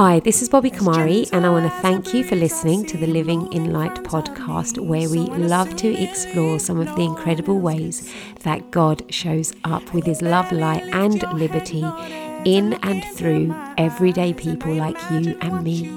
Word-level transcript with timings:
Hi, 0.00 0.20
this 0.20 0.42
is 0.42 0.48
Bobby 0.48 0.70
Kamari, 0.70 1.28
and 1.32 1.44
I 1.44 1.50
want 1.50 1.64
to 1.64 1.76
thank 1.80 2.14
you 2.14 2.22
for 2.22 2.36
listening 2.36 2.86
to 2.86 2.96
the 2.96 3.08
Living 3.08 3.52
in 3.52 3.72
Light 3.72 3.96
podcast, 4.04 4.78
where 4.78 5.08
we 5.08 5.18
love 5.18 5.74
to 5.74 5.88
explore 5.92 6.60
some 6.60 6.78
of 6.78 6.94
the 6.94 7.02
incredible 7.02 7.58
ways 7.58 8.14
that 8.44 8.70
God 8.70 9.12
shows 9.12 9.52
up 9.64 9.92
with 9.92 10.04
his 10.04 10.22
love, 10.22 10.52
light, 10.52 10.84
and 10.92 11.20
liberty 11.36 11.84
in 12.44 12.74
and 12.74 13.02
through 13.16 13.52
everyday 13.76 14.32
people 14.32 14.72
like 14.72 14.96
you 15.10 15.36
and 15.40 15.64
me. 15.64 15.88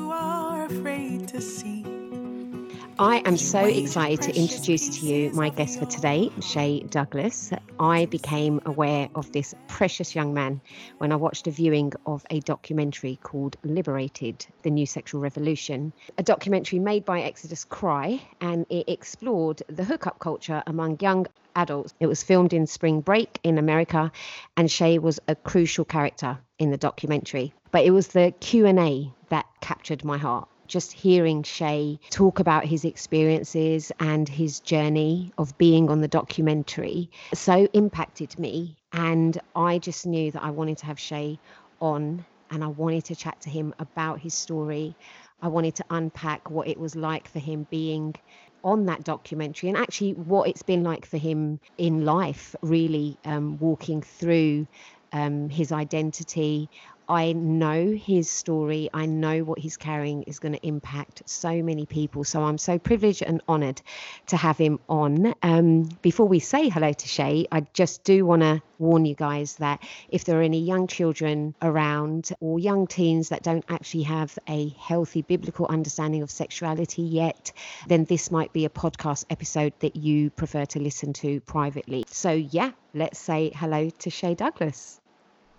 I 3.02 3.23
am 3.25 3.36
so 3.36 3.65
excited 3.65 4.21
to 4.21 4.39
introduce 4.39 4.99
to 4.99 5.07
you 5.07 5.31
my 5.31 5.49
guest 5.49 5.79
for 5.79 5.88
today, 5.88 6.29
Shay 6.39 6.81
Douglas. 6.81 7.52
I 7.80 8.05
became 8.05 8.62
aware 8.67 9.09
of 9.16 9.31
this 9.31 9.55
precious 9.67 10.13
young 10.13 10.35
man 10.35 10.62
when 10.99 11.12
I 11.12 11.16
watched 11.16 11.48
a 11.48 11.49
viewing 11.49 11.93
of 12.05 12.23
a 12.29 12.41
documentary 12.41 13.17
called 13.23 13.57
Liberated 13.63 14.45
The 14.62 14.70
New 14.70 14.85
Sexual 14.85 15.20
Revolution, 15.20 15.93
a 16.20 16.21
documentary 16.21 16.77
made 16.77 17.03
by 17.03 17.21
Exodus 17.21 17.66
Cry, 17.66 18.21
and 18.40 18.67
it 18.70 18.88
explored 18.88 19.63
the 19.68 19.84
hookup 19.84 20.20
culture 20.20 20.62
among 20.68 20.99
young 20.99 21.26
adults. 21.55 21.95
It 21.99 22.05
was 22.05 22.21
filmed 22.21 22.54
in 22.54 22.68
spring 22.68 23.02
break 23.02 23.40
in 23.41 23.57
America, 23.57 24.12
and 24.55 24.70
Shay 24.70 24.99
was 24.99 25.20
a 25.27 25.34
crucial 25.34 25.85
character 25.85 26.38
in 26.59 26.70
the 26.70 26.77
documentary. 26.77 27.52
But 27.71 27.84
it 27.84 27.91
was 27.91 28.09
the 28.09 28.31
Q&A 28.41 29.12
that 29.29 29.48
captured 29.59 30.05
my 30.05 30.20
heart 30.20 30.48
just 30.71 30.93
hearing 30.93 31.43
Shay 31.43 31.99
talk 32.09 32.39
about 32.39 32.63
his 32.63 32.85
experiences 32.85 33.91
and 33.99 34.27
his 34.27 34.62
journey 34.62 35.34
of 35.38 35.57
being 35.57 35.89
on 35.89 35.99
the 35.99 36.07
documentary 36.07 37.09
so 37.34 37.67
impacted 37.73 38.39
me. 38.39 38.77
And 38.93 39.37
I 39.54 39.79
just 39.79 40.07
knew 40.07 40.31
that 40.31 40.41
I 40.41 40.49
wanted 40.49 40.77
to 40.79 40.85
have 40.85 40.98
Shay 40.99 41.37
on 41.81 42.26
and 42.49 42.63
I 42.63 42.68
wanted 42.68 43.04
to 43.05 43.15
chat 43.15 43.41
to 43.41 43.49
him 43.49 43.73
about 43.79 44.20
his 44.20 44.34
story. 44.34 44.96
I 45.41 45.49
wanted 45.49 45.76
to 45.76 45.85
unpack 45.90 46.49
what 46.49 46.68
it 46.68 46.79
was 46.79 46.96
like 46.96 47.27
for 47.27 47.40
him 47.40 47.68
being 47.70 48.15
on 48.63 48.85
that 48.85 49.03
documentary 49.03 49.70
and 49.70 49.77
actually 49.77 50.13
what 50.13 50.48
it's 50.48 50.62
been 50.62 50.84
like 50.84 51.05
for 51.05 51.18
him 51.18 51.59
in 51.77 52.05
life, 52.05 52.55
really 52.62 53.18
um, 53.26 53.57
walking 53.59 54.01
through 54.01 54.68
um, 55.12 55.49
his 55.49 55.71
identity. 55.71 56.70
I 57.12 57.34
know 57.34 57.91
his 57.91 58.29
story. 58.29 58.90
I 58.93 59.05
know 59.05 59.43
what 59.43 59.59
he's 59.59 59.76
carrying 59.76 60.23
is 60.23 60.40
going 60.40 60.54
to 60.54 60.65
impact 60.65 61.23
so 61.26 61.62
many 61.62 61.85
people. 61.85 62.23
So 62.23 62.41
I'm 62.41 62.57
so 62.57 62.79
privileged 62.79 63.21
and 63.21 63.41
honoured 63.49 63.81
to 64.28 64.38
have 64.38 64.57
him 64.57 64.79
on. 64.88 65.34
Um, 65.44 65.90
before 66.01 66.25
we 66.25 66.40
say 66.40 66.69
hello 66.69 66.94
to 66.94 67.07
Shay, 67.09 67.47
I 67.51 67.66
just 67.73 68.06
do 68.06 68.25
want 68.25 68.44
to 68.44 68.62
warn 68.79 69.03
you 69.03 69.13
guys 69.13 69.57
that 69.57 69.84
if 70.07 70.23
there 70.23 70.40
are 70.40 70.41
any 70.41 70.62
young 70.62 70.88
children 70.88 71.53
around 71.62 72.31
or 72.40 72.59
young 72.59 72.88
teens 72.88 73.28
that 73.28 73.44
don't 73.44 73.66
actually 73.68 74.03
have 74.03 74.40
a 74.47 74.69
healthy 74.79 75.22
biblical 75.22 75.66
understanding 75.66 76.22
of 76.22 76.31
sexuality 76.31 77.01
yet, 77.01 77.51
then 77.88 78.06
this 78.06 78.31
might 78.31 78.53
be 78.53 78.63
a 78.63 78.69
podcast 78.69 79.25
episode 79.29 79.73
that 79.81 79.97
you 79.97 80.29
prefer 80.29 80.63
to 80.63 80.79
listen 80.79 81.12
to 81.12 81.41
privately. 81.41 82.06
So, 82.07 82.31
yeah, 82.31 82.72
let's 82.94 83.19
say 83.19 83.51
hello 83.53 83.90
to 83.90 84.09
Shay 84.09 84.34
Douglas. 84.34 85.00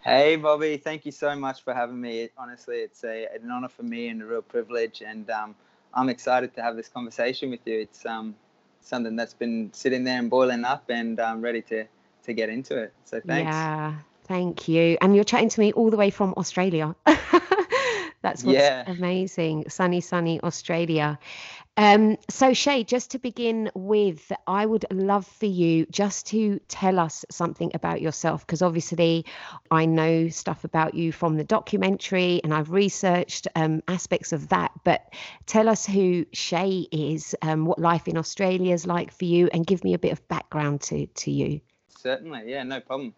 Hey, 0.03 0.35
Bobby. 0.35 0.79
Thank 0.79 1.07
you 1.07 1.13
so 1.13 1.37
much 1.37 1.63
for 1.63 1.73
having 1.73 2.01
me. 2.01 2.29
Honestly, 2.37 2.79
it's 2.79 3.05
a, 3.05 3.29
an 3.33 3.49
honor 3.49 3.69
for 3.69 3.85
me 3.85 4.09
and 4.09 4.21
a 4.21 4.27
real 4.27 4.43
privilege. 4.43 5.01
And 5.01 5.31
um, 5.31 5.55
I'm 5.95 6.09
excited 6.09 6.57
to 6.57 6.63
have 6.63 6.75
this 6.75 6.89
conversation 6.89 7.51
with 7.51 7.61
you. 7.65 7.83
It's 7.83 8.05
um, 8.05 8.35
something 8.81 9.15
that's 9.15 9.35
been 9.35 9.71
sitting 9.73 10.03
there 10.03 10.19
and 10.19 10.29
boiling 10.29 10.65
up, 10.65 10.87
and 10.89 11.21
I'm 11.21 11.41
ready 11.41 11.63
to, 11.63 11.87
to 12.25 12.33
get 12.33 12.49
into 12.49 12.79
it. 12.79 12.93
So 13.05 13.21
thanks. 13.21 13.55
Yeah, 13.55 13.95
thank 14.25 14.67
you. 14.67 14.99
And 15.01 15.15
you're 15.15 15.23
chatting 15.23 15.51
to 15.51 15.61
me 15.61 15.73
all 15.73 15.89
the 15.89 15.97
way 15.97 16.11
from 16.11 16.35
Australia. 16.37 16.97
That's 18.23 18.43
what's 18.43 18.59
yeah. 18.59 18.83
amazing. 18.89 19.69
Sunny, 19.69 20.01
sunny 20.01 20.41
Australia. 20.43 21.17
Um, 21.79 22.19
so, 22.29 22.53
Shay, 22.53 22.85
just 22.85 23.13
to 23.13 23.19
begin 23.19 23.71
with, 23.75 24.31
I 24.47 24.67
would 24.67 24.85
love 24.93 25.27
for 25.27 25.47
you 25.47 25.87
just 25.87 26.27
to 26.27 26.61
tell 26.69 26.99
us 26.99 27.25
something 27.31 27.71
about 27.73 28.03
yourself, 28.03 28.47
because 28.47 28.61
obviously 28.61 29.25
I 29.71 29.87
know 29.87 30.29
stuff 30.29 30.65
about 30.65 30.93
you 30.93 31.13
from 31.13 31.37
the 31.37 31.45
documentary 31.45 32.43
and 32.45 32.53
I've 32.53 32.71
researched 32.73 33.49
um, 33.55 33.83
aspects 33.89 34.35
of 34.35 34.49
that. 34.49 34.73
But 34.85 35.15
tell 35.47 35.67
us 35.67 35.87
who 35.87 36.27
Shay 36.33 36.87
is, 36.93 37.35
um, 37.41 37.65
what 37.65 37.79
life 37.79 38.07
in 38.07 38.19
Australia 38.19 38.75
is 38.75 38.87
like 38.87 39.11
for 39.11 39.25
you, 39.25 39.49
and 39.51 39.67
give 39.67 39.83
me 39.83 39.95
a 39.95 39.99
bit 39.99 40.13
of 40.13 40.29
background 40.29 40.83
to, 40.83 41.07
to 41.07 41.31
you. 41.31 41.63
Certainly, 41.89 42.51
yeah, 42.51 42.65
no 42.65 42.81
problem. 42.81 43.15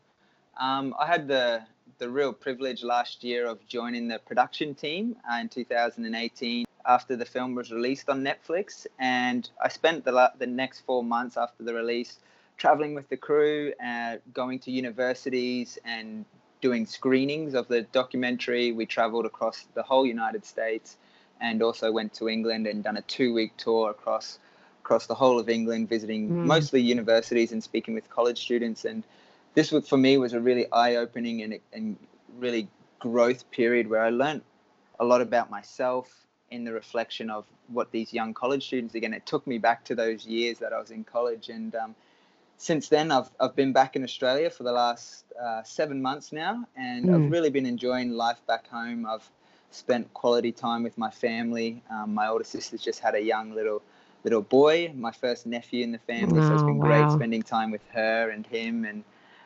Um, 0.60 0.94
I 1.00 1.06
had 1.06 1.26
the 1.26 1.62
the 1.98 2.08
real 2.08 2.32
privilege 2.32 2.82
last 2.82 3.22
year 3.22 3.46
of 3.46 3.66
joining 3.66 4.08
the 4.08 4.18
production 4.18 4.74
team 4.74 5.16
uh, 5.30 5.38
in 5.38 5.48
2018 5.48 6.64
after 6.86 7.16
the 7.16 7.24
film 7.24 7.54
was 7.54 7.72
released 7.72 8.08
on 8.08 8.22
Netflix. 8.22 8.86
And 8.98 9.48
I 9.62 9.68
spent 9.68 10.04
the, 10.04 10.32
the 10.38 10.46
next 10.46 10.80
four 10.80 11.02
months 11.02 11.36
after 11.36 11.62
the 11.62 11.74
release 11.74 12.18
traveling 12.56 12.94
with 12.94 13.08
the 13.08 13.16
crew, 13.16 13.72
uh, 13.84 14.16
going 14.32 14.58
to 14.60 14.70
universities 14.70 15.78
and 15.84 16.24
doing 16.60 16.86
screenings 16.86 17.54
of 17.54 17.68
the 17.68 17.82
documentary. 17.82 18.72
We 18.72 18.86
traveled 18.86 19.26
across 19.26 19.66
the 19.74 19.82
whole 19.82 20.06
United 20.06 20.44
States 20.44 20.96
and 21.40 21.62
also 21.62 21.90
went 21.92 22.14
to 22.14 22.28
England 22.28 22.66
and 22.66 22.82
done 22.82 22.96
a 22.96 23.02
two 23.02 23.34
week 23.34 23.56
tour 23.56 23.90
across 23.90 24.38
across 24.80 25.06
the 25.06 25.14
whole 25.14 25.38
of 25.38 25.48
England, 25.48 25.88
visiting 25.88 26.28
mm. 26.28 26.44
mostly 26.44 26.80
universities 26.82 27.52
and 27.52 27.62
speaking 27.62 27.94
with 27.94 28.08
college 28.10 28.38
students. 28.38 28.84
And 28.84 29.02
this 29.54 29.70
was, 29.72 29.88
for 29.88 29.96
me 29.96 30.18
was 30.18 30.32
a 30.32 30.40
really 30.40 30.70
eye-opening 30.70 31.42
and, 31.42 31.58
and 31.72 31.96
really 32.38 32.68
growth 32.98 33.50
period 33.50 33.88
where 33.88 34.02
I 34.02 34.10
learned 34.10 34.42
a 35.00 35.04
lot 35.04 35.20
about 35.20 35.50
myself 35.50 36.24
in 36.50 36.64
the 36.64 36.72
reflection 36.72 37.30
of 37.30 37.44
what 37.68 37.90
these 37.90 38.12
young 38.12 38.34
college 38.34 38.66
students 38.66 38.94
again 38.94 39.12
it 39.12 39.26
took 39.26 39.46
me 39.46 39.58
back 39.58 39.84
to 39.84 39.94
those 39.94 40.26
years 40.26 40.58
that 40.58 40.72
I 40.72 40.78
was 40.78 40.90
in 40.90 41.02
college 41.04 41.48
and 41.48 41.74
um, 41.74 41.94
since 42.58 42.88
then 42.88 43.10
I've, 43.10 43.30
I've 43.40 43.56
been 43.56 43.72
back 43.72 43.96
in 43.96 44.04
Australia 44.04 44.50
for 44.50 44.62
the 44.62 44.72
last 44.72 45.24
uh, 45.40 45.62
seven 45.62 46.00
months 46.00 46.32
now 46.32 46.64
and 46.76 47.06
mm. 47.06 47.14
I've 47.14 47.30
really 47.30 47.50
been 47.50 47.66
enjoying 47.66 48.12
life 48.12 48.40
back 48.46 48.68
home 48.68 49.06
I've 49.06 49.28
spent 49.70 50.12
quality 50.14 50.52
time 50.52 50.82
with 50.82 50.96
my 50.96 51.10
family 51.10 51.82
um, 51.90 52.14
my 52.14 52.28
older 52.28 52.44
sister's 52.44 52.82
just 52.82 53.00
had 53.00 53.14
a 53.14 53.22
young 53.22 53.52
little 53.52 53.82
little 54.22 54.42
boy 54.42 54.92
my 54.94 55.10
first 55.10 55.46
nephew 55.46 55.82
in 55.82 55.92
the 55.92 55.98
family 55.98 56.40
oh, 56.40 56.48
so 56.48 56.54
it's 56.54 56.62
been 56.62 56.78
wow. 56.78 56.86
great 56.86 57.10
spending 57.12 57.42
time 57.42 57.70
with 57.70 57.82
her 57.92 58.30
and 58.30 58.46
him 58.46 58.84
and 58.84 59.02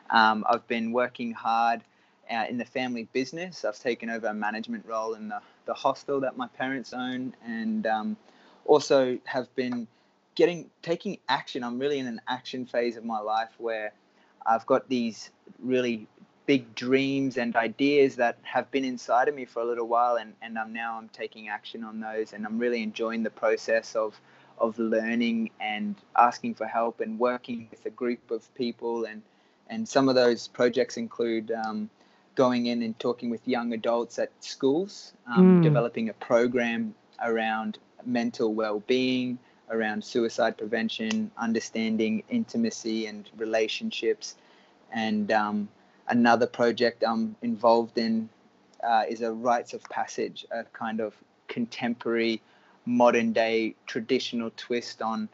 um, 0.09 0.43
I've 0.49 0.67
been 0.67 0.91
working 0.91 1.31
hard 1.31 1.81
uh, 2.29 2.45
in 2.49 2.57
the 2.57 2.65
family 2.65 3.07
business. 3.13 3.65
I've 3.65 3.79
taken 3.79 4.09
over 4.09 4.27
a 4.27 4.33
management 4.33 4.85
role 4.85 5.13
in 5.15 5.29
the, 5.29 5.41
the 5.65 5.73
hostel 5.73 6.19
that 6.21 6.37
my 6.37 6.47
parents 6.47 6.93
own, 6.93 7.35
and 7.45 7.85
um, 7.87 8.17
also 8.65 9.17
have 9.25 9.53
been 9.55 9.87
getting 10.35 10.69
taking 10.81 11.17
action. 11.27 11.63
I'm 11.63 11.79
really 11.79 11.99
in 11.99 12.07
an 12.07 12.21
action 12.27 12.65
phase 12.65 12.97
of 12.97 13.05
my 13.05 13.19
life 13.19 13.49
where 13.57 13.93
I've 14.45 14.65
got 14.65 14.87
these 14.89 15.31
really 15.59 16.07
big 16.45 16.73
dreams 16.73 17.37
and 17.37 17.55
ideas 17.55 18.15
that 18.15 18.37
have 18.41 18.71
been 18.71 18.83
inside 18.83 19.27
of 19.27 19.35
me 19.35 19.45
for 19.45 19.61
a 19.61 19.65
little 19.65 19.87
while, 19.87 20.15
and 20.15 20.33
and 20.41 20.57
I'm 20.57 20.73
now 20.73 20.97
I'm 20.97 21.09
taking 21.09 21.49
action 21.49 21.83
on 21.83 21.99
those, 21.99 22.33
and 22.33 22.45
I'm 22.45 22.59
really 22.59 22.83
enjoying 22.83 23.23
the 23.23 23.29
process 23.29 23.95
of 23.95 24.19
of 24.59 24.77
learning 24.77 25.49
and 25.59 25.95
asking 26.17 26.53
for 26.53 26.65
help 26.65 26.99
and 26.99 27.17
working 27.17 27.67
with 27.71 27.85
a 27.85 27.89
group 27.89 28.29
of 28.29 28.53
people 28.55 29.05
and 29.05 29.21
and 29.69 29.87
some 29.87 30.09
of 30.09 30.15
those 30.15 30.47
projects 30.47 30.97
include 30.97 31.51
um, 31.51 31.89
going 32.35 32.67
in 32.67 32.81
and 32.81 32.97
talking 32.99 33.29
with 33.29 33.47
young 33.47 33.73
adults 33.73 34.17
at 34.19 34.31
schools, 34.39 35.13
um, 35.27 35.59
mm. 35.59 35.63
developing 35.63 36.09
a 36.09 36.13
program 36.13 36.95
around 37.23 37.77
mental 38.05 38.53
well-being, 38.53 39.37
around 39.69 40.03
suicide 40.03 40.57
prevention, 40.57 41.29
understanding 41.37 42.23
intimacy 42.29 43.05
and 43.05 43.29
relationships, 43.37 44.35
and 44.91 45.31
um, 45.31 45.69
another 46.07 46.47
project 46.47 47.03
I'm 47.07 47.35
involved 47.41 47.97
in 47.97 48.29
uh, 48.83 49.03
is 49.07 49.21
a 49.21 49.31
rites 49.31 49.73
of 49.73 49.83
passage, 49.83 50.45
a 50.51 50.63
kind 50.63 50.99
of 50.99 51.13
contemporary, 51.47 52.41
modern 52.85 53.33
day 53.33 53.75
traditional 53.85 54.51
twist 54.55 55.01
on 55.01 55.29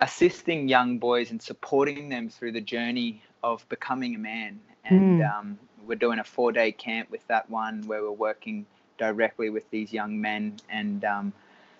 assisting 0.00 0.68
young 0.68 0.98
boys 0.98 1.30
and 1.30 1.42
supporting 1.42 2.08
them 2.08 2.28
through 2.28 2.52
the 2.52 2.60
journey 2.60 3.22
of 3.42 3.68
becoming 3.68 4.14
a 4.14 4.18
man. 4.18 4.60
And 4.84 5.20
mm. 5.20 5.38
um, 5.38 5.58
we're 5.86 5.96
doing 5.96 6.18
a 6.18 6.24
four 6.24 6.52
day 6.52 6.72
camp 6.72 7.10
with 7.10 7.26
that 7.28 7.48
one 7.50 7.86
where 7.86 8.02
we're 8.02 8.10
working 8.12 8.66
directly 8.98 9.50
with 9.50 9.68
these 9.70 9.92
young 9.92 10.20
men 10.20 10.56
and 10.68 11.04
um, 11.04 11.32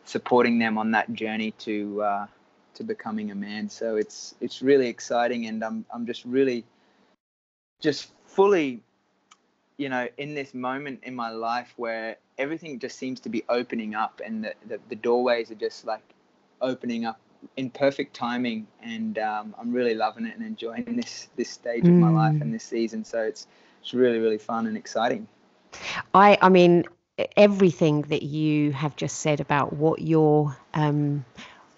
supporting 0.04 0.58
them 0.58 0.78
on 0.78 0.90
that 0.92 1.12
journey 1.12 1.52
to 1.52 2.02
uh, 2.02 2.26
to 2.74 2.84
becoming 2.84 3.30
a 3.30 3.34
man. 3.34 3.68
So 3.68 3.96
it's 3.96 4.34
it's 4.40 4.62
really 4.62 4.88
exciting, 4.88 5.46
and 5.46 5.62
I'm 5.62 5.84
I'm 5.92 6.06
just 6.06 6.24
really 6.24 6.64
just 7.80 8.10
fully, 8.26 8.80
you 9.76 9.88
know, 9.88 10.08
in 10.16 10.34
this 10.34 10.54
moment 10.54 11.00
in 11.02 11.14
my 11.14 11.30
life 11.30 11.72
where 11.76 12.16
everything 12.38 12.78
just 12.78 12.96
seems 12.98 13.20
to 13.20 13.28
be 13.28 13.44
opening 13.48 13.94
up, 13.94 14.20
and 14.24 14.44
the 14.44 14.54
the, 14.66 14.80
the 14.88 14.96
doorways 14.96 15.50
are 15.50 15.56
just 15.56 15.84
like 15.84 16.02
opening 16.60 17.04
up 17.04 17.20
in 17.56 17.70
perfect 17.70 18.14
timing, 18.14 18.66
and 18.82 19.18
um, 19.18 19.54
I'm 19.58 19.72
really 19.72 19.94
loving 19.94 20.26
it 20.26 20.36
and 20.36 20.44
enjoying 20.44 20.96
this 20.96 21.28
this 21.36 21.50
stage 21.50 21.84
mm. 21.84 21.88
of 21.88 21.94
my 21.94 22.10
life 22.10 22.34
mm. 22.34 22.42
and 22.42 22.54
this 22.54 22.64
season. 22.64 23.04
So 23.04 23.22
it's 23.22 23.46
it's 23.80 23.94
really 23.94 24.18
really 24.18 24.38
fun 24.38 24.66
and 24.66 24.76
exciting. 24.76 25.26
I 26.14 26.38
I 26.40 26.48
mean 26.48 26.84
everything 27.36 28.02
that 28.02 28.22
you 28.22 28.72
have 28.72 28.96
just 28.96 29.18
said 29.20 29.40
about 29.40 29.74
what 29.74 30.00
your 30.00 30.56
um, 30.74 31.24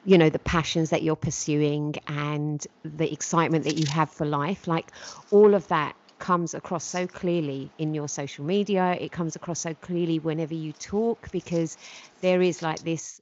you 0.05 0.19
know 0.19 0.31
the 0.31 0.39
passions 0.39 0.91
that 0.91 1.03
you're 1.03 1.17
pursuing 1.17 1.95
and 2.07 2.67
the 2.85 3.11
excitement 3.13 3.65
that 3.65 3.77
you 3.77 3.87
have 3.87 4.11
for 4.11 4.27
life 4.27 4.69
like 4.69 4.91
all 5.31 5.55
of 5.55 5.67
that 5.69 5.97
comes 6.19 6.55
across 6.55 6.85
so 6.85 7.07
clearly 7.07 7.71
in 7.79 7.95
your 7.95 8.09
social 8.09 8.45
media 8.45 8.97
it 9.01 9.11
comes 9.11 9.35
across 9.35 9.61
so 9.61 9.75
clearly 9.75 10.19
whenever 10.19 10.55
you 10.55 10.73
talk 10.73 11.31
because 11.33 11.77
there 12.21 12.41
is 12.41 12.63
like 12.63 12.79
this 12.81 13.21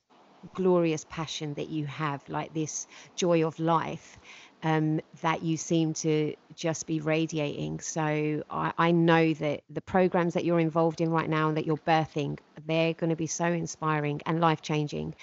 glorious 0.55 1.07
passion 1.09 1.55
that 1.55 1.69
you 1.69 1.87
have 1.87 2.27
like 2.29 2.53
this 2.55 2.87
joy 3.17 3.47
of 3.47 3.59
life 3.59 4.19
um, 4.63 5.01
that 5.23 5.43
you 5.43 5.57
seem 5.57 5.93
to 5.95 6.35
just 6.55 6.87
be 6.87 7.01
radiating. 7.01 7.81
So 7.81 8.43
I, 8.51 8.73
I, 8.79 8.91
know 8.93 9.35
that 9.35 9.63
the 9.71 9.81
programs 9.81 10.35
that 10.35 10.45
you're 10.45 10.61
involved 10.61 11.01
in 11.01 11.11
right 11.11 11.29
now 11.29 11.49
and 11.49 11.57
that 11.57 11.67
you're 11.67 11.79
birthing, 11.79 12.39
they're 12.67 12.95
going 12.95 13.11
to 13.11 13.17
be 13.17 13.27
so 13.27 13.47
inspiring 13.47 14.21
and 14.25 14.41
life 14.41 14.63
changing 14.63 15.15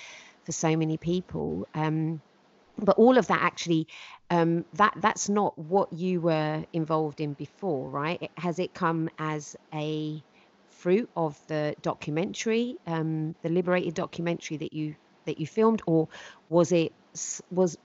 for 0.44 0.52
so 0.52 0.76
many 0.76 0.98
people. 0.98 1.68
Um, 1.74 2.22
but 2.78 2.98
all 2.98 3.18
of 3.18 3.28
that 3.28 3.42
actually, 3.42 3.88
um, 4.30 4.66
that 4.74 4.94
that's 4.98 5.30
not 5.30 5.58
what 5.58 5.92
you 5.94 6.22
were 6.22 6.66
involved 6.74 7.22
in 7.22 7.34
before, 7.34 7.90
right? 7.90 8.22
It, 8.22 8.32
has 8.38 8.60
it 8.60 8.74
come 8.74 9.10
as 9.20 9.56
a 9.74 10.22
fruit 10.68 11.10
of 11.16 11.40
the 11.48 11.76
documentary, 11.82 12.78
um, 12.88 13.36
the 13.42 13.50
Liberated 13.50 13.94
documentary 13.94 14.58
that 14.58 14.74
you 14.74 14.96
that 15.30 15.40
you 15.40 15.48
filmed, 15.48 15.82
or 15.86 16.08
was 16.50 16.72
it 16.72 16.92
was 17.52 17.78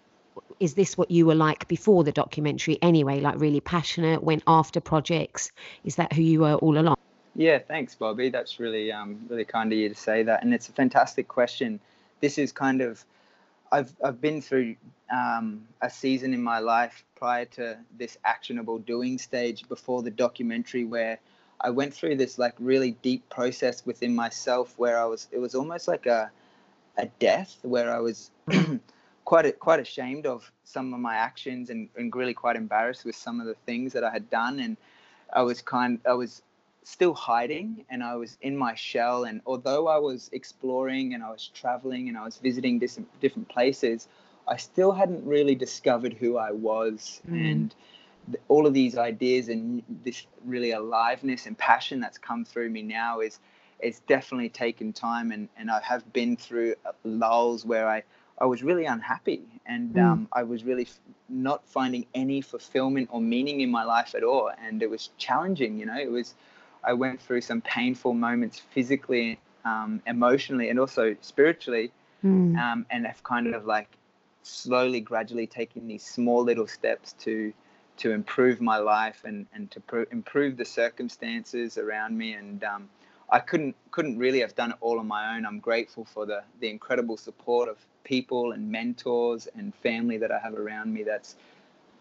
is 0.58 0.74
this 0.74 0.98
what 0.98 1.10
you 1.10 1.26
were 1.26 1.34
like 1.34 1.68
before 1.68 2.04
the 2.04 2.12
documentary 2.12 2.78
anyway 2.82 3.20
like 3.20 3.38
really 3.38 3.60
passionate 3.60 4.22
went 4.22 4.42
after 4.46 4.80
projects? 4.80 5.52
Is 5.84 5.96
that 5.96 6.12
who 6.12 6.22
you 6.22 6.40
were 6.40 6.54
all 6.54 6.78
along? 6.78 6.96
Yeah 7.36 7.58
thanks 7.58 7.94
bobby. 7.94 8.30
That's 8.30 8.58
really 8.58 8.90
um, 8.92 9.26
really 9.28 9.44
kind 9.44 9.72
of 9.72 9.78
you 9.78 9.88
to 9.88 9.94
say 9.94 10.22
that 10.24 10.42
and 10.42 10.52
it's 10.52 10.68
a 10.68 10.72
fantastic 10.72 11.28
question. 11.28 11.80
This 12.20 12.38
is 12.38 12.52
kind 12.52 12.80
of 12.80 13.04
i've, 13.74 13.92
I've 14.02 14.20
been 14.20 14.40
through 14.40 14.76
um, 15.10 15.66
a 15.82 15.90
season 15.90 16.32
in 16.32 16.42
my 16.42 16.60
life 16.60 17.04
prior 17.16 17.44
to 17.56 17.76
this 17.98 18.16
actionable 18.24 18.78
doing 18.78 19.18
stage 19.18 19.68
before 19.68 20.02
the 20.02 20.10
documentary 20.10 20.84
where 20.84 21.18
i 21.60 21.70
went 21.70 21.92
through 21.92 22.16
this 22.16 22.38
like 22.38 22.54
really 22.58 22.92
deep 23.02 23.28
process 23.28 23.84
within 23.84 24.14
myself 24.14 24.74
where 24.76 24.98
i 24.98 25.04
was 25.04 25.28
it 25.32 25.38
was 25.38 25.54
almost 25.54 25.88
like 25.88 26.06
a 26.06 26.30
a 26.98 27.06
death 27.18 27.58
where 27.62 27.94
i 27.94 27.98
was 27.98 28.30
quite 29.24 29.58
quite 29.58 29.80
ashamed 29.80 30.26
of 30.26 30.50
some 30.64 30.92
of 30.92 31.00
my 31.00 31.14
actions 31.14 31.70
and, 31.70 31.88
and 31.96 32.14
really 32.14 32.34
quite 32.34 32.56
embarrassed 32.56 33.04
with 33.04 33.16
some 33.16 33.40
of 33.40 33.46
the 33.46 33.54
things 33.66 33.92
that 33.92 34.04
I 34.04 34.10
had 34.10 34.28
done. 34.30 34.60
And 34.60 34.76
I 35.32 35.42
was 35.42 35.62
kind 35.62 36.00
I 36.08 36.12
was 36.12 36.42
still 36.82 37.14
hiding 37.14 37.84
and 37.88 38.02
I 38.02 38.16
was 38.16 38.36
in 38.42 38.56
my 38.56 38.74
shell. 38.74 39.24
And 39.24 39.40
although 39.46 39.88
I 39.88 39.98
was 39.98 40.30
exploring 40.32 41.14
and 41.14 41.22
I 41.22 41.30
was 41.30 41.48
traveling 41.54 42.08
and 42.08 42.18
I 42.18 42.24
was 42.24 42.36
visiting 42.36 42.78
different 42.78 43.08
different 43.20 43.48
places 43.48 44.08
I 44.46 44.56
still 44.58 44.92
hadn't 44.92 45.24
really 45.24 45.54
discovered 45.54 46.12
who 46.12 46.36
I 46.36 46.50
was. 46.50 47.22
Mm. 47.26 47.50
and 47.50 47.74
all 48.48 48.66
of 48.66 48.72
these 48.72 48.96
ideas 48.96 49.48
and 49.48 49.82
this 50.02 50.26
really 50.44 50.72
aliveness 50.72 51.46
and 51.46 51.56
passion 51.56 52.00
that's 52.00 52.18
come 52.18 52.44
through 52.44 52.70
me 52.70 52.82
now 52.82 53.20
is 53.20 53.38
it's 53.78 54.00
definitely 54.00 54.48
taken 54.48 54.92
time 54.92 55.32
and, 55.32 55.48
and 55.56 55.70
I 55.70 55.80
have 55.82 56.12
been 56.12 56.36
through 56.36 56.74
lulls 57.04 57.64
where 57.64 57.88
I 57.88 58.02
I 58.38 58.46
was 58.46 58.62
really 58.62 58.84
unhappy 58.86 59.42
and 59.66 59.94
mm. 59.94 60.02
um, 60.02 60.28
I 60.32 60.42
was 60.42 60.64
really 60.64 60.82
f- 60.82 60.98
not 61.28 61.66
finding 61.68 62.06
any 62.14 62.40
fulfillment 62.40 63.08
or 63.12 63.20
meaning 63.20 63.60
in 63.60 63.70
my 63.70 63.84
life 63.84 64.14
at 64.14 64.24
all. 64.24 64.50
And 64.62 64.82
it 64.82 64.90
was 64.90 65.10
challenging, 65.18 65.78
you 65.78 65.86
know, 65.86 65.96
it 65.96 66.10
was, 66.10 66.34
I 66.82 66.92
went 66.94 67.20
through 67.20 67.42
some 67.42 67.60
painful 67.60 68.12
moments 68.12 68.58
physically, 68.58 69.38
um, 69.64 70.02
emotionally, 70.06 70.68
and 70.68 70.80
also 70.80 71.16
spiritually. 71.20 71.92
Mm. 72.24 72.58
Um, 72.58 72.86
and 72.90 73.06
I've 73.06 73.22
kind 73.22 73.54
of 73.54 73.66
like 73.66 73.88
slowly, 74.42 75.00
gradually 75.00 75.46
taken 75.46 75.86
these 75.86 76.04
small 76.04 76.42
little 76.42 76.66
steps 76.66 77.12
to, 77.20 77.52
to 77.98 78.10
improve 78.10 78.60
my 78.60 78.78
life 78.78 79.22
and, 79.24 79.46
and 79.54 79.70
to 79.70 79.80
pr- 79.80 80.10
improve 80.10 80.56
the 80.56 80.64
circumstances 80.64 81.78
around 81.78 82.18
me. 82.18 82.32
And, 82.32 82.64
um, 82.64 82.88
I 83.30 83.40
couldn't 83.40 83.74
couldn't 83.90 84.18
really 84.18 84.40
have 84.40 84.54
done 84.54 84.72
it 84.72 84.76
all 84.80 84.98
on 84.98 85.06
my 85.06 85.36
own. 85.36 85.46
I'm 85.46 85.60
grateful 85.60 86.04
for 86.04 86.26
the 86.26 86.42
the 86.60 86.68
incredible 86.68 87.16
support 87.16 87.68
of 87.68 87.78
people 88.04 88.52
and 88.52 88.70
mentors 88.70 89.48
and 89.56 89.74
family 89.76 90.18
that 90.18 90.30
I 90.30 90.38
have 90.38 90.54
around 90.54 90.92
me. 90.92 91.02
That's 91.02 91.36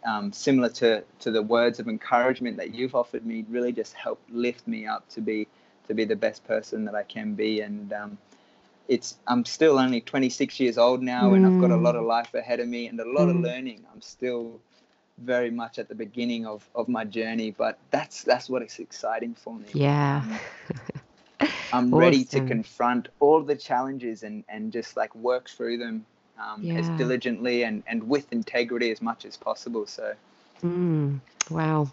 um, 0.05 0.31
similar 0.33 0.69
to 0.69 1.03
to 1.19 1.31
the 1.31 1.41
words 1.41 1.79
of 1.79 1.87
encouragement 1.87 2.57
that 2.57 2.73
you've 2.73 2.95
offered 2.95 3.25
me. 3.25 3.45
Really, 3.49 3.71
just 3.71 3.93
helped 3.93 4.29
lift 4.31 4.67
me 4.67 4.85
up 4.85 5.07
to 5.09 5.21
be 5.21 5.47
to 5.87 5.93
be 5.93 6.05
the 6.05 6.15
best 6.15 6.45
person 6.45 6.85
that 6.85 6.95
I 6.95 7.03
can 7.03 7.33
be. 7.35 7.61
And 7.61 7.91
um, 7.93 8.17
it's 8.87 9.17
I'm 9.27 9.45
still 9.45 9.79
only 9.79 10.01
26 10.01 10.59
years 10.59 10.77
old 10.77 11.01
now, 11.01 11.31
mm. 11.31 11.35
and 11.37 11.45
I've 11.45 11.61
got 11.61 11.71
a 11.71 11.77
lot 11.77 11.95
of 11.95 12.03
mm. 12.03 12.07
life 12.07 12.33
ahead 12.33 12.59
of 12.59 12.67
me 12.67 12.87
and 12.87 12.99
a 12.99 13.09
lot 13.09 13.27
mm. 13.27 13.31
of 13.31 13.35
learning. 13.37 13.85
I'm 13.93 14.01
still 14.01 14.59
very 15.19 15.51
much 15.51 15.79
at 15.79 15.87
the 15.89 15.95
beginning 15.95 16.45
of, 16.45 16.67
of 16.73 16.87
my 16.87 17.05
journey, 17.05 17.51
but 17.51 17.77
that's 17.91 18.23
that's 18.23 18.49
what 18.49 18.61
is 18.61 18.79
exciting 18.79 19.35
for 19.35 19.55
me. 19.55 19.67
Yeah. 19.73 20.23
I'm 21.71 21.93
awesome. 21.93 21.93
ready 21.99 22.23
to 22.25 22.45
confront 22.45 23.09
all 23.19 23.41
the 23.41 23.55
challenges 23.55 24.23
and, 24.23 24.43
and 24.49 24.71
just 24.71 24.97
like 24.97 25.13
work 25.15 25.49
through 25.49 25.77
them 25.77 26.05
um, 26.39 26.63
yeah. 26.63 26.75
as 26.75 26.89
diligently 26.97 27.63
and, 27.63 27.83
and 27.87 28.07
with 28.07 28.31
integrity 28.31 28.91
as 28.91 29.01
much 29.01 29.25
as 29.25 29.37
possible. 29.37 29.85
So, 29.87 30.13
mm, 30.63 31.19
wow. 31.49 31.91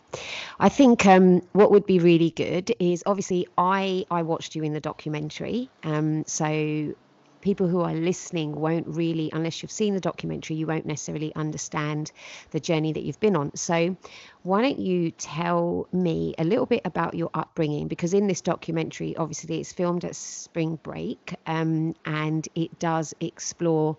I 0.58 0.69
think 0.69 1.06
um, 1.06 1.43
what 1.52 1.70
would 1.70 1.87
be 1.87 1.99
really 1.99 2.31
good 2.31 2.75
is 2.79 3.02
obviously 3.06 3.47
I, 3.58 4.06
I 4.11 4.23
watched 4.23 4.55
you 4.55 4.62
in 4.62 4.73
the 4.73 4.81
documentary. 4.81 5.69
Um, 5.85 6.25
so 6.26 6.94
people 7.41 7.69
who 7.69 7.81
are 7.81 7.95
listening 7.95 8.53
won't 8.53 8.87
really, 8.87 9.31
unless 9.33 9.63
you've 9.63 9.73
seen 9.73 9.95
the 9.95 10.01
documentary, 10.01 10.57
you 10.57 10.67
won't 10.67 10.87
necessarily 10.87 11.35
understand 11.35 12.13
the 12.51 12.61
journey 12.61 12.93
that 12.93 13.03
you've 13.03 13.21
been 13.21 13.37
on. 13.37 13.55
So, 13.57 13.97
why 14.43 14.63
don't 14.63 14.79
you 14.79 15.11
tell 15.11 15.87
me 15.93 16.35
a 16.39 16.45
little 16.45 16.67
bit 16.67 16.83
about 16.85 17.15
your 17.15 17.31
upbringing? 17.35 17.89
Because 17.89 18.15
in 18.15 18.27
this 18.27 18.41
documentary, 18.41 19.17
obviously, 19.17 19.61
it's 19.61 19.73
filmed 19.73 20.05
at 20.05 20.17
spring 20.17 20.79
break 20.83 21.35
um, 21.47 21.95
and 22.05 22.47
it 22.55 22.79
does 22.79 23.15
explore. 23.21 23.97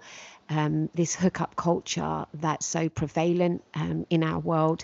Um, 0.49 0.89
this 0.93 1.15
hookup 1.15 1.55
culture 1.55 2.25
that's 2.33 2.65
so 2.65 2.89
prevalent 2.89 3.63
um, 3.73 4.05
in 4.09 4.21
our 4.21 4.37
world. 4.37 4.83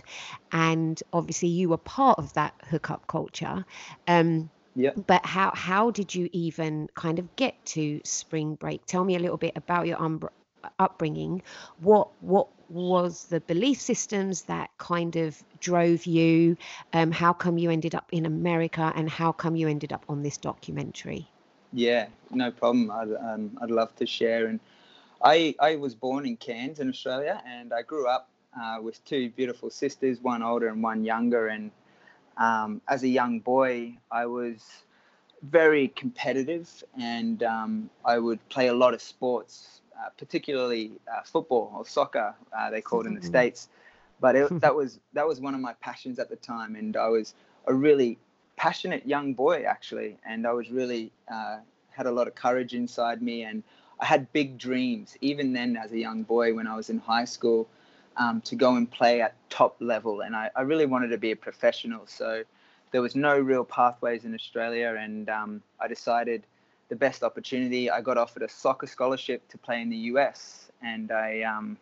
And 0.53 0.97
obviously, 1.11 1.49
you 1.49 1.67
were 1.67 1.77
part 1.77 2.19
of 2.19 2.31
that 2.35 2.53
hookup 2.69 3.05
culture. 3.07 3.65
Um, 4.07 4.49
yeah. 4.77 4.91
But 5.07 5.25
how 5.25 5.51
how 5.55 5.89
did 5.89 6.13
you 6.13 6.29
even 6.31 6.87
kind 6.93 7.17
of 7.17 7.35
get 7.35 7.53
to 7.77 7.99
spring 8.03 8.53
break? 8.53 8.85
Tell 8.85 9.03
me 9.03 9.15
a 9.15 9.19
little 9.19 9.37
bit 9.37 9.53
about 9.57 9.87
your 9.87 9.99
um, 9.99 10.21
upbringing. 10.77 11.41
What 11.79 12.09
what 12.21 12.47
was 12.69 13.23
the 13.25 13.39
belief 13.39 13.81
systems 13.81 14.43
that 14.43 14.69
kind 14.77 15.15
of 15.15 15.41
drove 15.59 16.05
you? 16.05 16.57
Um, 16.93 17.11
how 17.11 17.33
come 17.33 17.57
you 17.57 17.71
ended 17.71 17.95
up 17.95 18.07
in 18.11 18.27
America, 18.27 18.93
and 18.95 19.09
how 19.09 19.31
come 19.31 19.55
you 19.55 19.67
ended 19.67 19.91
up 19.91 20.05
on 20.09 20.21
this 20.21 20.37
documentary? 20.37 21.27
Yeah, 21.73 22.07
no 22.29 22.51
problem. 22.51 22.91
I'd 22.91 23.13
um, 23.15 23.57
I'd 23.59 23.71
love 23.71 23.95
to 23.95 24.05
share. 24.05 24.45
And 24.45 24.59
I 25.23 25.55
I 25.59 25.77
was 25.77 25.95
born 25.95 26.27
in 26.27 26.37
Cairns 26.37 26.79
in 26.79 26.87
Australia, 26.87 27.41
and 27.47 27.73
I 27.73 27.81
grew 27.81 28.07
up 28.07 28.29
uh, 28.61 28.77
with 28.79 29.03
two 29.05 29.31
beautiful 29.31 29.71
sisters, 29.71 30.21
one 30.21 30.43
older 30.43 30.67
and 30.67 30.83
one 30.83 31.03
younger, 31.03 31.47
and 31.47 31.71
um, 32.37 32.81
as 32.87 33.03
a 33.03 33.07
young 33.07 33.39
boy, 33.39 33.97
I 34.11 34.25
was 34.25 34.63
very 35.43 35.89
competitive 35.89 36.83
and 36.99 37.43
um, 37.43 37.89
I 38.05 38.19
would 38.19 38.47
play 38.49 38.67
a 38.67 38.73
lot 38.73 38.93
of 38.93 39.01
sports, 39.01 39.81
uh, 39.99 40.09
particularly 40.17 40.91
uh, 41.11 41.21
football 41.23 41.73
or 41.75 41.85
soccer, 41.85 42.35
uh, 42.57 42.69
they 42.69 42.81
call 42.81 43.01
it 43.01 43.07
in 43.07 43.13
the 43.13 43.19
mm-hmm. 43.19 43.29
States. 43.29 43.69
But 44.19 44.35
it, 44.35 44.61
that 44.61 44.75
was 44.75 44.99
that 45.13 45.27
was 45.27 45.39
one 45.39 45.53
of 45.53 45.61
my 45.61 45.73
passions 45.81 46.19
at 46.19 46.29
the 46.29 46.35
time, 46.35 46.75
and 46.75 46.97
I 46.97 47.07
was 47.07 47.33
a 47.67 47.73
really 47.73 48.17
passionate 48.55 49.05
young 49.05 49.33
boy 49.33 49.63
actually, 49.67 50.17
and 50.25 50.47
I 50.47 50.53
was 50.53 50.71
really 50.71 51.11
uh, 51.31 51.57
had 51.91 52.07
a 52.07 52.11
lot 52.11 52.27
of 52.27 52.35
courage 52.35 52.73
inside 52.73 53.21
me, 53.21 53.43
and 53.43 53.63
I 53.99 54.05
had 54.05 54.31
big 54.33 54.57
dreams 54.57 55.17
even 55.21 55.53
then 55.53 55.77
as 55.77 55.91
a 55.91 55.97
young 55.97 56.23
boy 56.23 56.53
when 56.53 56.67
I 56.67 56.75
was 56.75 56.89
in 56.89 56.99
high 56.99 57.25
school 57.25 57.67
um, 58.17 58.41
to 58.41 58.55
go 58.55 58.75
and 58.75 58.89
play 58.89 59.21
at 59.21 59.35
top 59.49 59.75
level. 59.79 60.21
And 60.21 60.35
I, 60.35 60.49
I, 60.55 60.61
really 60.61 60.85
wanted 60.85 61.09
to 61.09 61.17
be 61.17 61.31
a 61.31 61.35
professional. 61.35 62.07
So 62.07 62.43
there 62.91 63.01
was 63.01 63.15
no 63.15 63.37
real 63.37 63.63
pathways 63.63 64.25
in 64.25 64.33
Australia. 64.33 64.95
And 64.99 65.29
um, 65.29 65.61
I 65.79 65.87
decided 65.87 66.43
the 66.89 66.95
best 66.95 67.23
opportunity, 67.23 67.89
I 67.89 68.01
got 68.01 68.17
offered 68.17 68.43
a 68.43 68.49
soccer 68.49 68.87
scholarship 68.87 69.47
to 69.49 69.57
play 69.57 69.81
in 69.81 69.89
the 69.89 69.97
US. 69.97 70.71
And 70.81 71.11
I, 71.11 71.41
um, 71.41 71.77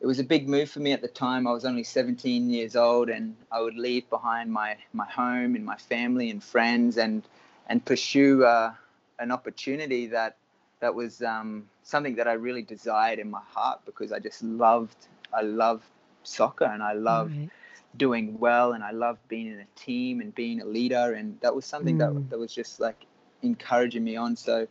it 0.00 0.06
was 0.06 0.18
a 0.18 0.24
big 0.24 0.48
move 0.48 0.70
for 0.70 0.80
me 0.80 0.92
at 0.92 1.02
the 1.02 1.08
time. 1.08 1.46
I 1.46 1.52
was 1.52 1.64
only 1.64 1.84
17 1.84 2.50
years 2.50 2.76
old 2.76 3.08
and 3.08 3.34
I 3.50 3.60
would 3.60 3.76
leave 3.76 4.08
behind 4.10 4.52
my, 4.52 4.76
my 4.92 5.06
home 5.06 5.56
and 5.56 5.64
my 5.64 5.76
family 5.76 6.30
and 6.30 6.42
friends 6.42 6.98
and, 6.98 7.22
and 7.66 7.84
pursue 7.84 8.44
uh, 8.44 8.72
an 9.18 9.32
opportunity 9.32 10.06
that 10.08 10.36
that 10.80 10.94
was 10.94 11.22
um, 11.22 11.68
something 11.82 12.14
that 12.16 12.28
I 12.28 12.34
really 12.34 12.62
desired 12.62 13.18
in 13.18 13.30
my 13.30 13.40
heart 13.48 13.80
because 13.84 14.12
I 14.12 14.20
just 14.20 14.42
loved 14.42 15.08
I 15.32 15.42
love 15.42 15.82
soccer 16.22 16.64
and 16.64 16.82
I 16.82 16.92
love 16.92 17.32
right. 17.32 17.50
doing 17.96 18.38
well 18.38 18.72
and 18.72 18.82
I 18.84 18.90
love 18.92 19.18
being 19.28 19.46
in 19.48 19.60
a 19.60 19.66
team 19.74 20.20
and 20.20 20.34
being 20.34 20.60
a 20.60 20.64
leader 20.64 21.14
and 21.14 21.38
that 21.40 21.54
was 21.54 21.64
something 21.64 21.96
mm. 21.96 21.98
that 21.98 22.14
that 22.30 22.38
was 22.38 22.54
just 22.54 22.80
like 22.80 23.06
encouraging 23.42 24.04
me 24.04 24.16
on. 24.16 24.36
So 24.36 24.66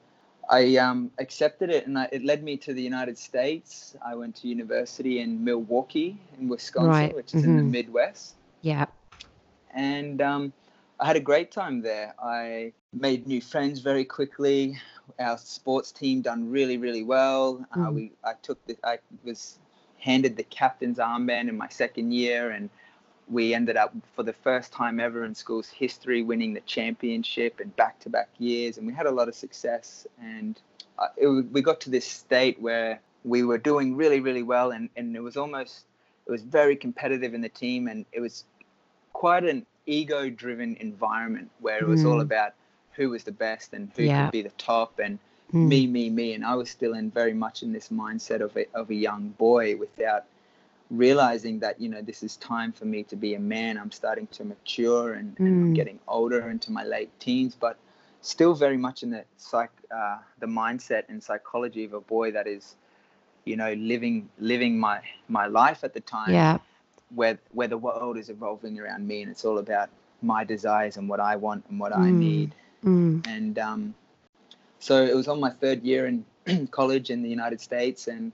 I 0.49 0.77
um, 0.77 1.11
accepted 1.19 1.69
it, 1.69 1.87
and 1.87 1.97
I, 1.97 2.09
it 2.11 2.23
led 2.23 2.43
me 2.43 2.57
to 2.57 2.73
the 2.73 2.81
United 2.81 3.17
States. 3.17 3.95
I 4.05 4.15
went 4.15 4.35
to 4.37 4.47
university 4.47 5.19
in 5.19 5.43
Milwaukee, 5.43 6.17
in 6.39 6.47
Wisconsin, 6.49 7.09
Right. 7.09 7.15
which 7.15 7.33
is 7.33 7.43
in 7.43 7.55
the 7.55 7.63
Mhm. 7.63 7.63
Midwest, 7.63 8.35
Yeah. 8.61 8.85
and 9.73 10.21
um, 10.21 10.53
I 10.99 11.05
had 11.07 11.15
a 11.15 11.21
great 11.21 11.51
time 11.51 11.81
there. 11.81 12.13
I 12.21 12.73
made 12.93 13.27
new 13.27 13.41
friends 13.41 13.79
very 13.79 14.05
quickly. 14.05 14.77
Our 15.19 15.37
sports 15.37 15.91
team 15.91 16.21
done 16.21 16.49
really, 16.51 16.77
really 16.77 17.03
well. 17.03 17.65
Uh, 17.71 17.89
Mhm. 17.89 17.93
we 17.93 18.11
I 18.23 18.33
took 18.41 18.63
the 18.65 18.77
I 18.83 18.99
was 19.23 19.59
handed 20.07 20.33
the 20.37 20.43
captain's 20.61 20.99
armband 20.99 21.49
in 21.49 21.57
my 21.57 21.69
second 21.83 22.07
year, 22.13 22.51
and 22.55 22.69
we 23.37 23.53
ended 23.59 23.75
up 23.83 23.91
for 24.15 24.23
the 24.23 24.37
first 24.47 24.71
time 24.71 24.95
ever 25.07 25.19
in 25.27 25.35
school's 25.35 25.69
history 25.83 26.21
winning 26.31 26.53
the 26.53 26.61
championship 26.75 27.59
in 27.63 27.67
back-to-back 27.81 28.29
years, 28.39 28.77
and 28.77 28.87
we 28.87 28.93
had 28.93 29.05
a 29.05 29.11
lot 29.19 29.27
of 29.27 29.35
success. 29.35 30.07
And 30.33 30.53
uh, 30.97 31.07
it, 31.23 31.27
we 31.27 31.61
got 31.61 31.79
to 31.81 31.89
this 31.89 32.07
state 32.07 32.57
where 32.67 33.01
we 33.33 33.43
were 33.43 33.61
doing 33.71 33.97
really, 34.01 34.21
really 34.21 34.43
well, 34.43 34.71
and, 34.71 34.89
and 34.95 35.15
it 35.19 35.23
was 35.29 35.35
almost 35.35 35.85
it 36.27 36.31
was 36.31 36.43
very 36.59 36.75
competitive 36.75 37.33
in 37.37 37.41
the 37.41 37.53
team, 37.63 37.87
and 37.91 38.05
it 38.11 38.21
was 38.21 38.45
quite 39.13 39.45
an 39.53 39.65
ego-driven 39.85 40.77
environment 40.79 41.49
where 41.59 41.79
it 41.83 41.87
was 41.87 42.05
all 42.05 42.19
Mm. 42.19 42.27
about 42.29 42.51
who 42.97 43.09
was 43.09 43.23
the 43.23 43.37
best 43.45 43.73
and 43.73 43.91
who 43.95 44.03
Yeah. 44.03 44.23
could 44.23 44.31
be 44.31 44.41
the 44.41 44.55
top 44.57 44.99
and 44.99 45.19
Mm. 45.53 45.83
me, 45.83 45.87
me, 45.87 46.09
me, 46.09 46.33
and 46.33 46.45
I 46.45 46.55
was 46.55 46.69
still 46.69 46.93
in 46.93 47.11
very 47.11 47.33
much 47.33 47.63
in 47.63 47.73
this 47.73 47.89
mindset 47.89 48.41
of 48.41 48.55
a 48.57 48.65
of 48.73 48.89
a 48.89 48.95
young 48.95 49.29
boy 49.37 49.77
without 49.77 50.19
realizing 50.83 51.53
that 51.53 51.75
you 51.75 51.83
know 51.83 51.95
this 51.95 52.17
is 52.17 52.35
time 52.37 52.71
for 52.71 52.85
me 52.85 53.03
to 53.03 53.15
be 53.15 53.33
a 53.33 53.39
man. 53.39 53.77
I'm 53.77 53.91
starting 53.91 54.27
to 54.27 54.43
mature 54.43 55.13
and, 55.13 55.37
and 55.43 55.59
I'm 55.61 55.69
Mm. 55.69 55.73
getting 55.73 55.99
older 56.07 56.49
into 56.49 56.71
my 56.71 56.83
late 56.83 57.11
teens, 57.19 57.55
but 57.55 57.77
still 58.21 58.53
very 58.53 58.77
much 58.77 59.03
in 59.03 59.11
the 59.11 59.25
psych 59.37 59.71
uh, 59.93 60.19
the 60.39 60.47
mindset 60.47 61.03
and 61.09 61.23
psychology 61.23 61.85
of 61.85 61.93
a 61.93 62.01
boy 62.01 62.31
that 62.31 62.47
is 62.47 62.75
you 63.45 63.55
know 63.55 63.73
living 63.73 64.29
living 64.39 64.79
my 64.79 65.01
my 65.27 65.45
life 65.47 65.83
at 65.83 65.93
the 65.93 66.01
time 66.01 66.45
Yeah. 66.45 66.59
where 67.15 67.39
where 67.51 67.67
the 67.67 67.77
world 67.77 68.11
is 68.11 68.23
evolving 68.23 68.73
around 68.73 69.01
me 69.01 69.17
and 69.17 69.25
it's 69.25 69.39
all 69.39 69.53
about 69.53 69.89
my 70.21 70.43
desires 70.43 70.95
and 70.97 71.07
what 71.09 71.19
I 71.19 71.35
want 71.35 71.65
and 71.69 71.79
what 71.79 71.93
I 71.93 72.11
Mm. 72.11 72.11
need 72.11 72.55
Mm. 72.83 73.23
and 73.25 73.57
um, 73.57 73.95
so 74.79 75.03
it 75.03 75.15
was 75.15 75.27
on 75.27 75.39
my 75.39 75.49
third 75.49 75.83
year 75.83 76.07
in 76.07 76.67
college 76.71 77.09
in 77.09 77.21
the 77.23 77.29
United 77.29 77.61
States, 77.61 78.07
and 78.07 78.31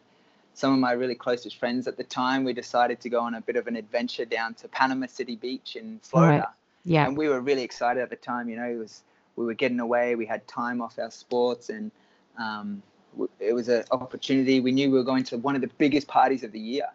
some 0.53 0.73
of 0.73 0.79
my 0.79 0.91
really 0.91 1.15
closest 1.15 1.57
friends 1.57 1.88
at 1.88 1.97
the 1.97 2.03
time, 2.03 2.43
we 2.43 2.53
decided 2.53 3.00
to 3.01 3.09
go 3.09 3.21
on 3.21 3.35
a 3.35 3.41
bit 3.41 3.55
of 3.55 3.67
an 3.67 3.75
adventure 3.75 4.25
down 4.25 4.53
to 4.55 4.67
Panama 4.67 5.07
City 5.07 5.35
Beach 5.35 5.75
in 5.75 6.00
Florida, 6.03 6.50
Yeah. 6.85 7.07
and 7.07 7.17
we 7.17 7.27
were 7.27 7.41
really 7.41 7.63
excited 7.63 8.01
at 8.01 8.09
the 8.09 8.15
time. 8.15 8.50
You 8.50 8.57
know, 8.57 8.69
it 8.69 8.77
was 8.77 9.03
we 9.35 9.45
were 9.45 9.55
getting 9.55 9.79
away, 9.79 10.15
we 10.15 10.25
had 10.27 10.47
time 10.47 10.81
off 10.81 11.00
our 11.00 11.09
sports, 11.09 11.69
and 11.69 11.91
um, 12.38 12.83
it 13.39 13.53
was 13.53 13.67
an 13.69 13.83
opportunity. 13.91 14.59
We 14.59 14.71
knew 14.71 14.91
we 14.91 14.97
were 14.97 15.03
going 15.03 15.23
to 15.25 15.38
one 15.38 15.55
of 15.55 15.62
the 15.62 15.71
biggest 15.77 16.07
parties 16.07 16.43
of 16.43 16.51
the 16.51 16.59
year, 16.59 16.88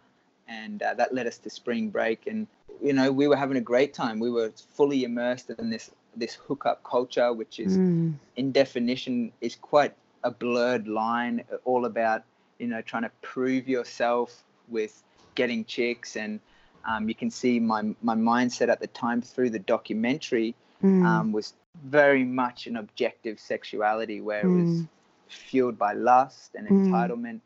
and 0.47 0.81
uh, 0.81 0.93
that 0.93 1.13
led 1.13 1.27
us 1.27 1.37
to 1.39 1.49
spring 1.49 1.89
break. 1.89 2.27
And 2.27 2.47
you 2.81 2.93
know, 2.93 3.11
we 3.11 3.27
were 3.27 3.35
having 3.35 3.57
a 3.57 3.61
great 3.61 3.93
time. 3.93 4.19
We 4.19 4.31
were 4.31 4.51
fully 4.73 5.03
immersed 5.03 5.49
in 5.49 5.69
this 5.69 5.91
this 6.15 6.35
hookup 6.35 6.83
culture, 6.83 7.33
which 7.33 7.59
is 7.59 7.77
Mm. 7.77 8.15
in 8.35 8.51
definition 8.51 9.31
is 9.41 9.55
quite 9.55 9.93
a 10.23 10.31
blurred 10.31 10.87
line 10.87 11.43
all 11.65 11.85
about 11.85 12.23
you 12.59 12.67
know 12.67 12.81
trying 12.81 13.03
to 13.03 13.11
prove 13.21 13.67
yourself 13.67 14.43
with 14.67 15.03
getting 15.35 15.63
chicks 15.65 16.15
and 16.15 16.39
um, 16.85 17.07
you 17.09 17.15
can 17.15 17.29
see 17.29 17.59
my 17.59 17.81
my 18.01 18.15
mindset 18.15 18.69
at 18.69 18.79
the 18.79 18.87
time 18.87 19.21
through 19.21 19.49
the 19.49 19.59
documentary 19.59 20.55
Mm. 20.83 21.03
um, 21.05 21.31
was 21.31 21.53
very 21.83 22.23
much 22.23 22.67
an 22.67 22.77
objective 22.77 23.39
sexuality 23.39 24.21
where 24.21 24.45
it 24.45 24.51
was 24.51 24.67
Mm. 24.67 24.87
fueled 25.27 25.77
by 25.77 25.93
lust 25.93 26.55
and 26.55 26.67
Mm. 26.67 26.73
entitlement 26.83 27.39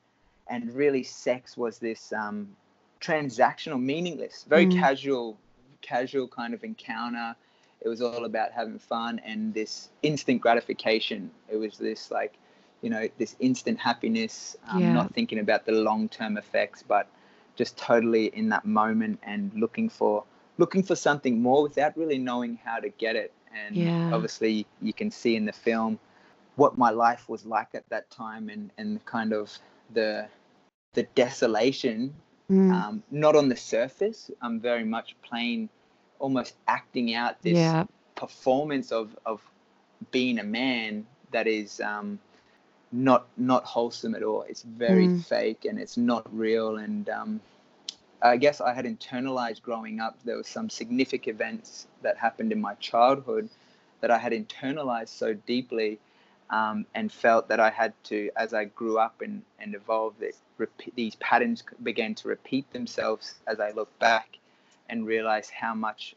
and 0.47 0.73
really 0.73 1.03
sex 1.03 1.57
was 1.57 1.79
this 1.79 2.11
um, 2.13 2.55
transactional 3.01 3.81
meaningless 3.81 4.45
very 4.47 4.65
Mm. 4.65 4.71
casual 4.81 5.37
casual 5.81 6.27
kind 6.27 6.53
of 6.53 6.63
encounter 6.63 7.35
it 7.83 7.89
was 7.89 8.01
all 8.01 8.25
about 8.25 8.51
having 8.51 8.79
fun 8.79 9.19
and 9.25 9.53
this 9.53 9.89
instant 10.01 10.41
gratification 10.41 11.31
it 11.49 11.57
was 11.57 11.77
this 11.77 12.11
like 12.11 12.33
you 12.81 12.89
know 12.89 13.07
this 13.17 13.35
instant 13.39 13.79
happiness 13.79 14.55
um, 14.67 14.91
Yeah. 14.91 14.93
not 14.93 15.13
thinking 15.13 15.39
about 15.39 15.65
the 15.65 15.71
long-term 15.71 16.37
effects 16.37 16.83
but 16.87 17.07
just 17.55 17.77
totally 17.77 18.27
in 18.27 18.49
that 18.49 18.65
moment 18.65 19.19
and 19.23 19.51
looking 19.53 19.89
for 19.89 20.23
looking 20.57 20.83
for 20.83 20.95
something 20.95 21.41
more 21.41 21.63
without 21.63 21.95
really 21.97 22.17
knowing 22.17 22.59
how 22.63 22.79
to 22.79 22.89
get 22.89 23.15
it 23.15 23.31
and 23.55 23.91
Yeah. 23.91 24.11
obviously 24.11 24.65
you 24.81 24.93
can 24.93 25.11
see 25.11 25.35
in 25.35 25.45
the 25.45 25.53
film 25.53 25.99
what 26.55 26.77
my 26.77 26.89
life 26.89 27.29
was 27.29 27.45
like 27.45 27.69
at 27.75 27.87
that 27.89 28.09
time 28.09 28.49
and 28.49 28.71
and 28.77 29.03
kind 29.05 29.33
of 29.33 29.57
the 29.93 30.27
the 30.93 31.03
desolation 31.15 32.13
Mm. 32.49 32.85
um, 32.85 33.03
not 33.11 33.35
on 33.35 33.49
the 33.49 33.55
surface 33.55 34.31
i'm 34.41 34.59
very 34.59 34.83
much 34.83 35.15
playing 35.21 35.69
almost 36.23 36.55
acting 36.69 37.13
out 37.13 37.41
this 37.41 37.57
yeah. 37.57 37.83
performance 38.15 38.93
of 38.93 39.15
of 39.25 39.41
being 40.11 40.39
a 40.39 40.43
man 40.43 41.05
that 41.31 41.47
is 41.47 41.81
um, 41.81 42.17
not 42.91 43.27
not 43.37 43.65
wholesome 43.65 44.15
at 44.15 44.23
all. 44.23 44.43
It's 44.43 44.63
very 44.63 45.09
Mm. 45.09 45.21
fake 45.29 45.65
and 45.65 45.77
it's 45.77 45.97
not 45.97 46.23
real. 46.35 46.77
And 46.77 47.09
um, 47.09 47.41
I 48.21 48.37
guess 48.37 48.61
I 48.61 48.73
had 48.73 48.85
internalized 48.85 49.61
growing 49.61 49.99
up. 49.99 50.17
There 50.23 50.37
were 50.37 50.43
some 50.57 50.69
significant 50.69 51.35
events 51.35 51.87
that 52.03 52.17
happened 52.17 52.53
in 52.53 52.61
my 52.61 52.75
childhood 52.75 53.49
that 53.99 54.09
I 54.11 54.17
had 54.17 54.31
internalized 54.31 55.09
so 55.09 55.33
deeply. 55.33 55.99
Um, 56.49 56.85
and 56.93 57.11
felt 57.11 57.47
that 57.47 57.59
I 57.59 57.71
had 57.71 57.93
to, 58.09 58.29
as 58.35 58.53
I 58.53 58.65
grew 58.65 58.99
up 58.99 59.21
and, 59.21 59.41
and 59.57 59.73
evolved, 59.73 60.19
that 60.19 60.33
repeat, 60.59 60.93
these 60.95 61.15
patterns 61.15 61.63
began 61.81 62.13
to 62.15 62.27
repeat 62.27 62.71
themselves 62.73 63.35
as 63.47 63.59
I 63.59 63.71
look 63.71 63.89
back 63.97 64.37
and 64.89 65.05
realized 65.05 65.51
how 65.51 65.73
much 65.73 66.15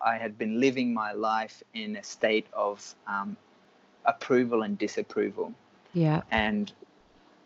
I 0.00 0.16
had 0.16 0.36
been 0.36 0.60
living 0.60 0.92
my 0.92 1.12
life 1.12 1.62
in 1.72 1.96
a 1.96 2.02
state 2.02 2.46
of 2.52 2.94
um, 3.06 3.36
approval 4.04 4.62
and 4.62 4.76
disapproval. 4.76 5.54
Yeah. 5.94 6.22
And 6.30 6.72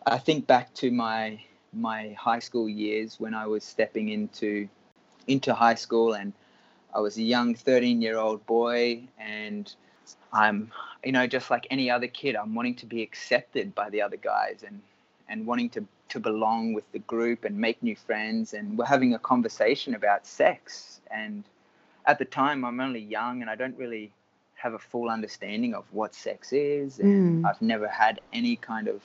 I 0.06 0.18
think 0.18 0.46
back 0.46 0.74
to 0.74 0.90
my 0.90 1.40
my 1.72 2.14
high 2.18 2.38
school 2.38 2.68
years 2.68 3.20
when 3.20 3.34
I 3.34 3.46
was 3.46 3.62
stepping 3.62 4.08
into 4.08 4.68
into 5.26 5.54
high 5.54 5.74
school 5.74 6.14
and 6.14 6.32
I 6.94 7.00
was 7.00 7.18
a 7.18 7.22
young 7.22 7.54
13 7.54 8.00
year 8.00 8.16
old 8.16 8.44
boy 8.46 9.02
and 9.18 9.72
I'm 10.32 10.72
you 11.04 11.12
know 11.12 11.26
just 11.26 11.50
like 11.50 11.66
any 11.70 11.90
other 11.90 12.06
kid 12.06 12.36
I'm 12.36 12.54
wanting 12.54 12.74
to 12.76 12.86
be 12.86 13.02
accepted 13.02 13.74
by 13.74 13.90
the 13.90 14.00
other 14.00 14.16
guys 14.16 14.64
and 14.66 14.80
and 15.28 15.46
wanting 15.46 15.70
to 15.70 15.84
to 16.08 16.20
belong 16.20 16.72
with 16.72 16.90
the 16.92 16.98
group 17.00 17.44
and 17.44 17.56
make 17.56 17.82
new 17.82 17.94
friends 17.96 18.54
and 18.54 18.78
we're 18.78 18.86
having 18.86 19.14
a 19.14 19.18
conversation 19.18 19.94
about 19.94 20.26
sex 20.26 21.00
and 21.10 21.44
at 22.06 22.18
the 22.18 22.24
time 22.24 22.64
I'm 22.64 22.80
only 22.80 23.00
young 23.00 23.42
and 23.42 23.50
I 23.50 23.54
don't 23.54 23.76
really 23.76 24.10
have 24.54 24.74
a 24.74 24.78
full 24.78 25.08
understanding 25.10 25.74
of 25.74 25.84
what 25.92 26.14
sex 26.14 26.52
is 26.52 26.98
and 26.98 27.42
Mm. 27.42 27.48
I've 27.48 27.60
never 27.62 27.88
had 27.88 28.20
any 28.32 28.56
kind 28.56 28.88
of 28.88 29.02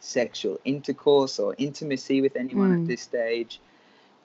sexual 0.00 0.58
intercourse 0.64 1.38
or 1.38 1.54
intimacy 1.58 2.20
with 2.22 2.36
anyone 2.36 2.70
Mm. 2.70 2.74
at 2.80 2.86
this 2.86 3.02
stage 3.02 3.60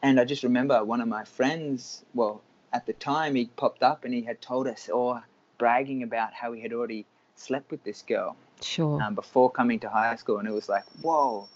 and 0.01 0.20
I 0.20 0.25
just 0.25 0.44
remember 0.44 0.84
one 0.84 1.01
of 1.01 1.08
my 1.08 1.25
friends 1.25 2.06
well 2.13 2.42
at 2.72 2.86
the 2.86 2.94
time 2.94 3.36
he 3.36 3.46
popped 3.46 3.84
up 3.84 4.06
and 4.06 4.13
he 4.13 4.22
had 4.22 4.42
told 4.42 4.68
us 4.68 4.89
or 4.89 5.24
bragging 5.58 6.04
about 6.04 6.34
how 6.34 6.54
he 6.54 6.62
had 6.62 6.74
already 6.74 7.06
slept 7.36 7.72
with 7.72 7.84
this 7.84 8.01
girl 8.01 8.36
Sure. 8.62 9.01
um, 9.01 9.15
before 9.15 9.50
coming 9.51 9.80
to 9.80 9.89
high 9.89 10.15
school 10.15 10.38
and 10.38 10.48
it 10.48 10.51
was 10.54 10.70
like 10.70 10.84
whoa 11.01 11.48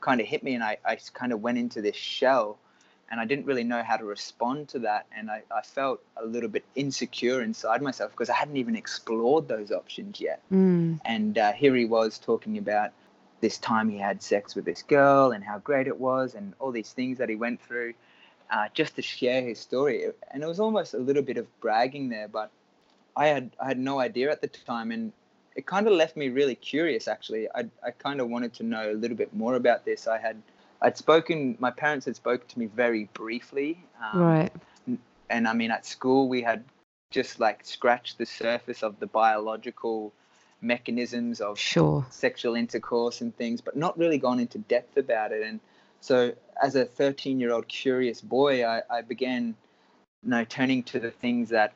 kind 0.00 0.20
of 0.20 0.26
hit 0.26 0.42
me 0.42 0.54
and 0.54 0.64
I, 0.64 0.78
I 0.84 0.96
kind 1.12 1.32
of 1.32 1.42
went 1.42 1.58
into 1.58 1.82
this 1.82 1.96
shell 1.96 2.58
and 3.10 3.20
I 3.20 3.24
didn't 3.26 3.44
really 3.44 3.64
know 3.64 3.82
how 3.82 3.96
to 3.96 4.04
respond 4.04 4.68
to 4.68 4.78
that 4.80 5.06
and 5.16 5.30
I, 5.30 5.42
I 5.54 5.60
felt 5.62 6.00
a 6.16 6.24
little 6.24 6.48
bit 6.48 6.64
insecure 6.74 7.42
inside 7.42 7.82
myself 7.82 8.12
because 8.12 8.30
I 8.30 8.34
hadn't 8.34 8.56
even 8.56 8.76
explored 8.76 9.48
those 9.48 9.70
options 9.70 10.20
yet 10.20 10.40
Mm. 10.50 11.00
and 11.04 11.38
uh, 11.38 11.52
here 11.52 11.74
he 11.76 11.84
was 11.84 12.18
talking 12.18 12.58
about 12.58 12.90
this 13.40 13.58
time 13.58 13.88
he 13.88 13.98
had 13.98 14.20
sex 14.22 14.54
with 14.56 14.64
this 14.64 14.82
girl 14.82 15.30
and 15.32 15.44
how 15.44 15.58
great 15.58 15.86
it 15.86 15.98
was 16.00 16.34
and 16.34 16.54
all 16.58 16.72
these 16.72 16.92
things 16.92 17.18
that 17.18 17.28
he 17.28 17.36
went 17.36 17.60
through 17.62 17.94
uh, 18.50 18.66
just 18.74 18.96
to 18.96 19.02
share 19.02 19.42
his 19.42 19.58
story 19.60 20.06
and 20.32 20.42
it 20.42 20.46
was 20.46 20.58
almost 20.60 20.94
a 20.94 20.98
little 20.98 21.22
bit 21.22 21.36
of 21.36 21.46
bragging 21.60 22.08
there 22.08 22.26
but 22.28 22.50
I 23.16 23.26
had 23.26 23.50
I 23.62 23.68
had 23.68 23.78
no 23.78 24.00
idea 24.00 24.30
at 24.30 24.40
the 24.40 24.48
time 24.48 24.92
and 24.92 25.12
it 25.56 25.66
kind 25.66 25.86
of 25.86 25.92
left 25.92 26.16
me 26.16 26.28
really 26.28 26.54
curious 26.54 27.08
actually 27.08 27.48
I, 27.54 27.64
I 27.84 27.90
kind 27.90 28.20
of 28.20 28.28
wanted 28.28 28.54
to 28.54 28.62
know 28.62 28.92
a 28.92 28.94
little 28.94 29.16
bit 29.16 29.34
more 29.34 29.54
about 29.56 29.84
this 29.84 30.06
I 30.06 30.18
had 30.18 30.40
I'd 30.82 30.96
spoken 30.96 31.56
my 31.58 31.70
parents 31.70 32.06
had 32.06 32.16
spoken 32.16 32.46
to 32.48 32.58
me 32.58 32.66
very 32.66 33.04
briefly 33.12 33.84
um, 34.02 34.20
right. 34.20 34.52
and 35.30 35.46
I 35.46 35.52
mean, 35.52 35.70
at 35.70 35.86
school, 35.86 36.28
we 36.28 36.42
had 36.42 36.64
just 37.10 37.40
like 37.40 37.64
scratched 37.64 38.18
the 38.18 38.26
surface 38.26 38.82
of 38.82 38.98
the 39.00 39.06
biological 39.06 40.12
mechanisms 40.60 41.40
of 41.40 41.58
Sure. 41.58 42.06
sexual 42.10 42.54
intercourse 42.54 43.20
and 43.20 43.34
things, 43.36 43.60
but 43.60 43.76
not 43.76 43.96
really 43.98 44.18
gone 44.18 44.40
into 44.40 44.58
depth 44.58 44.96
about 44.96 45.32
it. 45.32 45.42
And 45.42 45.60
so, 46.00 46.32
as 46.62 46.76
a 46.76 46.84
13 46.84 47.40
year 47.40 47.52
old 47.52 47.68
curious 47.68 48.20
boy, 48.20 48.64
I, 48.66 48.82
I 48.90 49.02
began, 49.02 49.54
you 50.22 50.30
know, 50.30 50.44
turning 50.44 50.82
to 50.84 51.00
the 51.00 51.10
things 51.10 51.50
that 51.50 51.72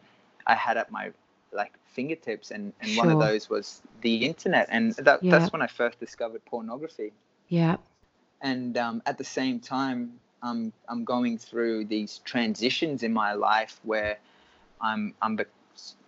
I 0.47 0.55
had 0.55 0.77
at 0.77 0.91
my 0.91 1.13
like 1.55 1.73
fingertips 1.87 2.51
and, 2.51 2.73
and 2.81 2.91
Sure. 2.91 3.05
one 3.05 3.11
of 3.13 3.21
those 3.21 3.49
was 3.49 3.83
the 4.03 4.25
internet 4.27 4.67
and 4.71 4.93
that, 4.97 5.23
Yeah. 5.23 5.31
that's 5.33 5.53
when 5.53 5.63
i 5.63 5.67
first 5.67 5.99
discovered 6.01 6.45
pornography 6.45 7.13
Yeah. 7.49 7.77
and 8.43 8.77
um, 8.77 9.03
at 9.07 9.19
the 9.19 9.25
same 9.25 9.61
time 9.61 10.21
I'm 10.43 10.73
I'm 10.89 11.05
going 11.05 11.39
through 11.39 11.87
these 11.87 12.19
transitions 12.25 13.03
in 13.03 13.13
my 13.13 13.33
life 13.33 13.81
where 13.83 14.19
I'm 14.81 15.15
I'm 15.23 15.37
be- 15.37 15.45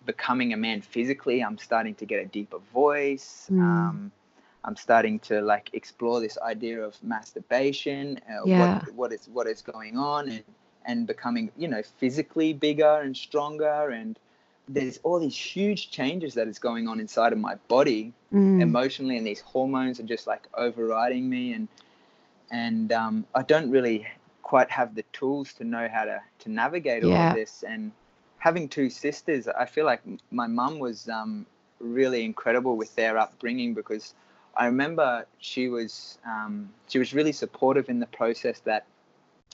becoming 0.05 0.53
a 0.53 0.57
man 0.57 0.83
physically. 0.83 1.43
I'm 1.43 1.59
starting 1.59 1.95
to 1.97 2.05
get 2.07 2.21
a 2.23 2.27
deeper 2.27 2.59
voice. 2.73 3.49
Mm. 3.51 3.61
Um, 3.61 4.13
I'm 4.65 4.77
starting 4.77 5.19
to 5.21 5.41
like 5.41 5.71
explore 5.73 6.21
this 6.21 6.37
idea 6.39 6.81
of 6.83 7.03
masturbation. 7.03 8.21
Uh, 8.29 8.45
Yeah. 8.47 8.81
What 8.85 8.95
what 8.95 9.13
is 9.13 9.29
what 9.33 9.47
is 9.47 9.63
going 9.63 9.97
on 9.97 10.29
and 10.29 10.45
and 10.85 11.07
becoming 11.07 11.51
you 11.57 11.69
know 11.69 11.83
physically 11.83 12.53
bigger 12.53 13.01
and 13.01 13.17
stronger 13.17 13.91
and 13.91 14.19
there's 14.69 14.99
all 15.03 15.19
these 15.21 15.37
huge 15.37 15.91
changes 15.91 16.35
that 16.35 16.49
is 16.49 16.59
going 16.59 16.89
on 16.89 17.01
inside 17.01 17.33
of 17.33 17.39
my 17.39 17.57
body 17.69 18.13
Mm. 18.33 18.79
emotionally 18.79 19.17
and 19.17 19.27
these 19.27 19.41
hormones 19.41 20.01
are 20.01 20.05
just 20.05 20.27
like 20.27 20.47
overriding 20.55 21.29
me 21.29 21.53
and 21.53 21.69
and 22.51 22.93
um, 22.93 23.27
I 23.35 23.43
don't 23.43 23.71
really 23.71 24.07
quite 24.43 24.71
have 24.71 24.95
the 24.95 25.03
tools 25.13 25.53
to 25.55 25.65
know 25.65 25.89
how 25.93 26.05
to 26.05 26.23
to 26.41 26.51
navigate 26.51 27.05
all 27.05 27.21
Yeah. 27.21 27.29
of 27.29 27.31
this 27.33 27.63
and 27.67 27.93
having 28.39 28.69
two 28.69 28.91
sisters 28.91 29.49
I 29.49 29.67
feel 29.67 29.85
like 29.87 30.03
my 30.31 30.47
mum 30.47 30.79
was 30.79 31.09
um, 31.09 31.47
really 31.81 32.25
incredible 32.25 32.77
with 32.77 32.95
their 32.97 33.19
upbringing 33.19 33.75
because 33.75 34.15
I 34.57 34.67
remember 34.67 35.27
she 35.39 35.69
was 35.69 36.19
um, 36.27 36.71
she 36.89 36.99
was 36.99 37.15
really 37.15 37.33
supportive 37.33 37.89
in 37.89 38.01
the 38.01 38.07
process 38.07 38.61
that 38.61 38.87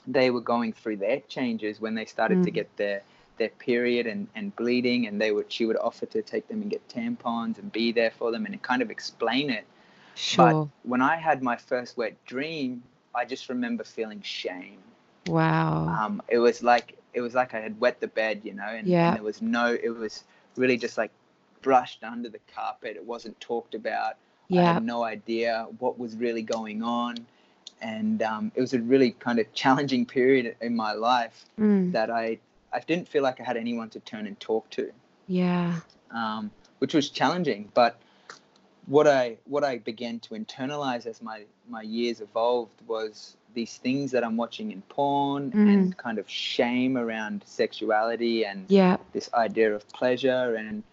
they 0.07 0.29
were 0.29 0.41
going 0.41 0.73
through 0.73 0.97
their 0.97 1.19
changes 1.21 1.79
when 1.79 1.95
they 1.95 2.05
started 2.05 2.41
to 2.43 2.51
Mm. 2.51 2.51
get 2.51 2.75
their 2.77 3.03
their 3.37 3.49
period 3.49 4.05
and, 4.07 4.27
and 4.35 4.55
bleeding 4.55 5.07
and 5.07 5.19
they 5.19 5.31
would 5.31 5.51
she 5.51 5.65
would 5.65 5.77
offer 5.77 6.05
to 6.05 6.21
take 6.21 6.47
them 6.47 6.61
and 6.61 6.69
get 6.71 6.87
tampons 6.87 7.57
and 7.57 7.71
be 7.71 7.91
there 7.91 8.11
for 8.11 8.31
them 8.31 8.45
and 8.45 8.61
kind 8.61 8.81
of 8.81 8.89
explain 8.91 9.49
it 9.49 9.65
Sure. 10.15 10.65
but 10.83 10.89
when 10.89 11.01
I 11.01 11.15
had 11.15 11.41
my 11.41 11.55
first 11.55 11.97
wet 11.97 12.13
dream, 12.25 12.83
I 13.15 13.25
just 13.25 13.49
remember 13.49 13.83
feeling 13.83 14.21
shame. 14.21 14.77
Wow. 15.27 15.87
Um, 15.87 16.21
it 16.27 16.37
was 16.37 16.61
like 16.61 16.97
it 17.15 17.21
was 17.21 17.33
like 17.33 17.53
I 17.55 17.59
had 17.59 17.79
wet 17.79 17.99
the 17.99 18.07
bed, 18.07 18.41
you 18.43 18.53
know, 18.53 18.67
and, 18.67 18.87
Yeah. 18.87 19.07
and 19.07 19.15
there 19.17 19.23
was 19.23 19.41
no. 19.41 19.75
It 19.81 19.89
was 19.89 20.23
really 20.55 20.77
just 20.77 20.97
like 20.99 21.09
brushed 21.63 22.03
under 22.03 22.29
the 22.29 22.39
carpet. 22.53 22.95
It 22.95 23.05
wasn't 23.05 23.39
talked 23.39 23.73
about. 23.73 24.17
yeah. 24.49 24.69
I 24.69 24.73
had 24.73 24.83
no 24.85 25.03
idea 25.03 25.65
what 25.79 25.97
was 25.97 26.15
really 26.15 26.43
going 26.43 26.83
on, 26.83 27.15
and 27.81 28.21
um, 28.21 28.51
it 28.55 28.61
was 28.61 28.73
a 28.75 28.79
really 28.81 29.11
kind 29.11 29.39
of 29.39 29.51
challenging 29.53 30.05
period 30.05 30.55
in 30.61 30.75
my 30.75 30.93
life 30.93 31.45
Mm. 31.59 31.91
that 31.93 32.11
I 32.11 32.37
I 32.73 32.79
didn't 32.79 33.07
feel 33.07 33.23
like 33.23 33.39
I 33.39 33.43
had 33.43 33.57
anyone 33.57 33.89
to 33.91 33.99
turn 33.99 34.25
and 34.27 34.39
talk 34.39 34.69
to 34.71 34.91
Yeah. 35.27 35.79
um, 36.11 36.51
which 36.79 36.93
was 36.93 37.09
challenging. 37.09 37.69
But 37.73 37.99
what 38.87 39.07
I 39.07 39.37
what 39.45 39.63
I 39.63 39.77
began 39.77 40.19
to 40.21 40.33
internalize 40.35 41.05
as 41.05 41.21
my 41.21 41.43
my 41.69 41.81
years 41.83 42.19
evolved 42.21 42.81
was 42.87 43.37
these 43.53 43.77
things 43.77 44.11
that 44.11 44.23
I'm 44.23 44.35
watching 44.35 44.71
in 44.71 44.81
porn 44.83 45.51
Mm. 45.51 45.73
and 45.73 45.97
kind 45.97 46.17
of 46.17 46.29
shame 46.29 46.97
around 46.97 47.43
sexuality 47.45 48.45
and 48.45 48.65
Yeah. 48.69 48.97
this 49.13 49.29
idea 49.33 49.73
of 49.75 49.87
pleasure 49.89 50.55
and 50.55 50.83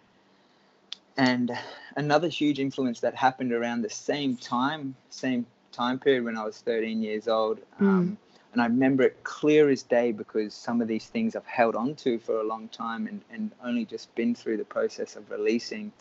and 1.16 1.50
another 1.96 2.28
huge 2.28 2.58
influence 2.60 3.00
that 3.00 3.14
happened 3.14 3.52
around 3.52 3.82
the 3.82 3.90
same 3.90 4.36
time 4.36 4.94
same 5.10 5.44
time 5.72 5.98
period 5.98 6.24
when 6.24 6.36
I 6.36 6.44
was 6.44 6.58
13 6.60 7.02
years 7.02 7.28
old 7.28 7.58
um, 7.80 8.16
and 8.52 8.60
I 8.62 8.66
remember 8.66 9.02
it 9.04 9.22
clear 9.24 9.68
as 9.70 9.82
day 9.82 10.12
because 10.12 10.54
some 10.54 10.80
of 10.80 10.88
these 10.88 11.06
things 11.08 11.36
I've 11.36 11.46
held 11.46 11.74
on 11.76 11.94
to 11.96 12.18
for 12.18 12.40
a 12.40 12.44
long 12.44 12.68
time 12.68 13.06
and, 13.06 13.22
and 13.30 13.50
only 13.64 13.84
just 13.84 14.14
been 14.14 14.34
through 14.34 14.58
the 14.58 14.64
process 14.64 15.16
of 15.16 15.30
releasing 15.30 15.92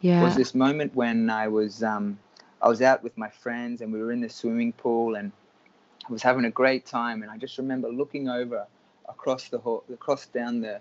Yeah. 0.00 0.20
was 0.22 0.36
this 0.36 0.54
moment 0.54 0.94
when 0.94 1.30
I 1.30 1.48
was 1.48 1.82
um, 1.82 2.18
I 2.62 2.68
was 2.68 2.82
out 2.82 3.02
with 3.02 3.16
my 3.16 3.28
friends 3.30 3.80
and 3.80 3.92
we 3.92 4.00
were 4.00 4.12
in 4.12 4.20
the 4.20 4.28
swimming 4.28 4.72
pool 4.72 5.14
and 5.16 5.32
I 6.08 6.12
was 6.12 6.22
having 6.22 6.44
a 6.44 6.50
great 6.50 6.86
time 6.86 7.22
and 7.22 7.30
I 7.30 7.36
just 7.38 7.58
remember 7.58 7.88
looking 7.88 8.28
over 8.28 8.66
across 9.08 9.48
the 9.48 9.58
hall, 9.58 9.84
across 9.92 10.26
down 10.26 10.60
the 10.60 10.80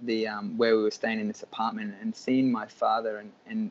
the 0.00 0.26
um, 0.28 0.56
where 0.56 0.76
we 0.76 0.82
were 0.82 0.90
staying 0.90 1.20
in 1.20 1.28
this 1.28 1.42
apartment 1.42 1.94
and 2.00 2.14
seeing 2.14 2.50
my 2.50 2.66
father 2.66 3.18
and 3.18 3.32
and 3.46 3.70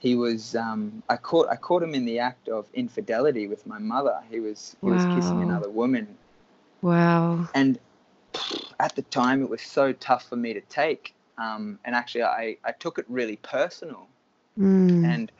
he 0.00 0.16
was 0.16 0.56
um, 0.56 1.02
I 1.08 1.16
caught 1.16 1.48
I 1.50 1.56
caught 1.56 1.82
him 1.82 1.94
in 1.94 2.06
the 2.06 2.20
act 2.20 2.48
of 2.48 2.68
infidelity 2.74 3.48
with 3.48 3.66
my 3.66 3.78
mother. 3.78 4.20
He 4.30 4.40
was 4.40 4.76
he 4.84 4.90
was 4.90 5.06
kissing 5.06 5.42
another 5.42 5.70
woman 5.70 6.18
Wow. 6.82 7.48
and 7.54 7.78
at 8.80 8.96
the 8.96 9.02
time 9.02 9.42
it 9.42 9.50
was 9.50 9.62
so 9.62 9.92
tough 9.92 10.28
for 10.28 10.36
me 10.36 10.54
to 10.54 10.60
take 10.62 11.14
um, 11.38 11.78
and 11.84 11.94
actually 11.94 12.24
I, 12.24 12.58
I 12.64 12.72
took 12.72 12.98
it 12.98 13.06
really 13.08 13.36
personal 13.36 14.08
Mm. 14.58 15.04
and 15.04 15.32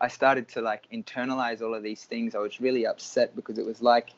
I 0.00 0.08
started 0.08 0.48
to 0.50 0.62
like 0.62 0.84
internalize 0.92 1.62
all 1.62 1.74
of 1.74 1.82
these 1.82 2.04
things. 2.04 2.34
I 2.34 2.38
was 2.38 2.60
really 2.60 2.86
upset 2.86 3.34
because 3.36 3.58
it 3.58 3.66
was 3.66 3.82
like 3.82 4.10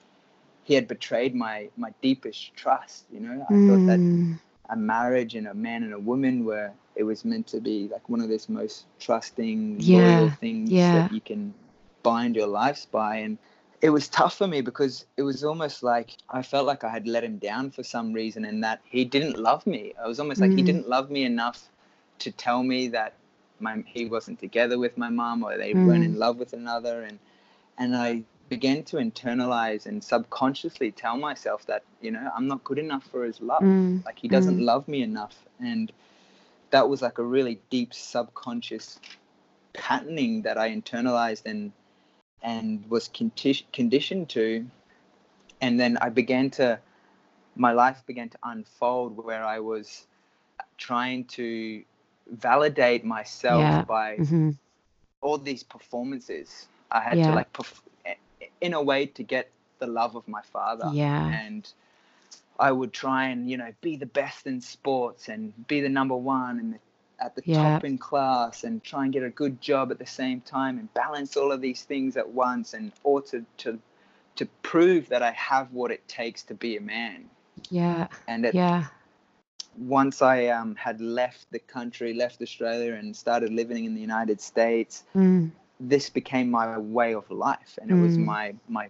he 0.65 0.75
had 0.75 0.89
betrayed 0.89 1.35
my 1.35 1.71
my 1.77 1.93
deepest 2.03 2.55
trust. 2.55 3.07
You 3.13 3.21
know, 3.21 3.47
I 3.51 3.59
thought 3.59 3.87
that 3.87 4.03
Mm. 4.03 4.39
A 4.69 4.77
marriage 4.77 5.35
and 5.35 5.47
a 5.47 5.55
man 5.55 5.83
and 5.83 5.93
a 5.93 5.99
woman 5.99 6.45
where 6.45 6.75
it 6.97 7.05
was 7.05 7.25
meant 7.25 7.47
to 7.49 7.61
be 7.61 7.89
like 7.89 8.09
one 8.09 8.21
of 8.21 8.29
those 8.29 8.49
most 8.49 8.87
trusting 8.99 9.91
Yeah, 9.91 9.91
loyal 9.91 10.29
things 10.31 10.89
yeah. 10.89 10.91
that 10.91 11.11
you 11.11 11.21
can 11.21 11.55
bind 12.03 12.37
your 12.37 12.47
lives 12.47 12.87
by 12.87 13.17
and 13.17 13.39
it 13.81 13.91
was 13.91 14.09
tough 14.09 14.37
for 14.37 14.47
me 14.47 14.61
because 14.61 15.07
it 15.17 15.23
was 15.23 15.45
almost 15.45 15.83
like 15.83 16.17
I 16.29 16.43
felt 16.43 16.67
like 16.67 16.85
I 16.85 16.91
had 16.91 17.07
let 17.07 17.25
him 17.25 17.39
down 17.39 17.71
for 17.71 17.83
some 17.83 18.13
reason 18.13 18.45
and 18.45 18.63
that 18.65 18.81
he 18.85 19.05
didn't 19.05 19.39
love 19.39 19.67
me. 19.67 19.95
I 20.03 20.07
was 20.07 20.19
almost 20.21 20.41
like 20.41 20.55
he 20.55 20.63
Mm. 20.63 20.63
didn't 20.63 20.89
love 20.89 21.11
me 21.11 21.25
enough 21.25 21.69
to 22.21 22.31
tell 22.31 22.63
me 22.63 22.89
that 22.89 23.15
my 23.61 23.83
he 23.87 24.05
wasn't 24.07 24.39
together 24.41 24.79
with 24.79 24.97
my 24.97 25.09
mom 25.11 25.43
or 25.43 25.57
they 25.57 25.75
Mm. 25.75 25.85
weren't 25.85 26.05
in 26.05 26.19
love 26.19 26.39
with 26.39 26.53
another 26.53 27.03
and 27.03 27.19
and 27.79 27.97
I 27.97 28.25
began 28.49 28.83
to 28.85 28.97
internalize 28.97 29.87
and 29.87 30.03
subconsciously 30.03 30.91
tell 30.93 31.17
myself 31.17 31.67
that 31.67 31.83
you 32.01 32.11
know 32.11 32.31
I'm 32.37 32.47
not 32.47 32.65
good 32.65 32.79
enough 32.79 33.05
for 33.05 33.25
his 33.25 33.41
love 33.41 33.63
Mm. 33.63 34.05
like 34.05 34.19
he 34.19 34.29
doesn't 34.29 34.59
Mm. 34.59 34.65
love 34.65 34.89
me 34.89 35.03
enough 35.03 35.45
and 35.61 35.93
that 36.71 36.89
was 36.89 37.03
like 37.03 37.19
a 37.19 37.25
really 37.25 37.61
deep 37.71 37.95
subconscious 37.95 39.01
patterning 39.73 40.43
that 40.43 40.59
I 40.59 40.71
internalized 40.71 41.47
and 41.47 41.73
and 42.43 42.89
was 42.91 43.09
conti- 43.09 43.67
conditioned 43.73 44.29
to 44.31 44.67
and 45.61 45.79
then 45.81 45.97
I 46.01 46.11
began 46.11 46.51
to 46.53 46.81
my 47.57 47.73
life 47.73 48.03
began 48.07 48.29
to 48.31 48.39
unfold 48.43 49.17
where 49.17 49.45
I 49.45 49.61
was 49.61 50.07
trying 50.77 51.25
to 51.27 51.83
validate 52.31 53.05
myself 53.05 53.61
Yeah. 53.61 53.83
by 53.83 54.17
hmm 54.17 54.51
all 55.23 55.39
these 55.39 55.63
performances 55.63 56.69
I 56.91 57.01
had 57.01 57.19
Yeah. 57.19 57.31
to 57.31 57.33
like 57.33 57.53
perf- 57.53 57.81
in 58.65 58.73
a 58.73 58.83
way 58.83 59.07
to 59.19 59.23
get 59.23 59.51
the 59.79 59.87
love 59.87 60.15
of 60.17 60.27
my 60.27 60.43
father 60.57 60.91
Yeah. 60.93 61.29
and 61.43 61.65
I 62.59 62.71
would 62.73 62.93
try 62.93 63.23
and 63.33 63.51
you 63.51 63.57
know 63.59 63.73
be 63.81 63.97
the 63.97 64.07
best 64.23 64.47
in 64.47 64.61
sports 64.61 65.29
and 65.29 65.53
be 65.67 65.81
the 65.81 65.89
number 65.89 66.17
one 66.17 66.59
and 66.63 66.79
at 67.27 67.35
the 67.37 67.43
Yeah. 67.45 67.63
top 67.63 67.85
in 67.85 67.99
class 67.99 68.65
and 68.65 68.83
try 68.83 69.05
and 69.05 69.13
get 69.13 69.23
a 69.23 69.31
good 69.43 69.61
job 69.61 69.91
at 69.93 69.99
the 69.99 70.07
same 70.23 70.41
time 70.41 70.79
and 70.79 70.93
balance 70.95 71.37
all 71.37 71.53
of 71.53 71.61
these 71.61 71.83
things 71.83 72.17
at 72.17 72.29
once 72.47 72.75
and 72.75 72.93
or 73.03 73.21
to 73.31 73.45
to 73.59 73.79
to 74.37 74.47
prove 74.63 75.09
that 75.11 75.23
I 75.23 75.33
have 75.33 75.73
what 75.73 75.91
it 75.91 76.07
takes 76.09 76.43
to 76.45 76.55
be 76.55 76.77
a 76.77 76.81
man 76.81 77.31
Yeah. 77.71 78.09
and 78.27 78.47
it, 78.47 78.55
Yeah. 78.55 78.85
once 79.77 80.23
I 80.23 80.47
um, 80.47 80.75
had 80.77 81.01
left 81.01 81.51
the 81.51 81.59
country 81.59 82.15
left 82.15 82.41
Australia 82.43 82.95
and 82.95 83.17
started 83.17 83.51
living 83.53 83.85
in 83.85 83.95
the 83.95 84.01
United 84.01 84.41
States 84.41 85.05
Mm. 85.15 85.51
This 85.81 86.09
became 86.11 86.51
my 86.51 86.79
way 86.79 87.15
of 87.15 87.31
life 87.31 87.79
and 87.81 87.91
it 87.91 87.95
was 87.95 88.17
Mm. 88.17 88.25
my 88.25 88.55
my 88.69 88.89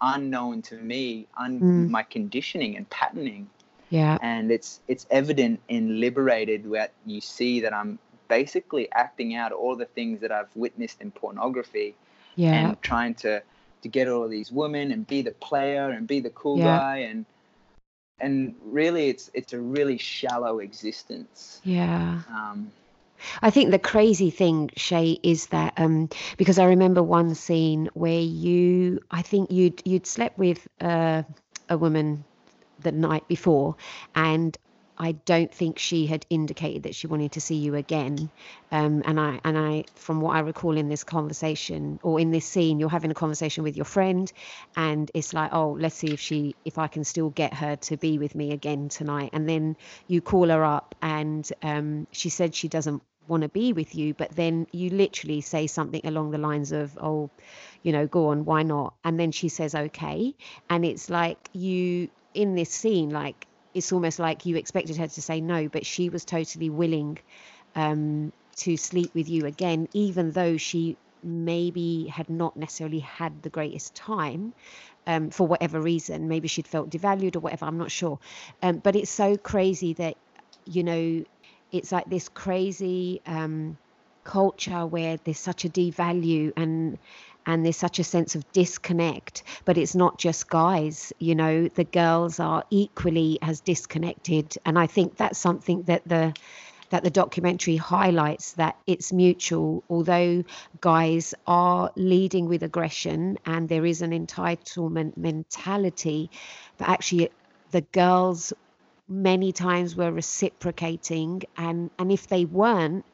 unknown 0.00 0.60
to 0.62 0.76
me 0.76 1.26
un, 1.38 1.60
Mm. 1.60 1.88
my 1.88 2.02
conditioning 2.02 2.76
and 2.76 2.88
patterning 2.90 3.48
Yeah. 3.90 4.18
and 4.20 4.50
it's 4.50 4.80
it's 4.88 5.06
evident 5.10 5.60
in 5.68 6.00
liberated 6.00 6.70
that 6.72 6.92
you 7.06 7.20
see 7.20 7.60
that 7.60 7.72
i'm 7.72 7.98
basically 8.28 8.90
acting 8.92 9.34
out 9.36 9.52
all 9.52 9.76
the 9.76 9.86
things 9.86 10.20
that 10.20 10.32
i've 10.32 10.54
witnessed 10.56 11.00
in 11.00 11.10
pornography 11.12 11.94
Yeah. 12.34 12.52
and 12.70 12.82
trying 12.82 13.14
to 13.14 13.42
to 13.82 13.88
get 13.88 14.08
all 14.08 14.24
of 14.24 14.30
these 14.30 14.50
women 14.50 14.90
and 14.92 15.06
be 15.06 15.22
the 15.22 15.30
player 15.48 15.90
and 15.90 16.06
be 16.06 16.20
the 16.20 16.30
cool 16.30 16.58
Yeah. 16.58 16.78
guy 16.78 16.96
and 17.10 17.24
and 18.20 18.54
really 18.62 19.08
it's 19.08 19.30
it's 19.34 19.52
a 19.52 19.60
really 19.60 19.98
shallow 19.98 20.58
existence 20.58 21.60
Yeah. 21.64 22.22
um 22.28 22.72
I 23.42 23.50
think 23.50 23.70
the 23.70 23.78
crazy 23.78 24.30
thing, 24.30 24.70
Shay, 24.76 25.18
is 25.22 25.46
that 25.48 25.74
um, 25.76 26.08
because 26.36 26.58
I 26.58 26.64
remember 26.66 27.02
one 27.02 27.34
scene 27.34 27.88
where 27.94 28.20
you, 28.20 29.00
I 29.10 29.22
think 29.22 29.50
you'd 29.50 29.82
you'd 29.84 30.06
slept 30.06 30.38
with 30.38 30.66
uh, 30.80 31.22
a 31.68 31.78
woman 31.78 32.24
the 32.80 32.92
night 32.92 33.26
before, 33.28 33.76
and 34.14 34.56
I 34.98 35.12
don't 35.12 35.52
think 35.52 35.78
she 35.78 36.06
had 36.06 36.24
indicated 36.30 36.84
that 36.84 36.94
she 36.94 37.06
wanted 37.06 37.32
to 37.32 37.40
see 37.40 37.56
you 37.56 37.74
again. 37.74 38.30
Um, 38.72 39.02
and 39.04 39.20
I 39.20 39.40
and 39.44 39.58
I, 39.58 39.84
from 39.94 40.20
what 40.20 40.36
I 40.36 40.40
recall 40.40 40.76
in 40.76 40.88
this 40.88 41.04
conversation 41.04 42.00
or 42.02 42.18
in 42.18 42.30
this 42.30 42.46
scene, 42.46 42.80
you're 42.80 42.88
having 42.88 43.10
a 43.10 43.14
conversation 43.14 43.62
with 43.64 43.76
your 43.76 43.84
friend, 43.84 44.32
and 44.74 45.10
it's 45.14 45.34
like, 45.34 45.52
oh, 45.52 45.76
let's 45.78 45.96
see 45.96 46.12
if 46.12 46.20
she, 46.20 46.54
if 46.64 46.78
I 46.78 46.86
can 46.86 47.04
still 47.04 47.30
get 47.30 47.54
her 47.54 47.76
to 47.76 47.96
be 47.96 48.18
with 48.18 48.34
me 48.34 48.52
again 48.52 48.88
tonight. 48.88 49.30
And 49.32 49.48
then 49.48 49.76
you 50.08 50.20
call 50.20 50.48
her 50.48 50.64
up, 50.64 50.94
and 51.02 51.48
um, 51.62 52.06
she 52.12 52.28
said 52.30 52.54
she 52.54 52.68
doesn't 52.68 53.02
want 53.28 53.42
to 53.42 53.48
be 53.48 53.72
with 53.72 53.94
you, 53.94 54.14
but 54.14 54.30
then 54.30 54.66
you 54.72 54.90
literally 54.90 55.40
say 55.40 55.66
something 55.66 56.00
along 56.04 56.30
the 56.30 56.38
lines 56.38 56.72
of, 56.72 56.96
oh, 57.00 57.30
you 57.82 57.92
know, 57.92 58.06
go 58.06 58.28
on, 58.28 58.44
why 58.44 58.62
not? 58.62 58.94
And 59.04 59.18
then 59.18 59.32
she 59.32 59.48
says, 59.48 59.74
okay. 59.74 60.34
And 60.70 60.84
it's 60.84 61.10
like 61.10 61.38
you 61.52 62.08
in 62.34 62.54
this 62.54 62.70
scene, 62.70 63.10
like 63.10 63.46
it's 63.74 63.92
almost 63.92 64.18
like 64.18 64.46
you 64.46 64.56
expected 64.56 64.96
her 64.96 65.06
to 65.06 65.22
say 65.22 65.40
no, 65.40 65.68
but 65.68 65.84
she 65.84 66.08
was 66.08 66.24
totally 66.24 66.70
willing 66.70 67.18
um, 67.74 68.32
to 68.56 68.76
sleep 68.76 69.14
with 69.14 69.28
you 69.28 69.46
again, 69.46 69.88
even 69.92 70.30
though 70.32 70.56
she 70.56 70.96
maybe 71.22 72.06
had 72.06 72.30
not 72.30 72.56
necessarily 72.56 73.00
had 73.00 73.42
the 73.42 73.50
greatest 73.50 73.94
time 73.94 74.54
um, 75.06 75.30
for 75.30 75.46
whatever 75.46 75.80
reason. 75.80 76.28
Maybe 76.28 76.48
she'd 76.48 76.68
felt 76.68 76.90
devalued 76.90 77.36
or 77.36 77.40
whatever, 77.40 77.66
I'm 77.66 77.78
not 77.78 77.90
sure. 77.90 78.18
Um, 78.62 78.78
but 78.78 78.96
it's 78.96 79.10
so 79.10 79.36
crazy 79.36 79.92
that, 79.94 80.16
you 80.64 80.82
know, 80.82 81.24
it's 81.72 81.92
like 81.92 82.08
this 82.08 82.28
crazy 82.28 83.20
um, 83.26 83.76
culture 84.24 84.86
where 84.86 85.18
there's 85.24 85.38
such 85.38 85.64
a 85.64 85.68
devalue 85.68 86.52
and 86.56 86.98
and 87.48 87.64
there's 87.64 87.76
such 87.76 88.00
a 88.00 88.04
sense 88.04 88.34
of 88.34 88.50
disconnect 88.52 89.44
but 89.64 89.78
it's 89.78 89.94
not 89.94 90.18
just 90.18 90.50
guys 90.50 91.12
you 91.20 91.34
know 91.34 91.68
the 91.68 91.84
girls 91.84 92.40
are 92.40 92.64
equally 92.70 93.38
as 93.42 93.60
disconnected. 93.60 94.56
And 94.64 94.78
i 94.78 94.86
think 94.86 95.16
that's 95.16 95.38
something 95.38 95.82
that 95.84 96.02
the 96.06 96.34
that 96.90 97.02
the 97.02 97.10
documentary 97.10 97.76
highlights 97.76 98.52
that 98.52 98.76
it's 98.86 99.12
mutual. 99.12 99.82
Although 99.90 100.44
guys 100.80 101.34
are 101.46 101.90
leading 101.96 102.46
with 102.46 102.62
aggression 102.62 103.38
and 103.44 103.68
there 103.68 103.84
is 103.84 104.02
an 104.02 104.12
entitlement 104.12 105.16
mentality 105.16 106.30
but 106.78 106.88
actually 106.88 107.30
the 107.72 107.80
girls 107.80 108.52
many 109.08 109.52
times 109.52 109.94
were 109.94 110.10
reciprocating 110.10 111.42
and 111.56 111.90
and 111.98 112.10
if 112.10 112.26
they 112.26 112.44
weren't 112.44 113.04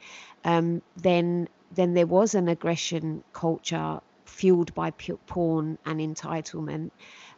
um, 0.45 0.83
then 0.97 1.49
then 1.75 1.95
there 1.95 2.07
was 2.07 2.35
an 2.35 2.49
aggression 2.49 3.23
culture 3.33 4.01
fueled 4.25 4.75
by 4.75 4.91
porn 4.91 5.79
and 5.85 6.01
entitlement. 6.01 6.91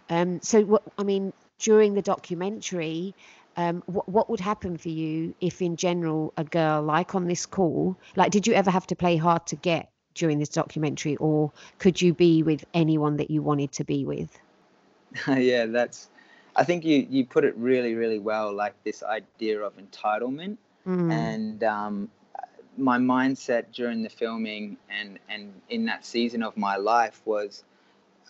Um, 0.09 0.40
so, 0.43 0.62
what 0.62 0.83
I 0.99 1.03
mean, 1.03 1.33
during 1.59 1.95
the 1.95 2.03
documentary, 2.03 3.14
um, 3.57 3.83
what, 3.87 4.09
what 4.09 4.31
would 4.31 4.40
happen 4.40 4.77
for 4.77 4.88
you 4.88 5.35
if, 5.40 5.62
in 5.62 5.77
general, 5.77 6.33
a 6.37 6.45
girl 6.45 6.83
like 6.83 7.14
on 7.14 7.27
this 7.27 7.47
call, 7.47 7.97
like, 8.17 8.31
did 8.31 8.47
you 8.47 8.55
ever 8.55 8.71
have 8.71 8.87
to 8.88 8.97
play 8.97 9.17
hard 9.17 9.47
to 9.49 9.57
get 9.57 9.90
during 10.14 10.38
this 10.38 10.49
documentary, 10.49 11.17
or 11.17 11.53
could 11.79 12.01
you 12.01 12.14
be 12.14 12.43
with 12.43 12.64
anyone 12.73 13.17
that 13.17 13.31
you 13.31 13.43
wanted 13.43 13.73
to 13.73 13.85
be 13.85 14.05
with? 14.05 14.31
yeah, 15.29 15.67
that's. 15.67 16.09
I 16.57 16.64
think 16.64 16.85
you 16.85 17.07
you 17.09 17.25
put 17.25 17.45
it 17.45 17.57
really 17.57 17.95
really 17.95 18.19
well. 18.19 18.53
Like 18.53 18.75
this 18.85 19.03
idea 19.03 19.61
of 19.61 19.75
entitlement, 19.77 20.57
mm. 20.87 21.12
and 21.12 21.64
um, 21.64 22.09
my 22.77 22.99
mindset 22.99 23.67
during 23.73 24.03
the 24.03 24.09
filming 24.09 24.77
and 24.90 25.19
and 25.29 25.53
in 25.69 25.85
that 25.87 26.05
season 26.05 26.43
of 26.43 26.57
my 26.57 26.77
life 26.77 27.21
was 27.25 27.64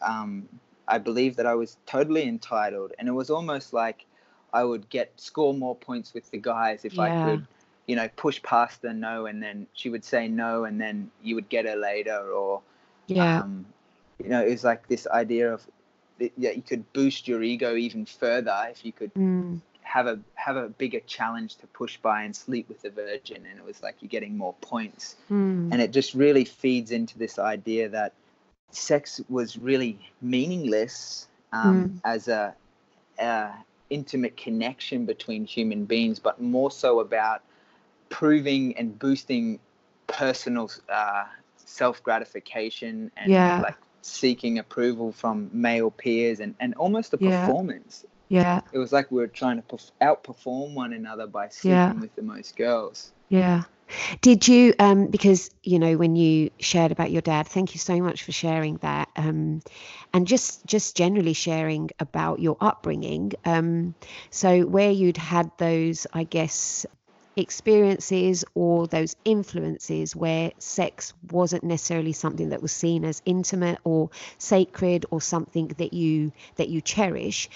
um, 0.03 0.49
I 0.87 0.99
believe 0.99 1.37
that 1.37 1.47
I 1.47 1.55
was 1.55 1.77
totally 1.87 2.25
entitled 2.25 2.93
and 2.99 3.09
it 3.09 3.13
was 3.13 3.31
almost 3.31 3.73
like 3.73 4.07
I 4.53 4.65
would 4.65 4.89
get 4.91 5.13
score 5.17 5.55
more 5.55 5.75
points 5.75 6.15
with 6.15 6.31
the 6.31 6.39
guys 6.39 6.85
if 6.85 6.95
yeah. 6.95 7.03
I 7.03 7.31
could 7.31 7.47
you 7.87 7.97
know 7.97 8.09
push 8.17 8.43
past 8.43 8.83
the 8.83 8.93
no 8.93 9.27
and 9.27 9.43
then 9.43 9.67
she 9.75 9.91
would 9.91 10.05
say 10.05 10.29
no 10.29 10.65
and 10.65 10.81
then 10.81 11.11
you 11.23 11.35
would 11.35 11.49
get 11.49 11.65
her 11.67 11.77
later 11.77 12.19
or 12.33 12.61
yeah 13.07 13.41
um, 13.41 13.67
you 14.23 14.29
know 14.29 14.45
it 14.45 14.51
was 14.51 14.65
like 14.65 14.87
this 14.89 15.07
idea 15.09 15.53
of 15.53 15.67
that 16.19 16.33
you 16.37 16.63
could 16.63 16.91
boost 16.93 17.27
your 17.27 17.43
ego 17.43 17.75
even 17.75 18.07
further 18.07 18.57
if 18.71 18.85
you 18.85 18.93
could 18.93 19.13
mm 19.15 19.61
have 19.85 20.07
a 20.07 20.19
have 20.35 20.57
a 20.57 20.69
bigger 20.71 20.99
challenge 21.01 21.55
to 21.57 21.67
push 21.69 21.99
by 21.99 22.23
and 22.23 22.35
sleep 22.35 22.69
with 22.69 22.83
the 22.83 22.91
virgin 22.91 23.47
and 23.49 23.59
it 23.59 23.65
was 23.65 23.81
like 23.83 23.95
you're 24.01 24.09
getting 24.09 24.37
more 24.37 24.55
points 24.61 25.15
mm. 25.31 25.71
and 25.71 25.81
it 25.81 25.93
just 25.93 26.15
really 26.15 26.45
feeds 26.45 26.91
into 26.91 27.17
this 27.19 27.39
idea 27.39 27.89
that 27.89 28.13
sex 28.71 29.21
was 29.29 29.57
really 29.57 29.97
meaningless 30.21 31.29
um, 31.53 31.89
mm. 31.89 32.01
as 32.05 32.27
a, 32.27 32.53
a, 33.21 33.51
intimate 33.91 34.37
connection 34.37 35.05
between 35.05 35.45
human 35.45 35.85
beings 35.85 36.19
but 36.19 36.41
more 36.41 36.71
so 36.71 36.99
about 36.99 37.43
proving 38.09 38.77
and 38.79 38.99
boosting 38.99 39.61
personal 40.07 40.69
uh, 40.89 41.25
self 41.57 42.03
gratification 42.03 43.11
and 43.17 43.31
yeah. 43.31 43.61
like 43.61 43.77
seeking 44.05 44.59
approval 44.59 45.13
from 45.13 45.51
male 45.53 45.91
peers 45.91 46.41
and, 46.41 46.55
and 46.61 46.75
almost 46.75 47.15
a 47.15 47.19
yeah. 47.21 47.47
performance 47.47 48.05
yeah. 48.29 48.61
It 48.73 48.79
was 48.79 48.93
like 48.93 49.11
we 49.11 49.21
were 49.21 49.29
trying 49.29 49.57
to 49.57 49.63
perf- 49.63 49.93
outperform 50.01 50.75
one 50.75 50.93
another 50.93 51.27
by 51.27 51.49
sleeping 51.49 51.79
yeah. 51.79 51.93
with 51.93 52.15
the 52.17 52.23
most 52.23 52.57
girls. 52.57 53.13
Yeah. 53.29 53.63
Did 54.23 54.49
you, 54.49 54.75
um, 54.79 55.09
because, 55.09 55.51
you 55.63 55.79
know, 55.79 55.97
when 55.97 56.17
you 56.17 56.51
shared 56.59 56.91
about 56.91 57.11
your 57.11 57.21
dad, 57.21 57.47
thank 57.47 57.75
you 57.75 57.79
so 57.79 58.01
much 58.01 58.23
for 58.23 58.33
sharing 58.33 58.79
that. 58.79 59.09
Um, 59.15 59.61
and 60.13 60.27
just, 60.27 60.65
just 60.67 60.97
generally 60.97 61.35
sharing 61.35 61.91
about 62.01 62.41
your 62.41 62.57
upbringing. 62.61 63.33
Um, 63.45 63.95
so 64.31 64.63
where 64.63 64.91
you'd 64.91 65.19
had 65.19 65.51
those, 65.59 66.07
I 66.13 66.25
guess, 66.25 66.87
experiences 67.37 68.45
or 68.55 68.87
those 68.87 69.17
influences 69.25 70.15
where 70.15 70.53
sex 70.59 71.13
wasn't 71.31 71.65
necessarily 71.65 72.13
something 72.13 72.51
that 72.51 72.63
was 72.63 72.73
seen 72.73 73.05
as 73.05 73.23
intimate 73.25 73.79
or 73.85 74.11
sacred 74.39 75.05
or 75.11 75.21
something 75.21 75.69
that 75.79 75.93
you 75.93 76.33
that 76.57 76.69
you 76.69 76.81
cherish 76.81 77.49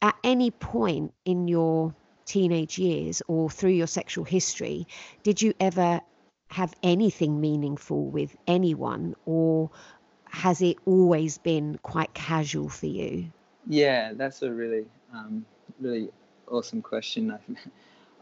at 0.00 0.14
any 0.22 0.50
point 0.50 1.12
in 1.24 1.48
your 1.48 1.94
teenage 2.24 2.78
years 2.78 3.22
or 3.26 3.50
through 3.50 3.70
your 3.70 3.86
sexual 3.86 4.24
history, 4.24 4.86
did 5.22 5.42
you 5.42 5.54
ever 5.58 6.00
have 6.48 6.74
anything 6.82 7.40
meaningful 7.40 8.06
with 8.06 8.36
anyone, 8.46 9.14
or 9.26 9.70
has 10.24 10.62
it 10.62 10.76
always 10.86 11.38
been 11.38 11.78
quite 11.82 12.12
casual 12.14 12.68
for 12.68 12.86
you? 12.86 13.30
Yeah, 13.66 14.12
that's 14.14 14.42
a 14.42 14.50
really, 14.50 14.86
um, 15.12 15.44
really 15.80 16.10
awesome 16.46 16.80
question. 16.80 17.38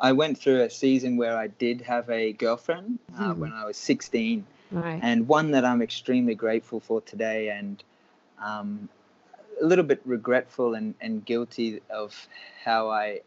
I 0.00 0.12
went 0.12 0.38
through 0.38 0.62
a 0.62 0.70
season 0.70 1.16
where 1.16 1.36
I 1.36 1.46
did 1.46 1.80
have 1.82 2.08
a 2.10 2.32
girlfriend 2.32 2.98
uh, 3.18 3.32
mm. 3.32 3.38
when 3.38 3.52
I 3.52 3.64
was 3.64 3.76
16, 3.76 4.44
right. 4.70 5.00
and 5.02 5.26
one 5.26 5.52
that 5.52 5.64
I'm 5.64 5.82
extremely 5.82 6.34
grateful 6.34 6.80
for 6.80 7.00
today. 7.00 7.48
And 7.50 7.82
um, 8.42 8.88
a 9.60 9.64
little 9.64 9.84
bit 9.84 10.00
regretful 10.04 10.74
and, 10.74 10.94
and 11.00 11.24
guilty 11.24 11.80
of 11.90 12.28
how 12.64 12.90
I 12.90 13.20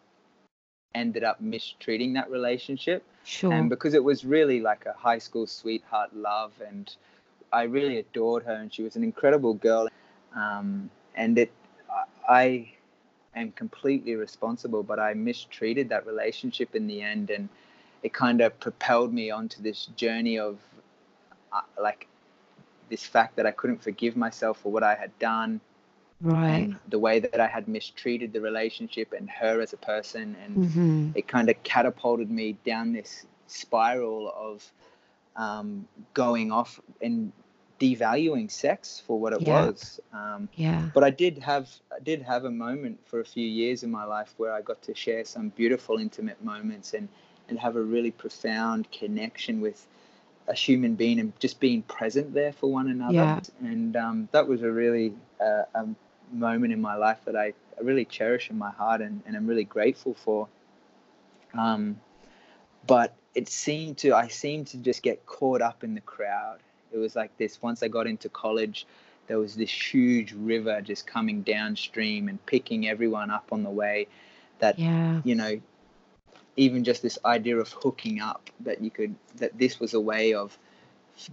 ended 0.93 1.23
up 1.23 1.41
mistreating 1.41 2.13
that 2.13 2.29
relationship. 2.29 3.03
Sure. 3.23 3.53
And 3.53 3.69
because 3.69 3.93
it 3.93 4.03
was 4.03 4.25
really 4.25 4.59
like 4.59 4.85
a 4.85 4.93
high 4.93 5.19
school 5.19 5.47
sweetheart 5.47 6.15
love, 6.15 6.51
and 6.65 6.93
I 7.51 7.63
really 7.63 7.97
adored 7.97 8.43
her, 8.43 8.53
and 8.53 8.73
she 8.73 8.83
was 8.83 8.95
an 8.95 9.03
incredible 9.03 9.53
girl. 9.53 9.87
Um, 10.35 10.89
and 11.15 11.37
it, 11.37 11.51
I 12.27 12.71
am 13.35 13.51
completely 13.51 14.15
responsible, 14.15 14.83
but 14.83 14.99
I 14.99 15.13
mistreated 15.13 15.89
that 15.89 16.05
relationship 16.05 16.75
in 16.75 16.87
the 16.87 17.01
end, 17.01 17.29
and 17.29 17.49
it 18.03 18.13
kind 18.13 18.41
of 18.41 18.59
propelled 18.59 19.13
me 19.13 19.31
onto 19.31 19.61
this 19.61 19.87
journey 19.95 20.39
of 20.39 20.57
uh, 21.51 21.61
like 21.81 22.07
this 22.89 23.05
fact 23.05 23.35
that 23.35 23.45
I 23.45 23.51
couldn't 23.51 23.81
forgive 23.81 24.15
myself 24.17 24.59
for 24.59 24.71
what 24.71 24.83
I 24.83 24.95
had 24.95 25.17
done 25.19 25.61
right 26.21 26.73
the 26.89 26.99
way 26.99 27.19
that 27.19 27.39
i 27.39 27.47
had 27.47 27.67
mistreated 27.67 28.33
the 28.33 28.41
relationship 28.41 29.13
and 29.13 29.29
her 29.29 29.61
as 29.61 29.71
a 29.71 29.77
person 29.77 30.35
and 30.43 30.57
mm-hmm. 30.57 31.09
it 31.15 31.27
kind 31.27 31.49
of 31.49 31.61
catapulted 31.63 32.29
me 32.29 32.57
down 32.65 32.91
this 32.91 33.25
spiral 33.47 34.33
of 34.35 34.69
um, 35.35 35.87
going 36.13 36.51
off 36.51 36.79
and 37.01 37.31
devaluing 37.79 38.51
sex 38.51 39.01
for 39.05 39.19
what 39.19 39.31
it 39.31 39.41
yeah. 39.41 39.65
was 39.65 39.99
um, 40.13 40.49
yeah 40.55 40.89
but 40.93 41.03
i 41.03 41.09
did 41.09 41.37
have 41.37 41.69
i 41.95 41.99
did 41.99 42.21
have 42.21 42.45
a 42.45 42.51
moment 42.51 42.99
for 43.05 43.19
a 43.21 43.25
few 43.25 43.47
years 43.47 43.83
in 43.83 43.89
my 43.89 44.03
life 44.03 44.33
where 44.37 44.53
i 44.53 44.61
got 44.61 44.81
to 44.81 44.93
share 44.93 45.23
some 45.23 45.49
beautiful 45.49 45.97
intimate 45.97 46.43
moments 46.43 46.93
and 46.93 47.07
and 47.49 47.59
have 47.59 47.75
a 47.75 47.81
really 47.81 48.11
profound 48.11 48.89
connection 48.91 49.59
with 49.61 49.87
a 50.47 50.53
human 50.53 50.95
being 50.95 51.19
and 51.19 51.37
just 51.39 51.59
being 51.59 51.81
present 51.83 52.33
there 52.33 52.51
for 52.51 52.71
one 52.71 52.89
another. 52.89 53.13
Yeah. 53.13 53.39
And 53.61 53.95
um, 53.95 54.29
that 54.31 54.47
was 54.47 54.63
a 54.63 54.71
really 54.71 55.13
uh, 55.39 55.63
um, 55.75 55.95
moment 56.31 56.73
in 56.73 56.81
my 56.81 56.95
life 56.95 57.19
that 57.25 57.35
I 57.35 57.53
really 57.81 58.05
cherish 58.05 58.49
in 58.49 58.57
my 58.57 58.71
heart 58.71 59.01
and, 59.01 59.21
and 59.25 59.37
I'm 59.37 59.47
really 59.47 59.63
grateful 59.63 60.15
for. 60.15 60.47
Um, 61.57 61.99
but 62.87 63.15
it 63.35 63.47
seemed 63.47 63.99
to, 63.99 64.15
I 64.15 64.27
seemed 64.27 64.67
to 64.67 64.77
just 64.77 65.03
get 65.03 65.25
caught 65.25 65.61
up 65.61 65.83
in 65.83 65.93
the 65.93 66.01
crowd. 66.01 66.59
It 66.91 66.97
was 66.97 67.15
like 67.15 67.37
this 67.37 67.61
once 67.61 67.83
I 67.83 67.87
got 67.87 68.07
into 68.07 68.29
college, 68.29 68.85
there 69.29 69.37
was 69.39 69.55
this 69.55 69.71
huge 69.71 70.33
river 70.33 70.81
just 70.81 71.05
coming 71.05 71.41
downstream 71.43 72.27
and 72.27 72.43
picking 72.47 72.87
everyone 72.89 73.29
up 73.29 73.51
on 73.51 73.63
the 73.63 73.69
way 73.69 74.07
that, 74.57 74.77
yeah. 74.79 75.21
you 75.23 75.35
know, 75.35 75.59
even 76.57 76.83
just 76.83 77.01
this 77.01 77.17
idea 77.23 77.57
of 77.57 77.71
hooking 77.71 78.19
up 78.19 78.49
that 78.61 78.81
you 78.81 78.89
could 78.89 79.15
that 79.37 79.57
this 79.57 79.79
was 79.79 79.93
a 79.93 79.99
way 79.99 80.33
of 80.33 80.57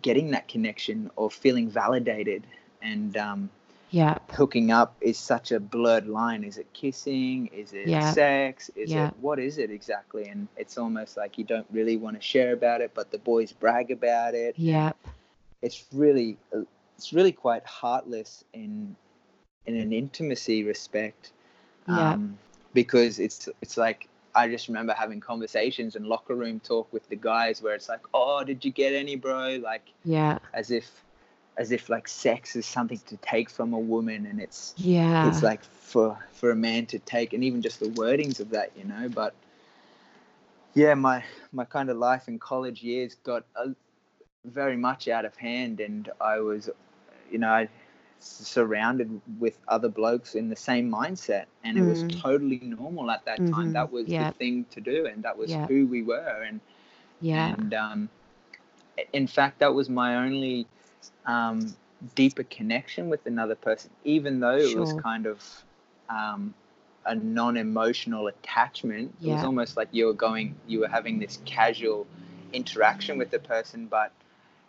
getting 0.02 0.30
that 0.32 0.46
connection 0.46 1.10
or 1.16 1.30
feeling 1.30 1.70
validated. 1.70 2.46
And 2.82 3.16
um, 3.16 3.50
yeah. 3.90 4.18
hooking 4.30 4.70
up 4.70 4.94
is 5.00 5.16
such 5.16 5.50
a 5.50 5.58
blurred 5.58 6.06
line. 6.06 6.44
Is 6.44 6.58
it 6.58 6.70
kissing? 6.74 7.48
Is 7.48 7.72
it 7.72 7.88
Yeah. 7.88 8.12
sex? 8.12 8.70
Is 8.76 8.92
Yeah. 8.92 9.08
it 9.08 9.14
what 9.22 9.38
is 9.38 9.56
it 9.56 9.70
exactly? 9.70 10.28
And 10.28 10.48
it's 10.56 10.76
almost 10.76 11.16
like 11.16 11.38
you 11.38 11.44
don't 11.44 11.66
really 11.72 11.96
want 11.96 12.16
to 12.16 12.22
share 12.22 12.52
about 12.52 12.82
it 12.82 12.92
but 12.94 13.10
the 13.10 13.18
boys 13.18 13.52
brag 13.52 13.90
about 13.90 14.34
it. 14.34 14.54
Yeah 14.58 14.92
it's 15.62 15.84
really 15.92 16.36
it's 16.96 17.12
really 17.12 17.32
quite 17.32 17.64
heartless 17.66 18.44
in 18.52 18.96
in 19.66 19.76
an 19.76 19.92
intimacy 19.92 20.64
respect. 20.64 21.32
Yeah. 21.88 22.12
um, 22.12 22.38
because 22.74 23.18
it's 23.18 23.48
it's 23.62 23.76
like 23.76 24.08
I 24.34 24.48
just 24.48 24.68
remember 24.68 24.92
having 24.92 25.20
conversations 25.20 25.96
and 25.96 26.06
locker 26.06 26.34
room 26.34 26.60
talk 26.60 26.92
with 26.92 27.08
the 27.08 27.16
guys 27.16 27.62
where 27.62 27.74
it's 27.74 27.88
like 27.88 28.00
oh 28.12 28.44
did 28.44 28.64
you 28.64 28.70
get 28.70 28.92
any 28.92 29.16
bro? 29.16 29.58
Like 29.62 29.92
yeah. 30.04 30.38
as 30.52 30.70
if 30.70 31.02
as 31.56 31.72
if 31.72 31.88
like 31.88 32.06
sex 32.06 32.54
is 32.54 32.66
something 32.66 33.00
to 33.06 33.16
take 33.18 33.48
from 33.48 33.72
a 33.72 33.78
woman 33.78 34.26
and 34.26 34.40
it's 34.40 34.74
yeah. 34.76 35.28
it's 35.28 35.42
like 35.42 35.64
for 35.64 36.18
for 36.32 36.50
a 36.50 36.56
man 36.56 36.86
to 36.86 36.98
take 36.98 37.32
and 37.32 37.42
even 37.42 37.62
just 37.62 37.80
the 37.80 37.86
wordings 37.86 38.40
of 38.40 38.50
that 38.50 38.72
you 38.76 38.84
know? 38.84 39.08
But 39.08 39.34
yeah 40.74 40.94
my 40.94 41.24
my 41.52 41.64
kind 41.64 41.88
of 41.88 41.96
life 41.96 42.28
in 42.28 42.38
college 42.38 42.82
years 42.82 43.14
got 43.24 43.44
a, 43.56 43.70
very 44.46 44.76
much 44.76 45.08
out 45.08 45.26
of 45.26 45.36
hand 45.36 45.80
and 45.80 46.10
i 46.20 46.38
was 46.40 46.70
you 47.30 47.38
know 47.38 47.66
surrounded 48.20 49.20
with 49.40 49.60
other 49.68 49.88
blokes 49.88 50.34
in 50.34 50.48
the 50.50 50.56
same 50.56 50.90
mindset 50.90 51.46
and 51.64 51.78
it 51.78 51.84
was 51.84 52.04
Mm. 52.04 52.24
totally 52.24 52.58
normal 52.58 53.10
at 53.10 53.24
that 53.26 53.38
Mhm, 53.38 53.46
time 53.46 53.72
that 53.72 53.90
was 53.92 54.14
yeah. 54.14 54.24
the 54.24 54.26
thing 54.26 54.64
to 54.70 54.80
do 54.80 55.06
and 55.06 55.22
that 55.22 55.36
was 55.36 55.56
Yeah. 55.56 55.68
who 55.68 55.86
we 55.86 56.02
were 56.02 56.42
and 56.46 56.60
yeah 57.20 57.56
and 57.56 57.74
um, 57.74 58.10
in 59.12 59.26
fact, 59.26 59.58
that 59.60 59.74
was 59.74 59.88
my 59.88 60.16
only 60.16 60.66
um, 61.26 61.76
deeper 62.14 62.44
connection 62.44 63.08
with 63.08 63.26
another 63.26 63.54
person, 63.56 63.90
even 64.04 64.40
though 64.40 64.56
it 64.56 64.72
was 64.72 64.92
kind 64.92 65.26
of 65.26 65.42
um, 66.08 66.54
a 67.04 67.14
non-emotional 67.14 68.26
attachment. 68.26 69.14
It 69.24 69.28
was 69.28 69.42
almost 69.42 69.76
like 69.76 69.88
you 69.92 70.06
were 70.06 70.14
going, 70.14 70.56
you 70.66 70.80
were 70.80 70.88
having 70.88 71.18
this 71.18 71.40
casual 71.44 72.06
interaction 72.52 73.18
with 73.18 73.30
the 73.30 73.38
person, 73.38 73.86
but 73.86 74.12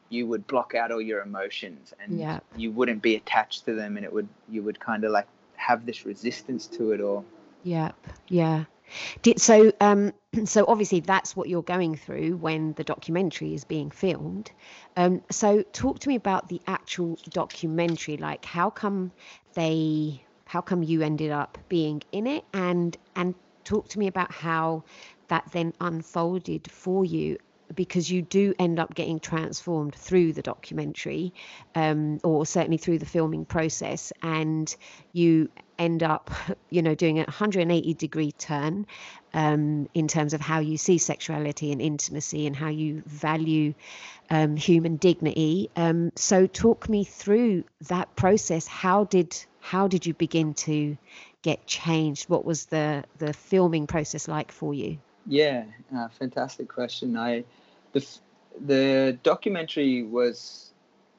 you 0.10 0.26
would 0.28 0.48
block 0.48 0.74
out 0.76 0.92
all 0.92 1.02
your 1.02 1.22
emotions 1.22 1.94
and 2.00 2.20
Yeah. 2.20 2.40
you 2.56 2.72
wouldn't 2.72 3.02
be 3.02 3.16
attached 3.16 3.66
to 3.66 3.74
them, 3.74 3.98
and 3.98 4.06
it 4.06 4.14
would 4.14 4.28
you 4.50 4.64
would 4.64 4.80
kind 4.80 5.04
of 5.04 5.12
like 5.12 5.28
have 5.56 5.86
this 5.86 6.06
resistance 6.06 6.68
to 6.68 6.92
it 6.92 7.02
all. 7.02 7.26
Yep. 7.64 7.96
Yeah. 8.28 8.66
Did 9.22 9.42
so 9.42 9.72
um 9.82 10.14
so 10.46 10.66
obviously 10.68 11.02
that's 11.02 11.36
what 11.36 11.50
you're 11.50 11.64
going 11.64 11.96
through 11.96 12.38
when 12.38 12.74
the 12.74 12.84
documentary 12.84 13.54
is 13.54 13.66
being 13.66 13.92
filmed. 13.92 14.52
Um 14.96 15.22
so 15.30 15.62
talk 15.74 16.00
to 16.00 16.10
me 16.10 16.16
about 16.16 16.48
the 16.48 16.62
actual 16.68 17.18
documentary 17.30 18.18
like 18.18 18.46
how 18.46 18.70
come 18.70 19.12
they 19.56 20.24
how 20.46 20.62
come 20.62 20.84
you 20.84 21.02
ended 21.02 21.32
up 21.32 21.58
being 21.68 22.02
in 22.14 22.28
it 22.28 22.46
and 22.54 22.96
and 23.16 23.36
talk 23.66 23.90
to 23.90 24.00
me 24.00 24.08
about 24.08 24.32
how 24.32 24.84
that 25.28 25.44
then 25.52 25.74
unfolded 25.82 26.72
for 26.72 27.04
you 27.04 27.38
because 27.76 28.10
you 28.10 28.22
do 28.22 28.54
end 28.60 28.80
up 28.80 28.94
getting 28.94 29.20
transformed 29.20 29.96
through 29.96 30.34
the 30.34 30.42
documentary 30.42 31.34
um, 31.76 32.20
or 32.24 32.46
certainly 32.46 32.78
through 32.78 33.00
the 33.00 33.06
filming 33.06 33.46
process 33.46 34.14
and 34.22 34.76
you 35.14 35.50
end 35.78 36.04
up 36.04 36.32
you 36.70 36.82
know 36.82 36.96
doing 36.96 37.20
a 37.20 37.24
180 37.24 37.94
degree 37.94 38.32
turn 38.32 38.86
um, 39.34 39.88
in 39.94 40.08
terms 40.08 40.34
of 40.34 40.42
how 40.42 40.60
you 40.60 40.78
see 40.78 40.98
sexuality 40.98 41.72
and 41.72 41.82
intimacy 41.82 42.48
and 42.48 42.56
how 42.56 42.70
you 42.70 43.04
value 43.06 43.74
um, 44.30 44.56
human 44.56 44.98
dignity. 44.98 45.70
Um, 45.76 46.12
so 46.16 46.48
talk 46.48 46.90
me 46.90 47.04
through 47.04 47.64
that 47.88 48.16
process. 48.16 48.68
How 48.68 49.04
did 49.04 49.38
how 49.60 49.88
did 49.88 50.06
you 50.06 50.14
begin 50.14 50.54
to 50.54 50.98
get 51.42 51.68
changed? 51.68 52.30
What 52.30 52.46
was 52.46 52.66
the 52.66 53.04
the 53.18 53.34
filming 53.34 53.88
process 53.88 54.28
like 54.28 54.52
for 54.52 54.74
you? 54.74 54.98
Yeah, 55.26 55.66
uh, 55.96 56.08
fantastic 56.08 56.70
question. 56.70 57.18
I 57.18 57.44
the 57.94 58.06
the 58.66 59.18
documentary 59.24 60.04
was 60.04 60.72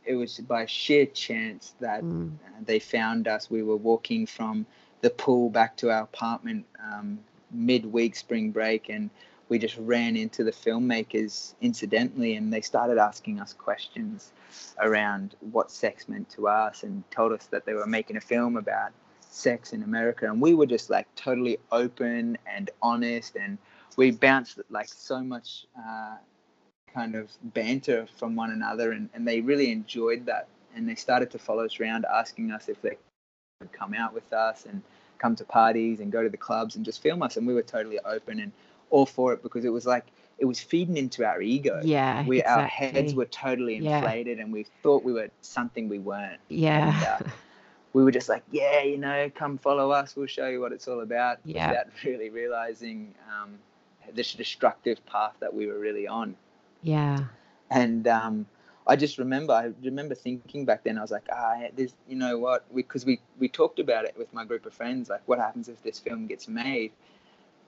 it 0.05 0.15
was 0.15 0.39
by 0.39 0.67
sheer 0.67 1.07
chance 1.07 1.75
that 1.81 2.03
Mm, 2.03 2.39
they 2.65 2.79
found 2.79 3.29
us. 3.29 3.51
We 3.51 3.63
were 3.63 3.77
walking 3.77 4.27
from 4.27 4.67
the 5.01 5.11
pool 5.11 5.51
back 5.51 5.77
to 5.79 5.91
our 5.91 6.03
apartment 6.03 6.67
um, 6.83 7.19
midweek 7.51 8.17
spring 8.17 8.51
break, 8.51 8.89
and 8.89 9.11
we 9.49 9.59
just 9.59 9.77
ran 9.79 10.17
into 10.17 10.45
the 10.45 10.51
filmmakers 10.51 11.55
incidentally, 11.61 12.35
and 12.37 12.53
they 12.53 12.61
started 12.61 12.99
asking 12.99 13.41
us 13.41 13.53
questions 13.53 14.33
around 14.81 15.37
what 15.53 15.71
sex 15.71 16.09
meant 16.09 16.29
to 16.31 16.49
us, 16.49 16.83
and 16.83 17.09
told 17.11 17.33
us 17.33 17.47
that 17.47 17.65
they 17.65 17.75
were 17.75 17.87
making 17.87 18.17
a 18.17 18.21
film 18.21 18.57
about 18.57 18.93
sex 19.21 19.73
in 19.73 19.83
America, 19.83 20.27
and 20.27 20.41
we 20.41 20.55
were 20.55 20.67
just 20.67 20.91
like 20.91 21.07
totally 21.15 21.59
open 21.71 22.37
and 22.47 22.71
honest, 22.83 23.37
and 23.37 23.59
we 23.97 24.11
bounced 24.11 24.59
like 24.71 24.89
so 24.89 25.21
much 25.23 25.67
uh, 25.79 26.17
kind 26.93 27.15
of 27.15 27.31
banter 27.43 28.07
from 28.19 28.37
one 28.37 28.51
another, 28.51 28.93
and, 28.93 29.09
and 29.15 29.27
they 29.27 29.41
really 29.41 29.71
enjoyed 29.73 30.27
that, 30.27 30.49
and 30.75 30.89
they 30.89 30.95
started 30.95 31.31
to 31.33 31.39
follow 31.39 31.65
us 31.65 31.79
around, 31.81 32.07
asking 32.13 32.51
us 32.51 32.69
if 32.69 32.81
they 32.83 32.97
could 33.61 33.73
come 33.73 33.95
out 33.95 34.13
with 34.15 34.33
us 34.33 34.65
and 34.67 34.83
come 35.19 35.35
to 35.37 35.45
parties 35.45 36.01
and 36.01 36.13
go 36.13 36.23
to 36.23 36.29
the 36.29 36.37
clubs 36.37 36.77
and 36.77 36.85
just 36.85 37.03
film 37.03 37.23
us, 37.23 37.37
and 37.37 37.47
we 37.47 37.55
were 37.55 37.63
totally 37.63 37.99
open 38.05 38.41
and 38.41 38.53
all 38.91 39.07
for 39.07 39.33
it 39.33 39.43
because 39.43 39.65
it 39.65 39.69
was 39.73 39.85
like 39.87 40.07
it 40.39 40.45
was 40.45 40.61
feeding 40.61 40.97
into 40.97 41.25
our 41.25 41.43
ego. 41.43 41.81
yeah 41.83 42.25
We 42.25 42.43
our 42.45 42.63
heads 42.67 43.15
were 43.15 43.27
totally 43.27 43.77
Yeah. 43.77 43.99
inflated, 43.99 44.39
and 44.39 44.53
we 44.53 44.67
thought 44.83 45.03
we 45.05 45.13
were 45.13 45.29
something 45.43 45.89
we 45.89 45.99
weren't 45.99 46.41
yeah 46.49 46.95
and, 46.95 47.25
uh, 47.27 47.31
we 47.95 48.05
were 48.05 48.11
just 48.13 48.29
like, 48.29 48.43
yeah, 48.53 48.83
you 48.83 48.99
know, 48.99 49.31
come 49.35 49.57
follow 49.59 49.91
us. 49.91 50.15
We'll 50.15 50.27
show 50.27 50.47
you 50.47 50.61
what 50.61 50.73
it's 50.73 50.87
all 50.89 51.01
about. 51.01 51.39
Yeah. 51.45 51.71
Without 51.71 51.87
really 52.05 52.29
realizing 52.29 53.15
um, 53.33 53.59
this 54.15 54.35
destructive 54.35 55.05
path 55.07 55.35
that 55.41 55.53
we 55.53 55.67
were 55.67 55.79
really 55.79 56.07
on. 56.07 56.37
Yeah 56.83 57.25
And 57.71 58.07
um, 58.09 58.47
I 58.87 58.97
just 58.97 59.19
remember, 59.19 59.53
I 59.53 59.73
remember 59.83 60.15
thinking 60.15 60.65
back 60.65 60.85
then, 60.85 60.99
I 60.99 61.03
was 61.03 61.11
like, 61.11 61.27
ah, 61.33 61.65
there's, 61.77 61.95
you 62.09 62.17
know 62.17 62.39
what? 62.39 62.65
Because 62.75 63.05
we, 63.05 63.21
we, 63.39 63.49
talked 63.49 63.79
about 63.79 64.05
it 64.05 64.15
with 64.17 64.33
my 64.33 64.45
group 64.45 64.67
of 64.67 64.75
friends, 64.75 65.11
like, 65.11 65.23
what 65.27 65.39
happens 65.39 65.69
if 65.69 65.83
this 65.83 65.99
film 65.99 66.27
gets 66.27 66.49
made? 66.49 66.93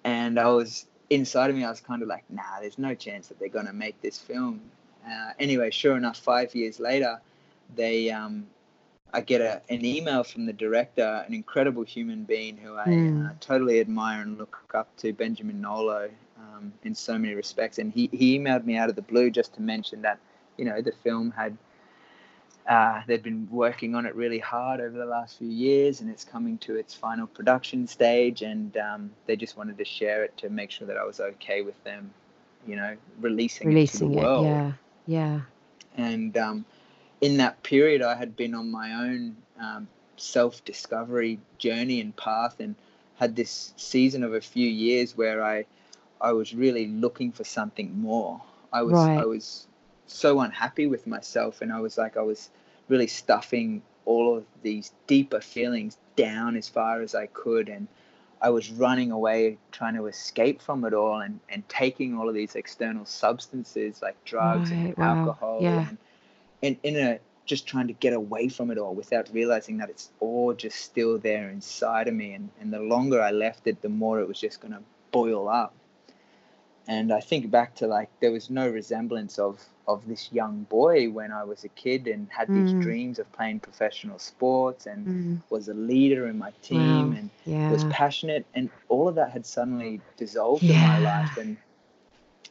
And 0.04 0.38
I 0.38 0.48
was 0.48 0.86
inside 1.10 1.50
of 1.50 1.56
me, 1.56 1.64
I 1.64 1.70
was 1.70 1.80
kind 1.80 2.02
of 2.02 2.08
like, 2.08 2.24
nah, 2.30 2.60
there's 2.60 2.78
no 2.78 2.94
chance 2.94 3.28
that 3.28 3.38
they're 3.38 3.48
going 3.48 3.66
to 3.66 3.72
make 3.72 4.00
this 4.00 4.18
film. 4.18 4.60
Uh, 5.06 5.32
anyway, 5.38 5.70
sure 5.70 5.96
enough, 5.96 6.18
five 6.18 6.54
years 6.54 6.80
later, 6.80 7.20
they, 7.76 8.10
um, 8.10 8.46
I 9.12 9.20
get 9.20 9.40
a, 9.40 9.62
an 9.68 9.84
email 9.84 10.24
from 10.24 10.46
the 10.46 10.52
director, 10.52 11.24
an 11.26 11.34
incredible 11.34 11.82
human 11.82 12.24
being 12.24 12.56
who 12.56 12.76
I 12.76 12.90
Mm. 12.90 13.26
uh, 13.26 13.32
totally 13.40 13.80
admire 13.80 14.22
and 14.22 14.38
look 14.38 14.58
up 14.74 14.96
to, 14.98 15.12
Benjamin 15.12 15.60
Nolot, 15.62 16.10
um, 16.40 16.72
in 16.84 16.94
so 16.94 17.18
many 17.18 17.34
respects. 17.34 17.78
And 17.78 17.92
he, 17.92 18.08
he 18.12 18.38
emailed 18.38 18.64
me 18.64 18.76
out 18.76 18.88
of 18.88 18.96
the 18.96 19.02
blue 19.02 19.30
just 19.30 19.54
to 19.54 19.62
mention 19.62 20.02
that, 20.02 20.18
you 20.56 20.64
know, 20.64 20.80
the 20.80 20.92
film 20.92 21.30
had, 21.30 21.56
uh, 22.68 23.02
they'd 23.06 23.22
been 23.22 23.48
working 23.50 23.94
on 23.94 24.06
it 24.06 24.14
really 24.14 24.38
hard 24.38 24.80
over 24.80 24.96
the 24.96 25.06
last 25.06 25.38
few 25.38 25.48
years 25.48 26.00
and 26.00 26.10
it's 26.10 26.24
coming 26.24 26.58
to 26.58 26.76
its 26.76 26.94
final 26.94 27.26
production 27.26 27.86
stage. 27.86 28.42
And 28.42 28.76
um, 28.76 29.10
they 29.26 29.36
just 29.36 29.56
wanted 29.56 29.78
to 29.78 29.84
share 29.84 30.24
it 30.24 30.36
to 30.38 30.50
make 30.50 30.70
sure 30.70 30.86
that 30.86 30.96
I 30.96 31.04
was 31.04 31.20
okay 31.20 31.62
with 31.62 31.82
them, 31.84 32.10
you 32.66 32.76
know, 32.76 32.96
releasing, 33.20 33.68
releasing 33.68 34.08
it 34.08 34.12
to 34.12 34.14
the 34.14 34.20
it 34.20 34.24
world 34.24 34.44
yeah 34.46 34.72
yeah 35.06 35.40
and 35.96 36.36
um, 36.36 36.64
in 37.20 37.36
that 37.38 37.62
period 37.62 38.02
i 38.02 38.14
had 38.14 38.36
been 38.36 38.54
on 38.54 38.70
my 38.70 38.92
own 38.92 39.36
um, 39.60 39.88
self-discovery 40.16 41.38
journey 41.58 42.00
and 42.00 42.14
path 42.16 42.60
and 42.60 42.74
had 43.16 43.34
this 43.36 43.72
season 43.76 44.22
of 44.22 44.34
a 44.34 44.40
few 44.40 44.68
years 44.68 45.16
where 45.16 45.42
i 45.42 45.64
i 46.20 46.32
was 46.32 46.54
really 46.54 46.86
looking 46.86 47.32
for 47.32 47.44
something 47.44 48.00
more 48.00 48.40
i 48.72 48.82
was 48.82 48.94
Right. 48.94 49.18
i 49.18 49.24
was 49.24 49.66
so 50.06 50.40
unhappy 50.40 50.86
with 50.86 51.06
myself 51.06 51.60
and 51.62 51.72
i 51.72 51.80
was 51.80 51.96
like 51.96 52.16
i 52.16 52.22
was 52.22 52.50
really 52.88 53.06
stuffing 53.06 53.82
all 54.04 54.36
of 54.36 54.44
these 54.62 54.92
deeper 55.06 55.40
feelings 55.40 55.96
down 56.16 56.56
as 56.56 56.68
far 56.68 57.00
as 57.00 57.14
i 57.14 57.26
could 57.26 57.68
and 57.68 57.86
I 58.42 58.48
was 58.48 58.70
running 58.70 59.10
away, 59.10 59.58
trying 59.70 59.94
to 59.96 60.06
escape 60.06 60.62
from 60.62 60.84
it 60.86 60.94
all, 60.94 61.20
and, 61.20 61.40
and 61.50 61.68
taking 61.68 62.16
all 62.16 62.28
of 62.28 62.34
these 62.34 62.54
external 62.54 63.04
substances 63.04 64.00
like 64.00 64.16
drugs 64.24 64.70
and 64.70 64.96
wow, 64.96 65.18
alcohol, 65.18 65.58
yeah. 65.60 65.88
and, 65.88 65.98
and 66.62 66.76
in 66.82 66.96
a 66.96 67.14
uh, 67.14 67.18
just 67.46 67.66
trying 67.66 67.88
to 67.88 67.92
get 67.94 68.12
away 68.12 68.48
from 68.48 68.70
it 68.70 68.78
all 68.78 68.94
without 68.94 69.28
realizing 69.32 69.78
that 69.78 69.90
it's 69.90 70.10
all 70.20 70.54
just 70.54 70.78
still 70.78 71.18
there 71.18 71.50
inside 71.50 72.06
of 72.06 72.14
me. 72.14 72.32
And, 72.32 72.48
and 72.60 72.72
the 72.72 72.78
longer 72.78 73.20
I 73.20 73.32
left 73.32 73.66
it, 73.66 73.82
the 73.82 73.88
more 73.88 74.20
it 74.20 74.28
was 74.28 74.40
just 74.40 74.60
going 74.60 74.72
to 74.72 74.80
boil 75.10 75.48
up. 75.48 75.74
And 76.88 77.12
I 77.12 77.20
think 77.20 77.50
back 77.50 77.74
to 77.76 77.86
like 77.86 78.10
there 78.20 78.32
was 78.32 78.50
no 78.50 78.68
resemblance 78.68 79.38
of 79.38 79.68
of 79.86 80.06
this 80.08 80.32
young 80.32 80.64
boy 80.64 81.10
when 81.10 81.32
I 81.32 81.44
was 81.44 81.64
a 81.64 81.68
kid 81.68 82.06
and 82.08 82.28
had 82.30 82.52
these 82.52 82.72
Mm. 82.72 82.80
dreams 82.80 83.18
of 83.18 83.30
playing 83.32 83.60
professional 83.60 84.18
sports 84.18 84.86
and 84.86 85.08
Mm. 85.08 85.40
was 85.50 85.68
a 85.68 85.74
leader 85.74 86.26
in 86.28 86.38
my 86.38 86.52
team 86.62 87.12
Wow. 87.12 87.18
and 87.18 87.30
yeah. 87.44 87.68
was 87.68 87.84
passionate, 87.84 88.46
and 88.54 88.70
all 88.88 89.08
of 89.08 89.14
that 89.16 89.30
had 89.32 89.46
suddenly 89.46 90.00
dissolved 90.16 90.70
in 90.70 90.80
my 90.80 90.98
life. 90.98 91.36
And 91.36 91.58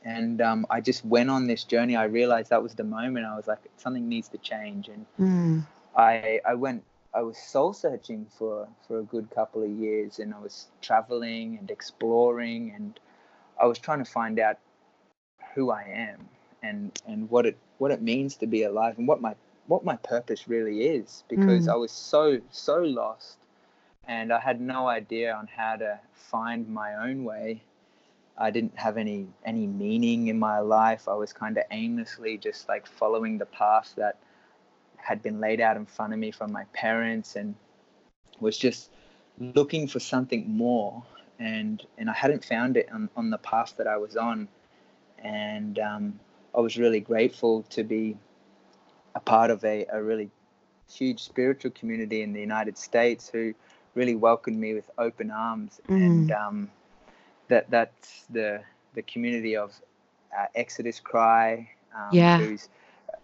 and 0.04 0.42
um, 0.42 0.65
I 0.70 0.82
just 0.82 1.06
went 1.06 1.30
on 1.30 1.48
this 1.48 1.63
journey. 1.63 1.96
I 1.96 2.06
realized 2.06 2.50
that 2.50 2.63
was 2.63 2.76
the 2.76 2.84
moment. 2.84 3.26
I 3.26 3.36
was 3.36 3.48
like, 3.48 3.60
something 3.78 4.08
needs 4.08 4.30
to 4.30 4.38
change, 4.38 4.88
and 4.89 5.06
Mm. 5.20 5.63
I 5.96 6.39
I 6.46 6.56
went. 6.56 6.84
I 7.13 7.22
was 7.22 7.38
soul 7.38 7.74
searching 7.74 8.26
for 8.38 8.68
for 8.88 9.00
a 9.00 9.04
good 9.04 9.30
couple 9.30 9.63
of 9.63 9.70
years, 9.70 10.20
and 10.20 10.34
I 10.34 10.39
was 10.39 10.68
traveling 10.82 11.58
and 11.58 11.70
exploring, 11.70 12.72
and 12.76 13.00
I 13.60 13.65
was 13.65 13.78
trying 13.80 14.00
to 14.00 14.10
find 14.10 14.39
out 14.39 14.58
who 15.54 15.72
I 15.72 15.84
am 15.84 16.30
and 16.63 16.91
and 17.08 17.30
what 17.30 17.45
it 17.45 17.58
what 17.78 17.91
it 17.91 18.02
means 18.02 18.36
to 18.38 18.48
be 18.48 18.63
alive 18.63 18.98
and 18.98 19.08
what 19.08 19.22
my 19.22 19.36
what 19.67 19.84
my 19.84 19.95
purpose 19.98 20.48
really 20.48 20.82
is 20.88 21.24
because 21.30 21.67
Mm. 21.67 21.72
I 21.72 21.76
was 21.76 21.91
so 21.91 22.39
so 22.52 22.78
lost 22.78 23.38
and 24.08 24.34
I 24.34 24.39
had 24.39 24.60
no 24.60 24.88
idea 24.88 25.34
on 25.34 25.48
how 25.48 25.76
to 25.78 26.00
find 26.13 26.67
my 26.67 26.95
own 26.95 27.24
way. 27.24 27.62
I 28.38 28.52
didn't 28.52 28.78
have 28.78 28.98
any 28.98 29.28
any 29.45 29.67
meaning 29.67 30.28
in 30.28 30.39
my 30.39 30.60
life. 30.60 31.08
I 31.08 31.15
was 31.15 31.34
kind 31.34 31.58
of 31.58 31.65
aimlessly 31.72 32.38
just 32.38 32.67
like 32.67 32.88
following 32.88 33.38
the 33.38 33.45
path 33.45 33.93
that 33.98 34.17
had 34.98 35.22
been 35.22 35.39
laid 35.39 35.62
out 35.62 35.78
in 35.78 35.86
front 35.86 36.13
of 36.13 36.19
me 36.19 36.32
from 36.32 36.52
my 36.52 36.65
parents 36.74 37.36
and 37.36 37.56
was 38.39 38.58
just 38.58 38.91
looking 39.39 39.88
for 39.88 40.00
something 40.00 40.50
more 40.50 41.04
and 41.39 41.84
and 41.97 42.10
I 42.10 42.13
hadn't 42.13 42.45
found 42.45 42.78
it 42.78 42.89
on, 42.91 43.10
on 43.15 43.30
the 43.32 43.38
path 43.38 43.75
that 43.78 43.88
I 43.88 43.97
was 43.97 44.17
on. 44.17 44.47
And 45.23 45.80
um, 45.80 46.19
I 46.56 46.60
was 46.60 46.78
really 46.78 46.99
grateful 47.02 47.63
to 47.71 47.84
be 47.84 48.17
a 49.15 49.19
part 49.19 49.52
of 49.52 49.63
a, 49.63 49.86
a 49.91 50.02
really 50.02 50.30
huge 50.91 51.21
spiritual 51.21 51.71
community 51.71 52.21
in 52.21 52.34
the 52.34 52.39
United 52.39 52.78
States 52.78 53.30
who 53.30 53.54
really 53.95 54.15
welcomed 54.15 54.58
me 54.60 54.73
with 54.73 54.89
open 54.97 55.32
arms. 55.32 55.82
And 55.89 56.32
um, 56.32 56.69
that 57.49 57.69
that's 57.69 58.25
the 58.30 58.62
the 58.93 59.02
community 59.04 59.56
of 59.56 59.71
uh, 60.38 60.45
Exodus 60.56 60.99
Cry 60.99 61.69
um, 61.95 62.17
Yeah. 62.17 62.36
who's 62.36 62.69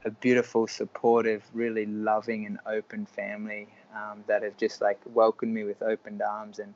a 0.05 0.11
beautiful 0.11 0.67
supportive 0.67 1.43
really 1.53 1.85
loving 1.85 2.45
and 2.45 2.59
open 2.65 3.05
family 3.05 3.67
um, 3.95 4.23
that 4.27 4.43
have 4.43 4.57
just 4.57 4.81
like 4.81 4.99
welcomed 5.13 5.53
me 5.53 5.63
with 5.63 5.81
open 5.81 6.21
arms 6.21 6.59
and 6.59 6.73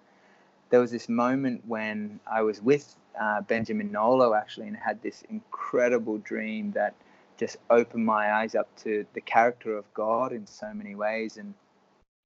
there 0.70 0.80
was 0.80 0.92
this 0.92 1.10
moment 1.10 1.64
when 1.68 2.20
I 2.30 2.42
was 2.42 2.62
with 2.62 2.96
uh, 3.20 3.42
Benjamin 3.42 3.90
Nolot 3.92 4.38
actually 4.38 4.68
and 4.68 4.78
had 4.78 5.02
this 5.02 5.24
incredible 5.30 6.18
dream 6.18 6.72
that 6.72 6.96
just 7.38 7.58
opened 7.70 8.06
my 8.06 8.32
eyes 8.34 8.56
up 8.56 8.76
to 8.78 9.06
the 9.14 9.22
character 9.22 9.78
of 9.78 9.92
God 9.94 10.32
in 10.32 10.46
so 10.48 10.74
many 10.74 10.96
ways. 10.96 11.38
And 11.38 11.54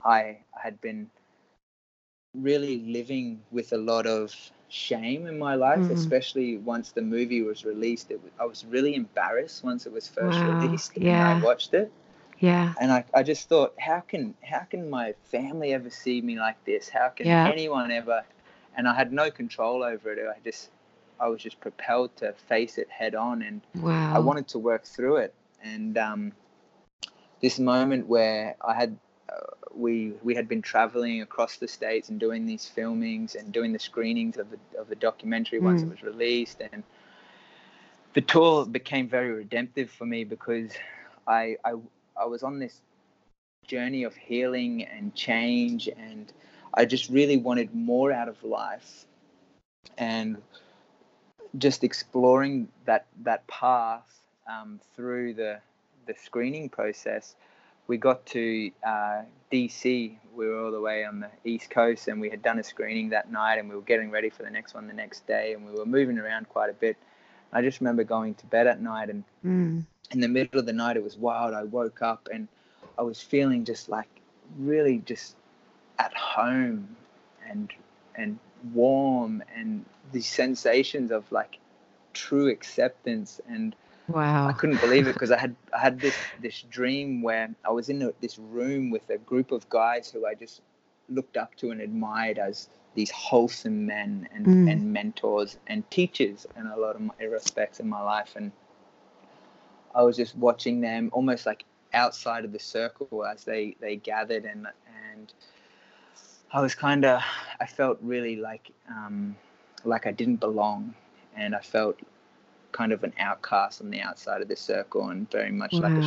I 0.04 0.40
had 0.64 0.82
been 0.82 1.10
really 2.34 2.80
living 2.80 3.42
with 3.52 3.72
a 3.74 3.78
lot 3.78 4.06
of 4.06 4.52
shame 4.70 5.26
in 5.28 5.38
my 5.38 5.56
life, 5.56 5.90
Mm. 5.90 5.90
especially 5.90 6.58
once 6.58 6.92
the 6.92 7.02
movie 7.02 7.42
was 7.42 7.66
released. 7.66 8.12
It, 8.12 8.22
I 8.40 8.46
was 8.46 8.66
really 8.66 8.96
embarrassed 8.96 9.64
once 9.64 9.86
it 9.86 9.94
was 9.94 10.08
first 10.08 10.44
Wow, 10.44 10.62
released 10.62 10.98
and 11.10 11.22
yeah. 11.22 11.24
I 11.24 11.34
watched 11.34 11.74
it 11.74 11.92
Yeah. 12.40 12.74
and 12.80 12.92
I, 12.92 13.06
I 13.14 13.24
just 13.24 13.50
thought 13.50 13.74
how 13.80 14.00
can 14.02 14.36
how 14.44 14.60
can 14.60 14.90
my 14.90 15.14
family 15.32 15.74
ever 15.74 15.90
see 15.90 16.22
me 16.22 16.38
like 16.40 16.64
this 16.66 16.90
how 16.90 17.10
can 17.10 17.28
Yeah. 17.28 17.46
anyone 17.46 17.92
ever 17.92 18.24
and 18.76 18.88
i 18.88 18.94
had 18.94 19.12
no 19.12 19.30
control 19.32 19.84
over 19.84 20.12
it 20.14 20.20
i 20.28 20.40
just 20.44 20.70
i 21.20 21.28
was 21.28 21.42
just 21.42 21.60
propelled 21.60 22.16
to 22.18 22.34
face 22.34 22.78
it 22.78 22.90
head 22.90 23.16
on 23.16 23.42
and 23.42 23.62
Wow. 23.76 24.12
i 24.12 24.20
wanted 24.20 24.48
to 24.50 24.60
work 24.60 24.86
through 24.86 25.18
it 25.18 25.34
and 25.64 25.98
um, 25.98 26.34
this 27.42 27.60
moment 27.60 28.08
where 28.08 28.56
i 28.62 28.74
had 28.74 28.98
uh, 29.32 29.36
we 29.76 30.14
we 30.24 30.36
had 30.36 30.48
been 30.48 30.62
traveling 30.62 31.22
across 31.22 31.58
the 31.58 31.68
states 31.68 32.10
and 32.10 32.20
doing 32.20 32.46
these 32.46 32.66
filmings 32.76 33.36
and 33.36 33.52
doing 33.52 33.74
the 33.74 33.80
screenings 33.80 34.38
of 34.38 34.48
the 34.52 34.60
of 34.80 34.90
the 34.90 34.96
documentary 34.96 35.60
once 35.60 35.84
Mm. 35.84 35.84
it 35.84 35.90
was 35.90 36.04
released 36.04 36.62
and 36.72 36.84
the 38.14 38.22
tour 38.22 38.66
became 38.66 39.08
very 39.08 39.32
redemptive 39.32 39.90
for 39.90 40.06
me 40.06 40.24
because 40.24 40.72
I, 41.28 41.58
I 41.66 41.74
I 42.18 42.26
was 42.26 42.44
on 42.44 42.60
this 42.60 42.82
journey 43.68 44.04
of 44.04 44.16
healing 44.16 44.84
and 44.84 45.14
change 45.16 45.88
and 45.88 46.32
I 46.74 46.86
just 46.86 47.10
really 47.10 47.38
wanted 47.38 47.74
more 47.74 48.12
out 48.12 48.28
of 48.28 48.44
life 48.44 49.06
and 49.98 50.42
just 51.58 51.84
exploring 51.84 52.68
that 52.86 53.06
that 53.24 53.46
path 53.48 54.10
um, 54.48 54.80
through 54.96 55.36
the 55.36 55.60
the 56.08 56.14
screening 56.24 56.70
process. 56.70 57.36
We 57.88 57.98
got 57.98 58.26
to 58.28 58.72
uh, 58.86 59.22
DC 59.52 60.18
we 60.36 60.48
were 60.48 60.66
all 60.66 60.72
the 60.72 60.82
way 60.82 61.06
on 61.06 61.20
the 61.20 61.30
east 61.46 61.70
coast 61.70 62.08
and 62.08 62.20
we 62.20 62.30
had 62.30 62.42
done 62.42 62.60
a 62.60 62.64
screening 62.64 63.10
that 63.10 63.32
night 63.32 63.60
and 63.60 63.70
we 63.70 63.76
were 63.76 63.82
getting 63.82 64.10
ready 64.10 64.30
for 64.30 64.44
the 64.44 64.50
next 64.50 64.74
one 64.74 64.88
the 64.88 64.94
next 64.94 65.28
day 65.28 65.54
and 65.54 65.66
we 65.66 65.72
were 65.72 65.86
moving 65.86 66.18
around 66.18 66.50
quite 66.50 66.70
a 66.70 66.74
bit. 66.74 66.98
I 67.52 67.62
just 67.62 67.80
remember 67.82 68.04
going 68.04 68.34
to 68.36 68.46
bed 68.48 68.68
at 68.68 68.82
night 68.82 69.10
and 69.10 69.24
Mm. 69.46 69.86
In 70.12 70.20
the 70.20 70.28
middle 70.28 70.60
of 70.60 70.66
the 70.66 70.74
night 70.74 70.98
it 70.98 71.04
was 71.04 71.18
wild 71.18 71.54
i 71.54 71.64
woke 71.64 72.02
up 72.02 72.28
and 72.32 72.48
i 72.98 73.02
was 73.02 73.20
feeling 73.22 73.64
just 73.66 73.90
like 73.90 74.08
really 74.60 75.00
just 75.00 75.36
at 76.00 76.14
home 76.16 76.96
and 77.50 77.72
and 78.16 78.38
warm 78.74 79.44
and 79.56 79.84
these 80.12 80.28
sensations 80.28 81.12
of 81.12 81.30
like 81.32 81.58
true 82.14 82.48
acceptance 82.48 83.42
and 83.48 83.76
Wow. 84.08 84.48
i 84.48 84.52
couldn't 84.52 84.82
believe 84.82 85.08
it 85.08 85.14
because 85.14 85.32
i 85.32 85.38
had 85.40 85.56
i 85.74 85.80
had 85.80 86.00
this 86.00 86.16
this 86.42 86.62
dream 86.70 87.22
where 87.22 87.50
i 87.66 87.72
was 87.72 87.90
in 87.90 88.02
a, 88.02 88.12
this 88.20 88.38
room 88.38 88.92
with 88.92 89.10
a 89.10 89.18
group 89.18 89.52
of 89.52 89.68
guys 89.70 90.12
who 90.12 90.26
i 90.26 90.34
just 90.36 90.62
looked 91.10 91.38
up 91.38 91.56
to 91.56 91.72
and 91.72 91.82
admired 91.82 92.38
as 92.38 92.68
these 92.96 93.10
wholesome 93.12 93.86
men 93.86 94.28
and, 94.34 94.46
Mm. 94.46 94.72
and 94.72 94.94
mentors 94.94 95.58
and 95.68 95.90
teachers 95.90 96.46
in 96.58 96.68
a 96.68 96.78
lot 96.78 96.96
of 96.96 97.02
my 97.02 97.24
respects 97.26 97.80
in 97.80 97.88
my 97.90 98.02
life 98.02 98.34
and 98.36 98.52
I 99.96 100.04
was 100.04 100.18
just 100.18 100.36
watching 100.36 100.82
them 100.82 101.10
almost 101.14 101.46
like 101.46 101.66
outside 101.94 102.46
of 102.46 102.52
the 102.52 102.60
circle 102.60 103.26
as 103.26 103.44
they 103.44 103.76
they 103.80 103.96
gathered 103.96 104.46
and 104.46 104.68
and 105.06 105.34
I 106.52 106.62
was 106.62 106.76
kind 106.76 107.06
of 107.06 107.22
I 107.60 107.66
felt 107.66 107.98
really 108.02 108.36
like 108.36 108.72
um, 108.90 109.36
like 109.84 110.06
I 110.06 110.12
didn't 110.12 110.38
belong 110.38 110.94
and 111.36 111.56
I 111.56 111.60
felt 111.60 112.00
kind 112.72 112.92
of 112.92 113.04
an 113.04 113.14
outcast 113.20 113.82
on 113.82 113.90
the 113.92 114.02
outside 114.02 114.42
of 114.42 114.48
the 114.48 114.56
circle 114.56 115.10
and 115.10 115.30
very 115.32 115.52
much 115.52 115.82
like 115.82 115.98
a, 115.98 116.04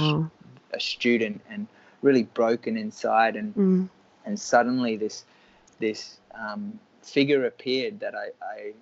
a 0.76 0.80
student 0.80 1.42
and 1.50 1.66
really 2.02 2.24
broken 2.24 2.76
inside 2.76 3.36
and 3.36 3.54
Mm. 3.56 3.88
and 4.24 4.38
suddenly 4.38 4.96
this 4.96 5.24
this 5.78 6.18
um, 6.34 6.78
figure 7.02 7.44
appeared 7.46 8.00
that 8.00 8.14
I, 8.14 8.28
I 8.44 8.72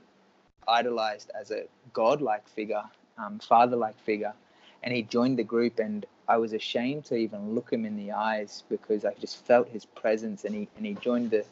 idolized 0.67 1.31
as 1.39 1.51
a 1.51 1.65
godlike 1.93 2.49
figure, 2.49 2.85
um, 3.19 3.39
father-like 3.39 3.99
figure, 4.01 4.35
and 4.85 4.95
he 4.95 5.03
joined 5.03 5.39
the 5.39 5.45
group, 5.45 5.81
and 5.81 6.07
I 6.29 6.37
was 6.37 6.53
ashamed 6.53 7.07
to 7.07 7.17
even 7.17 7.55
look 7.55 7.73
him 7.73 7.85
in 7.85 7.97
the 7.97 8.13
eyes 8.13 8.63
because 8.69 9.05
I 9.05 9.15
just 9.15 9.45
felt 9.45 9.69
his 9.69 9.85
presence, 9.85 10.45
and 10.45 10.55
he 10.55 10.69
and 10.77 10.87
he 10.87 10.95
joined 10.95 11.31
the 11.33 11.45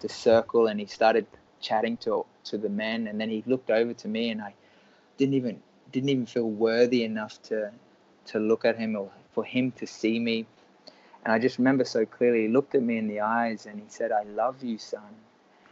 the 0.00 0.08
circle, 0.08 0.66
and 0.66 0.80
he 0.80 0.86
started 0.86 1.26
chatting 1.60 1.96
to 1.98 2.26
to 2.44 2.58
the 2.58 2.70
men, 2.70 3.06
and 3.06 3.20
then 3.20 3.30
he 3.30 3.44
looked 3.46 3.70
over 3.70 3.94
to 3.94 4.08
me, 4.08 4.30
and 4.30 4.42
I 4.42 4.54
didn't 5.18 5.34
even 5.34 5.62
didn't 5.92 6.08
even 6.08 6.26
feel 6.26 6.50
worthy 6.50 7.04
enough 7.04 7.40
to 7.42 7.70
to 8.26 8.38
look 8.38 8.64
at 8.64 8.76
him 8.76 8.96
or 8.96 9.10
for 9.32 9.44
him 9.44 9.70
to 9.72 9.86
see 9.86 10.18
me. 10.18 10.46
And 11.24 11.32
I 11.32 11.38
just 11.38 11.58
remember 11.58 11.84
so 11.84 12.04
clearly, 12.04 12.42
he 12.42 12.48
looked 12.48 12.74
at 12.74 12.82
me 12.82 12.98
in 12.98 13.08
the 13.08 13.20
eyes 13.20 13.66
and 13.66 13.78
he 13.78 13.86
said, 13.88 14.12
I 14.12 14.24
love 14.24 14.62
you, 14.62 14.78
son. 14.78 15.02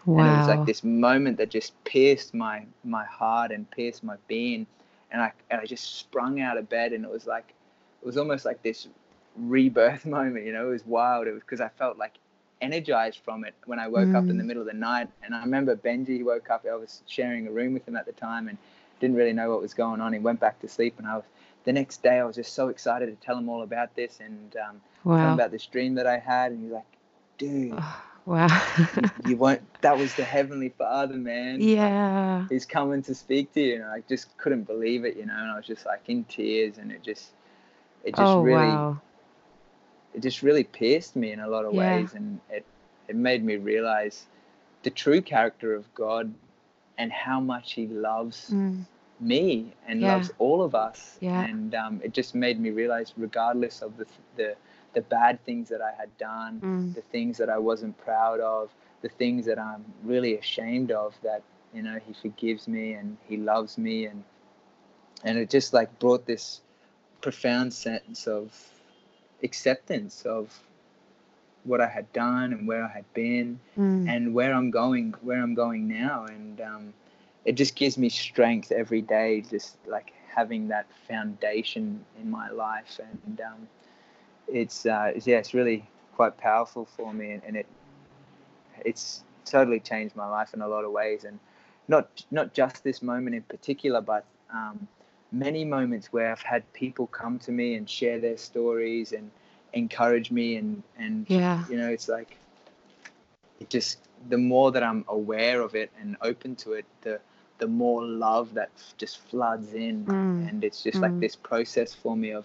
Wow. 0.06 0.18
And 0.18 0.28
it 0.28 0.36
was 0.36 0.48
like 0.48 0.64
this 0.66 0.82
moment 0.82 1.36
that 1.38 1.50
just 1.50 1.72
pierced 1.84 2.34
my 2.34 2.66
my 2.84 3.04
heart 3.04 3.50
and 3.50 3.70
pierced 3.70 4.02
my 4.02 4.16
being. 4.28 4.66
And 5.12 5.22
I 5.22 5.32
and 5.50 5.60
I 5.60 5.66
just 5.66 5.96
sprung 5.98 6.40
out 6.40 6.58
of 6.58 6.68
bed 6.70 6.92
and 6.92 7.04
it 7.04 7.10
was 7.10 7.26
like 7.26 7.54
it 8.02 8.06
was 8.06 8.18
almost 8.18 8.46
like 8.46 8.62
this 8.62 8.88
rebirth 9.36 10.06
moment, 10.18 10.46
you 10.46 10.52
know, 10.52 10.68
it 10.68 10.72
was 10.72 10.86
wild. 10.86 11.28
It 11.28 11.32
was 11.32 11.42
because 11.42 11.60
I 11.60 11.68
felt 11.68 11.98
like 11.98 12.14
energized 12.62 13.20
from 13.24 13.44
it 13.44 13.54
when 13.66 13.78
I 13.80 13.88
woke 13.88 14.14
up 14.14 14.30
in 14.30 14.38
the 14.38 14.44
Mm. 14.44 14.46
middle 14.46 14.62
of 14.62 14.68
the 14.68 14.74
night. 14.74 15.08
And 15.10 15.20
I 15.22 15.28
remember 15.28 15.62
Benji 15.76 16.24
woke 16.24 16.50
up, 16.50 16.50
I 16.54 16.60
was 16.62 16.90
sharing 16.92 17.36
a 17.36 17.40
room 17.40 17.64
with 17.64 17.86
him 17.86 17.96
at 17.96 17.96
the 18.06 18.12
time 18.12 18.48
and 18.48 18.58
didn't 19.00 19.16
really 19.16 19.32
know 19.32 19.50
what 19.50 19.60
was 19.60 19.74
going 19.74 20.00
on. 20.00 20.12
He 20.12 20.18
went 20.18 20.40
back 20.40 20.60
to 20.60 20.68
sleep 20.68 20.94
and 20.98 21.06
I 21.06 21.16
was 21.16 21.24
the 21.64 21.72
next 21.72 22.02
day 22.02 22.18
I 22.18 22.24
was 22.24 22.36
just 22.36 22.52
so 22.54 22.68
excited 22.68 23.06
to 23.06 23.26
tell 23.26 23.36
him 23.38 23.48
all 23.48 23.62
about 23.62 23.94
this 23.96 24.20
and 24.20 24.56
um, 24.56 24.80
tell 25.16 25.28
him 25.28 25.34
wow. 25.34 25.38
about 25.38 25.50
this 25.52 25.66
dream 25.66 25.94
that 25.94 26.06
I 26.06 26.18
had 26.18 26.52
and 26.52 26.62
he's 26.62 26.72
like, 26.72 26.98
dude, 27.38 27.82
Oh, 27.82 28.11
wow. 28.26 28.48
you 29.24 29.36
won't 29.36 29.62
that 29.82 29.98
was 29.98 30.14
the 30.14 30.24
heavenly 30.24 30.68
father 30.70 31.14
man 31.16 31.66
yeah. 31.66 32.46
he's 32.48 32.64
coming 32.66 33.02
to 33.02 33.14
speak 33.14 33.52
to 33.52 33.60
you 33.60 33.74
and 33.76 33.84
i 33.84 34.02
just 34.08 34.36
couldn't 34.38 34.64
believe 34.64 35.04
it 35.04 35.16
you 35.16 35.26
know 35.26 35.34
and 35.36 35.50
i 35.50 35.56
was 35.56 35.66
just 35.66 35.86
like 35.86 36.02
in 36.08 36.24
tears 36.24 36.78
and 36.78 36.90
it 36.92 37.02
just 37.02 37.32
it 38.04 38.14
just 38.14 38.36
Oh 38.36 38.38
really 38.38 38.82
wow. 38.82 39.00
it 40.14 40.20
just 40.22 40.42
really 40.42 40.64
pierced 40.64 41.16
me 41.16 41.32
in 41.32 41.40
a 41.40 41.48
lot 41.48 41.64
of 41.64 41.72
Yeah. 41.72 41.74
ways 41.74 42.14
and 42.14 42.40
it 42.50 42.64
it 43.08 43.16
made 43.16 43.44
me 43.44 43.56
realize 43.56 44.26
the 44.82 44.90
true 44.90 45.20
character 45.20 45.74
of 45.74 45.92
god 45.94 46.32
and 46.98 47.12
how 47.12 47.40
much 47.40 47.72
he 47.72 47.86
loves 47.86 48.54
Mm. 48.54 48.84
me 49.20 49.72
and 49.86 50.00
Yeah. 50.00 50.06
loves 50.06 50.30
all 50.38 50.62
of 50.62 50.74
us 50.74 51.20
Yeah. 51.20 51.46
and 51.46 51.74
um, 51.74 52.00
it 52.04 52.12
just 52.12 52.34
made 52.34 52.58
me 52.60 52.70
realize 52.70 53.12
regardless 53.16 53.82
of 53.82 53.96
the 53.96 54.06
the 54.36 54.56
the 54.94 55.00
bad 55.02 55.42
things 55.44 55.68
that 55.68 55.80
i 55.80 55.92
had 55.98 56.16
done 56.18 56.60
Mm. 56.60 56.94
the 56.94 57.02
things 57.02 57.38
that 57.38 57.48
I 57.48 57.58
wasn't 57.58 57.96
proud 57.98 58.40
of, 58.40 58.70
the 59.00 59.08
things 59.08 59.46
that 59.46 59.58
I'm 59.58 59.84
really 60.04 60.36
ashamed 60.36 60.90
of 60.92 61.14
that 61.22 61.42
you 61.74 61.82
know 61.82 61.98
he 62.06 62.12
forgives 62.14 62.68
me 62.68 62.92
and 62.92 63.16
he 63.28 63.36
loves 63.36 63.78
me 63.78 64.06
and 64.06 64.22
and 65.24 65.38
it 65.38 65.50
just 65.50 65.72
like 65.72 65.98
brought 65.98 66.26
this 66.26 66.60
profound 67.20 67.72
sense 67.72 68.26
of 68.26 68.52
acceptance 69.42 70.22
of 70.26 70.62
what 71.64 71.80
I 71.80 71.88
had 71.88 72.12
done 72.12 72.52
and 72.52 72.66
where 72.66 72.84
I 72.84 72.88
had 72.88 73.12
been 73.14 73.60
mm. 73.78 74.08
and 74.08 74.34
where 74.34 74.52
I'm 74.52 74.70
going 74.70 75.14
where 75.22 75.40
I'm 75.42 75.54
going 75.54 75.88
now 75.88 76.26
and 76.26 76.60
um, 76.60 76.94
it 77.44 77.52
just 77.52 77.74
gives 77.76 77.96
me 77.98 78.08
strength 78.08 78.72
every 78.72 79.02
day 79.02 79.42
just 79.42 79.76
like 79.86 80.12
having 80.34 80.68
that 80.68 80.86
foundation 81.08 82.04
in 82.20 82.30
my 82.30 82.50
life 82.50 82.98
and 82.98 83.40
um, 83.40 83.68
it's 84.48 84.86
uh, 84.86 85.12
yeah 85.24 85.38
it's 85.38 85.54
really 85.54 85.88
quite 86.14 86.36
powerful 86.38 86.84
for 86.84 87.12
me 87.12 87.32
and, 87.32 87.42
and 87.46 87.56
it 87.56 87.66
it's 88.84 89.24
totally 89.44 89.80
changed 89.80 90.14
my 90.16 90.26
life 90.26 90.54
in 90.54 90.62
a 90.62 90.68
lot 90.68 90.84
of 90.84 90.92
ways 90.92 91.24
and 91.24 91.38
not 91.88 92.24
not 92.30 92.54
just 92.54 92.84
this 92.84 93.02
moment 93.02 93.34
in 93.34 93.42
particular 93.42 94.00
but 94.00 94.24
um, 94.52 94.86
many 95.30 95.64
moments 95.64 96.12
where 96.12 96.30
I've 96.30 96.42
had 96.42 96.70
people 96.72 97.06
come 97.06 97.38
to 97.40 97.52
me 97.52 97.74
and 97.74 97.88
share 97.88 98.20
their 98.20 98.36
stories 98.36 99.12
and 99.12 99.30
encourage 99.72 100.30
me 100.30 100.56
and 100.56 100.82
and 100.98 101.26
yeah 101.28 101.64
you 101.68 101.76
know 101.76 101.88
it's 101.88 102.08
like 102.08 102.36
it 103.60 103.70
just 103.70 103.98
the 104.28 104.38
more 104.38 104.70
that 104.72 104.82
I'm 104.82 105.04
aware 105.08 105.62
of 105.62 105.74
it 105.74 105.90
and 106.00 106.16
open 106.20 106.54
to 106.56 106.72
it 106.72 106.84
the 107.00 107.20
the 107.58 107.66
more 107.66 108.02
love 108.02 108.54
that 108.54 108.70
just 108.98 109.18
floods 109.28 109.72
in 109.72 110.04
mm. 110.04 110.48
and 110.48 110.64
it's 110.64 110.82
just 110.82 110.98
mm. 110.98 111.02
like 111.02 111.20
this 111.20 111.36
process 111.36 111.94
for 111.94 112.16
me 112.16 112.32
of 112.32 112.44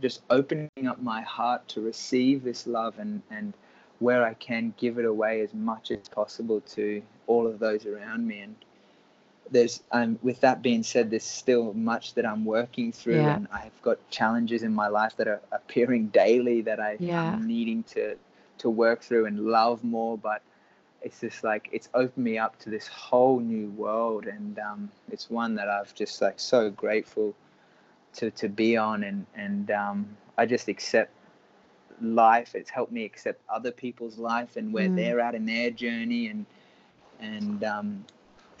just 0.00 0.22
opening 0.30 0.86
up 0.86 1.00
my 1.00 1.22
heart 1.22 1.66
to 1.68 1.80
receive 1.80 2.42
this 2.42 2.66
love 2.66 2.98
and 2.98 3.22
and 3.30 3.54
where 4.00 4.24
I 4.24 4.34
can 4.34 4.74
give 4.76 4.98
it 4.98 5.04
away 5.04 5.40
as 5.40 5.54
much 5.54 5.90
as 5.90 6.08
possible 6.08 6.60
to 6.72 7.02
all 7.26 7.46
of 7.46 7.58
those 7.58 7.86
around 7.86 8.26
me 8.26 8.40
and 8.40 8.56
there's 9.50 9.82
um, 9.92 10.18
with 10.22 10.40
that 10.40 10.62
being 10.62 10.82
said 10.82 11.10
there's 11.10 11.24
still 11.24 11.72
much 11.74 12.14
that 12.14 12.26
i'm 12.26 12.44
working 12.44 12.92
through 12.92 13.16
yeah. 13.16 13.36
and 13.36 13.48
i've 13.52 13.82
got 13.82 13.98
challenges 14.10 14.62
in 14.62 14.72
my 14.72 14.88
life 14.88 15.16
that 15.16 15.28
are 15.28 15.40
appearing 15.52 16.06
daily 16.08 16.62
that 16.62 16.80
i 16.80 16.96
yeah. 16.98 17.32
am 17.32 17.46
needing 17.46 17.82
to 17.82 18.16
to 18.58 18.70
work 18.70 19.02
through 19.02 19.26
and 19.26 19.40
love 19.40 19.82
more 19.84 20.16
but 20.16 20.42
it's 21.02 21.20
just 21.20 21.44
like 21.44 21.68
it's 21.72 21.88
opened 21.92 22.24
me 22.24 22.38
up 22.38 22.58
to 22.58 22.70
this 22.70 22.86
whole 22.86 23.38
new 23.40 23.68
world 23.70 24.24
and 24.26 24.58
um, 24.58 24.90
it's 25.10 25.28
one 25.28 25.54
that 25.54 25.68
i've 25.68 25.94
just 25.94 26.22
like 26.22 26.40
so 26.40 26.70
grateful 26.70 27.34
to 28.14 28.30
to 28.30 28.48
be 28.48 28.76
on 28.76 29.04
and 29.04 29.26
and 29.34 29.70
um, 29.70 30.16
i 30.38 30.46
just 30.46 30.68
accept 30.68 31.12
life 32.00 32.54
it's 32.54 32.70
helped 32.70 32.92
me 32.92 33.04
accept 33.04 33.40
other 33.48 33.70
people's 33.70 34.18
life 34.18 34.56
and 34.56 34.72
where 34.72 34.88
mm. 34.88 34.96
they're 34.96 35.20
at 35.20 35.34
in 35.34 35.46
their 35.46 35.70
journey 35.70 36.28
and 36.28 36.46
and 37.20 37.64
um, 37.64 38.04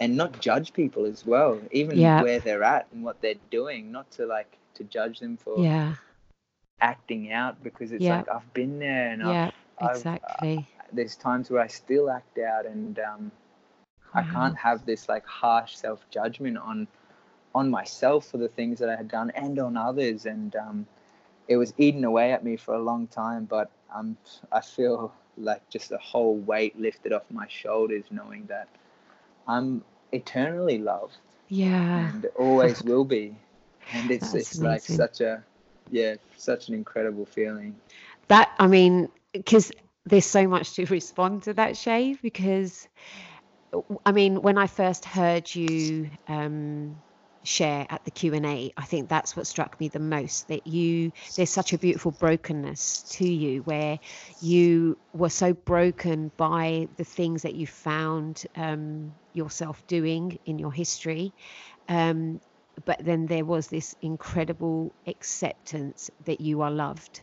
and 0.00 0.16
not 0.16 0.40
judge 0.40 0.72
people 0.72 1.06
as 1.06 1.24
well, 1.24 1.60
even 1.70 1.98
yeah. 1.98 2.22
where 2.22 2.40
they're 2.40 2.64
at 2.64 2.86
and 2.92 3.04
what 3.04 3.20
they're 3.20 3.34
doing, 3.50 3.92
not 3.92 4.10
to 4.12 4.26
like 4.26 4.58
to 4.74 4.84
judge 4.84 5.20
them 5.20 5.36
for 5.36 5.58
yeah 5.58 5.94
acting 6.80 7.32
out 7.32 7.62
because 7.62 7.92
it's 7.92 8.02
yeah. 8.02 8.16
like 8.16 8.28
I've 8.28 8.52
been 8.52 8.80
there 8.80 9.12
and 9.12 9.22
yeah 9.22 9.50
I've, 9.80 9.96
exactly. 9.96 10.58
I've, 10.58 10.58
uh, 10.58 10.88
there's 10.92 11.16
times 11.16 11.48
where 11.48 11.62
I 11.62 11.68
still 11.68 12.10
act 12.10 12.38
out 12.38 12.66
and 12.66 12.98
um, 12.98 13.32
wow. 14.14 14.22
I 14.22 14.22
can't 14.24 14.58
have 14.58 14.84
this 14.84 15.08
like 15.08 15.24
harsh 15.24 15.76
self 15.76 16.04
judgment 16.10 16.58
on 16.58 16.88
on 17.54 17.70
myself 17.70 18.26
for 18.26 18.38
the 18.38 18.48
things 18.48 18.78
that 18.78 18.88
I 18.88 18.96
had 18.96 19.08
done 19.08 19.30
and 19.30 19.58
on 19.58 19.76
others 19.76 20.26
and 20.26 20.54
um, 20.56 20.86
it 21.48 21.56
was 21.56 21.72
eating 21.78 22.04
away 22.04 22.32
at 22.32 22.44
me 22.44 22.56
for 22.56 22.74
a 22.74 22.82
long 22.82 23.06
time 23.06 23.44
but 23.44 23.70
um, 23.94 24.16
I 24.52 24.60
feel 24.60 25.12
like 25.36 25.68
just 25.68 25.92
a 25.92 25.98
whole 25.98 26.36
weight 26.36 26.78
lifted 26.78 27.12
off 27.12 27.22
my 27.30 27.46
shoulders 27.48 28.04
knowing 28.10 28.46
that 28.46 28.68
I'm 29.46 29.82
eternally 30.12 30.78
loved. 30.78 31.16
Yeah. 31.48 32.10
And 32.10 32.26
always 32.36 32.82
will 32.84 33.04
be. 33.04 33.36
And 33.92 34.10
it's 34.10 34.32
That's 34.32 34.34
it's 34.34 34.58
amazing. 34.58 34.96
like 34.96 35.08
such 35.08 35.20
a 35.20 35.44
yeah, 35.90 36.14
such 36.36 36.68
an 36.68 36.74
incredible 36.74 37.26
feeling. 37.26 37.74
That 38.28 38.50
I 38.58 38.66
mean, 38.66 39.08
because 39.32 39.70
there's 40.06 40.26
so 40.26 40.46
much 40.48 40.74
to 40.74 40.86
respond 40.90 41.42
to 41.44 41.54
that, 41.54 41.76
Shay, 41.76 42.16
because 42.22 42.88
I 44.06 44.12
mean, 44.12 44.42
when 44.42 44.58
I 44.58 44.66
first 44.66 45.04
heard 45.04 45.54
you 45.54 46.10
um 46.28 46.96
share 47.46 47.86
at 47.90 48.04
the 48.04 48.10
q&a 48.10 48.72
i 48.76 48.84
think 48.84 49.08
that's 49.08 49.36
what 49.36 49.46
struck 49.46 49.78
me 49.80 49.88
the 49.88 49.98
most 49.98 50.48
that 50.48 50.66
you 50.66 51.12
there's 51.36 51.50
such 51.50 51.72
a 51.72 51.78
beautiful 51.78 52.10
brokenness 52.10 53.02
to 53.02 53.28
you 53.28 53.62
where 53.62 53.98
you 54.40 54.96
were 55.12 55.28
so 55.28 55.52
broken 55.52 56.30
by 56.36 56.88
the 56.96 57.04
things 57.04 57.42
that 57.42 57.54
you 57.54 57.66
found 57.66 58.44
um, 58.56 59.14
yourself 59.32 59.86
doing 59.86 60.38
in 60.46 60.58
your 60.58 60.72
history. 60.72 61.32
Um, 61.88 62.40
but 62.84 63.04
then 63.04 63.26
there 63.26 63.44
was 63.44 63.68
this 63.68 63.94
incredible 64.02 64.92
acceptance 65.06 66.10
that 66.24 66.40
you 66.40 66.62
are 66.62 66.70
loved 66.70 67.20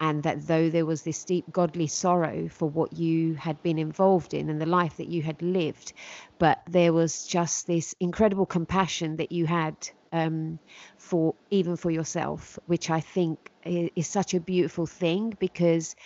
and 0.00 0.22
that 0.22 0.46
though 0.46 0.70
there 0.70 0.86
was 0.86 1.02
this 1.02 1.24
deep 1.24 1.44
godly 1.52 1.86
sorrow 1.86 2.48
for 2.48 2.68
what 2.68 2.92
you 2.92 3.34
had 3.34 3.62
been 3.62 3.78
involved 3.78 4.34
in 4.34 4.48
and 4.48 4.60
the 4.60 4.66
life 4.66 4.96
that 4.96 5.08
you 5.08 5.22
had 5.22 5.40
lived 5.42 5.92
but 6.38 6.60
there 6.68 6.92
was 6.92 7.26
just 7.26 7.66
this 7.66 7.94
incredible 8.00 8.46
compassion 8.46 9.16
that 9.16 9.32
you 9.32 9.46
had 9.46 9.74
um, 10.12 10.58
for 10.96 11.34
even 11.50 11.76
for 11.76 11.90
yourself 11.90 12.58
which 12.66 12.90
i 12.90 13.00
think 13.00 13.50
is, 13.64 13.90
is 13.96 14.06
such 14.06 14.34
a 14.34 14.40
beautiful 14.40 14.86
thing 14.86 15.34
because 15.38 15.96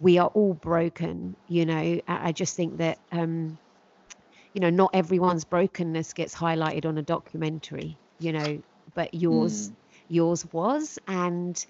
we 0.00 0.16
are 0.18 0.28
all 0.28 0.54
broken 0.54 1.34
you 1.48 1.66
know? 1.66 2.00
I, 2.06 2.32
just 2.32 2.54
think 2.56 2.78
that 2.78 2.98
um, 3.10 3.58
you 4.52 4.60
know 4.60 4.70
not 4.70 4.90
everyone's 4.94 5.44
brokenness 5.44 6.12
gets 6.12 6.34
highlighted 6.34 6.86
on 6.86 6.98
a 6.98 7.02
documentary 7.02 7.98
you 8.18 8.32
know, 8.32 8.62
but 8.94 9.14
yours 9.14 9.70
mm. 9.70 9.74
yours 10.08 10.46
was 10.52 10.98
and 11.06 11.64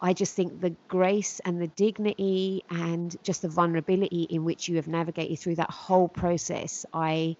I 0.00 0.14
just 0.14 0.34
think 0.34 0.60
the 0.60 0.74
grace 0.88 1.40
and 1.44 1.62
the 1.62 1.68
dignity 1.68 2.64
and 2.68 3.16
just 3.22 3.42
the 3.42 3.48
vulnerability 3.48 4.22
in 4.22 4.44
which 4.44 4.68
you 4.68 4.76
have 4.76 4.88
navigated 4.88 5.38
through 5.38 5.54
that 5.56 5.70
whole 5.70 6.08
process, 6.08 6.84
I 6.92 7.36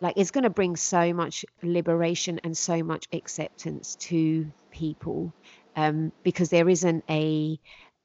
like 0.00 0.14
it's 0.16 0.32
going 0.32 0.42
to 0.42 0.50
bring 0.50 0.74
so 0.74 1.12
much 1.14 1.44
liberation 1.62 2.40
and 2.42 2.56
so 2.56 2.82
much 2.82 3.06
acceptance 3.12 3.94
to 3.96 4.50
people 4.72 5.32
um, 5.76 6.10
because 6.24 6.50
there 6.50 6.68
isn't 6.68 7.04
a 7.08 7.60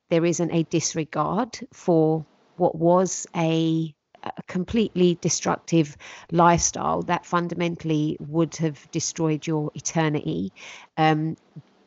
there 0.09 0.23
isn't 0.23 0.51
a 0.51 0.63
disregard 0.63 1.59
for 1.73 2.25
what 2.57 2.75
was 2.75 3.25
a 3.35 3.93
a 4.23 4.43
completely 4.43 5.17
destructive 5.21 5.97
lifestyle 6.31 7.01
that 7.03 7.25
fundamentally 7.25 8.17
would 8.19 8.55
have 8.57 8.89
destroyed 8.91 9.45
your 9.45 9.71
eternity. 9.75 10.51
Um, 10.97 11.35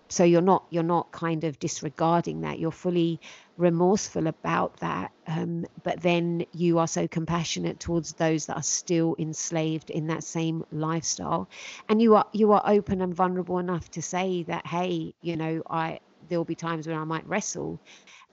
so 0.09 0.25
you're 0.25 0.43
not 0.43 0.67
you're 0.69 0.83
not 0.83 1.11
kind 1.11 1.45
of 1.45 1.59
disregarding 1.59 2.43
that. 2.43 2.59
You're 2.59 2.71
fully 2.71 3.19
remorseful 3.57 4.27
about 4.27 4.77
that. 4.81 5.11
Um, 5.27 5.65
but 5.83 6.03
then 6.03 6.45
you 6.53 6.79
are 6.81 6.87
so 6.87 7.09
compassionate 7.09 7.81
towards 7.81 8.13
those 8.13 8.47
that 8.47 8.57
are 8.57 8.63
still 8.63 9.17
enslaved 9.19 9.89
in 9.89 10.09
that 10.09 10.23
same 10.23 10.65
lifestyle. 10.71 11.49
And 11.89 12.03
you 12.03 12.15
are 12.17 12.27
you 12.33 12.53
are 12.53 12.63
open 12.67 13.01
and 13.01 13.15
vulnerable 13.15 13.59
enough 13.59 13.91
to 13.93 14.03
say 14.03 14.43
that 14.45 14.67
hey 14.67 15.15
you 15.23 15.37
know 15.37 15.63
i 15.71 15.99
there'll 16.29 16.45
be 16.45 16.55
times 16.55 16.87
when 16.87 16.97
i 16.97 17.05
might 17.05 17.27
wrestle 17.27 17.81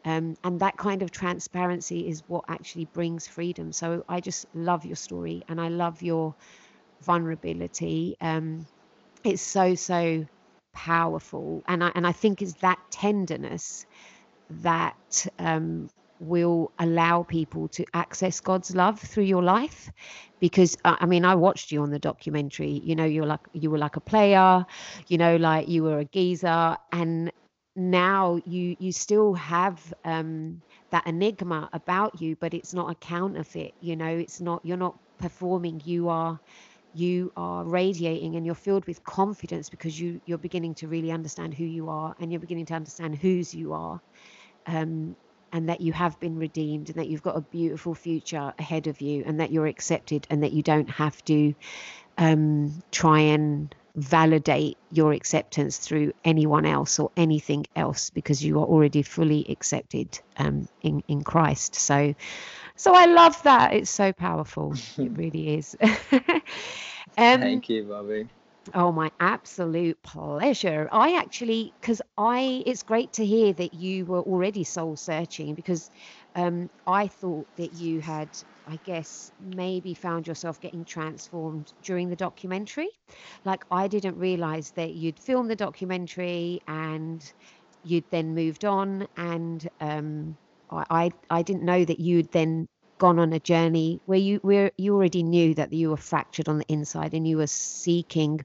um, 0.06 0.36
and 0.43 0.62
that 0.62 0.78
kind 0.78 1.02
of 1.02 1.12
transparency 1.12 2.08
is 2.08 2.24
what 2.28 2.45
actually 2.47 2.86
brings 2.86 3.28
freedom. 3.28 3.72
So 3.72 4.04
I 4.08 4.22
just 4.22 4.45
love 4.54 4.86
your 4.86 4.95
story 4.95 5.43
and 5.47 5.60
I 5.60 5.70
love 5.70 6.02
your 6.02 6.36
vulnerability. 7.02 8.16
Um, 8.22 8.68
it's 9.24 9.41
so, 9.41 9.76
so 9.76 10.26
powerful. 10.74 11.64
And 11.68 11.84
I, 11.84 11.91
and 11.95 12.08
I 12.08 12.14
think 12.14 12.41
it's 12.41 12.56
that 12.62 12.80
tenderness 12.91 13.86
that 14.50 15.28
um, 15.39 15.89
will 16.20 16.72
allow 16.80 17.24
people 17.24 17.68
to 17.70 17.86
access 17.93 18.39
God's 18.41 18.76
love 18.76 19.00
through 19.00 19.24
your 19.24 19.43
life 19.43 19.89
because 20.39 20.76
I 20.84 21.06
mean 21.06 21.24
I 21.24 21.36
watched 21.36 21.72
you 21.72 21.82
on 21.82 21.91
the 21.91 22.00
documentary 22.00 22.82
you 22.84 22.95
know 22.95 23.06
you're 23.06 23.26
like 23.26 23.39
you 23.54 23.72
were 23.72 23.78
like 23.78 23.95
a 23.95 24.02
player 24.02 24.66
you 25.08 25.18
know 25.18 25.38
like 25.38 25.70
you 25.70 25.84
were 25.84 26.00
a 26.00 26.06
geezer 26.06 26.76
and 26.91 27.32
now 27.80 28.39
you 28.45 28.75
you 28.80 28.91
still 28.91 29.34
have 29.34 29.93
um, 30.03 30.61
that 30.91 31.07
enigma 31.07 31.69
about 31.73 32.21
you 32.21 32.36
but 32.36 32.53
it's 32.53 32.73
not 32.73 32.91
a 32.91 32.95
counterfeit 32.95 33.73
you 33.80 33.95
know 33.95 34.07
it's 34.07 34.41
not 34.41 34.63
you're 34.65 34.77
not 34.77 34.97
performing 35.17 35.82
you 35.86 36.09
are 36.09 36.39
you 36.93 37.32
are 37.38 37.63
radiating 37.63 38.36
and 38.36 38.45
you're 38.45 38.55
filled 38.55 38.86
with 38.86 39.03
confidence 39.03 39.69
because 39.69 39.99
you 39.99 40.19
you're 40.25 40.38
beginning 40.38 40.73
to 40.73 40.88
really 40.88 41.11
understand 41.11 41.53
who 41.53 41.63
you 41.63 41.89
are 41.89 42.15
and 42.19 42.32
you're 42.32 42.41
beginning 42.41 42.65
to 42.65 42.73
understand 42.73 43.15
whose 43.15 43.53
you 43.53 43.73
are 43.73 44.01
um, 44.67 45.15
and 45.51 45.69
that 45.69 45.82
you 45.82 45.93
have 45.93 46.19
been 46.19 46.38
redeemed 46.38 46.89
and 46.89 46.97
that 46.97 47.07
you've 47.07 47.23
got 47.23 47.38
a 47.38 47.41
beautiful 47.41 47.95
future 47.95 48.53
ahead 48.59 48.88
of 48.88 49.01
you 49.01 49.23
and 49.25 49.39
that 49.39 49.51
you're 49.51 49.67
accepted 49.67 50.27
and 50.30 50.43
that 50.43 50.51
you 50.51 50.61
don't 50.61 50.89
have 50.89 51.23
to 51.25 51.53
um, 52.17 52.84
try 52.91 53.19
and 53.19 53.73
validate 53.95 54.77
your 54.89 55.13
acceptance 55.13 55.77
through 55.77 56.11
anyone 56.23 56.65
else 56.65 56.99
or 56.99 57.11
anything 57.17 57.65
else 57.75 58.09
because 58.09 58.43
you 58.43 58.59
are 58.59 58.65
already 58.65 59.01
fully 59.03 59.45
accepted 59.49 60.19
um, 60.37 60.67
in 60.81 61.01
in 61.07 61.23
Christ. 61.23 61.75
So, 61.75 62.13
So 62.75 62.93
I 62.95 63.05
love 63.05 63.41
that. 63.43 63.73
It's 63.73 63.89
so 63.91 64.11
powerful. 64.13 64.75
it 64.97 65.11
really 65.17 65.55
is. 65.57 65.75
um, 67.17 67.61
Thank 67.61 67.69
you, 67.69 67.83
Bobby. 67.83 68.29
Oh, 68.73 68.91
my 68.91 69.11
absolute 69.19 70.01
pleasure. 70.03 70.87
I 70.91 71.17
actually, 71.17 71.73
because 71.81 72.01
I, 72.17 72.63
it's 72.65 72.83
great 72.83 73.13
to 73.13 73.25
hear 73.25 73.53
that 73.53 73.73
you 73.73 74.05
were 74.05 74.21
already 74.21 74.63
soul 74.63 74.95
searching 74.95 75.55
because 75.55 75.89
um, 76.35 76.69
I 76.85 77.07
thought 77.07 77.47
that 77.57 77.71
you 77.73 78.01
had, 78.01 78.29
I 78.70 78.78
guess, 78.86 79.32
maybe 79.39 79.95
found 79.95 80.28
yourself 80.28 80.61
getting 80.61 80.86
transformed 80.86 81.74
during 81.82 82.09
the 82.09 82.15
documentary. 82.15 82.89
Like, 83.43 83.65
I 83.72 83.88
didn't 83.88 84.17
realize 84.17 84.72
that 84.72 84.91
you'd 84.93 85.17
filmed 85.17 85.49
the 85.49 85.55
documentary 85.55 86.61
and 86.67 87.20
you'd 87.84 88.03
then 88.11 88.36
moved 88.36 88.65
on. 88.65 89.07
And 89.17 89.67
um, 89.82 90.38
I, 90.70 91.11
I, 91.32 91.41
didn't 91.41 91.63
know 91.63 91.84
that 91.84 91.99
you'd 91.99 92.32
then 92.32 92.67
gone 92.99 93.17
on 93.17 93.34
a 93.34 93.39
journey 93.39 94.01
where 94.05 94.20
you 94.20 94.39
where 94.43 94.72
you 94.78 94.93
already 94.93 95.24
knew 95.24 95.55
that 95.55 95.74
you 95.74 95.89
were 95.89 95.97
fractured 95.97 96.47
on 96.47 96.59
the 96.59 96.65
inside 96.67 97.13
and 97.13 97.28
you 97.28 97.38
were 97.38 97.47
seeking 97.47 98.41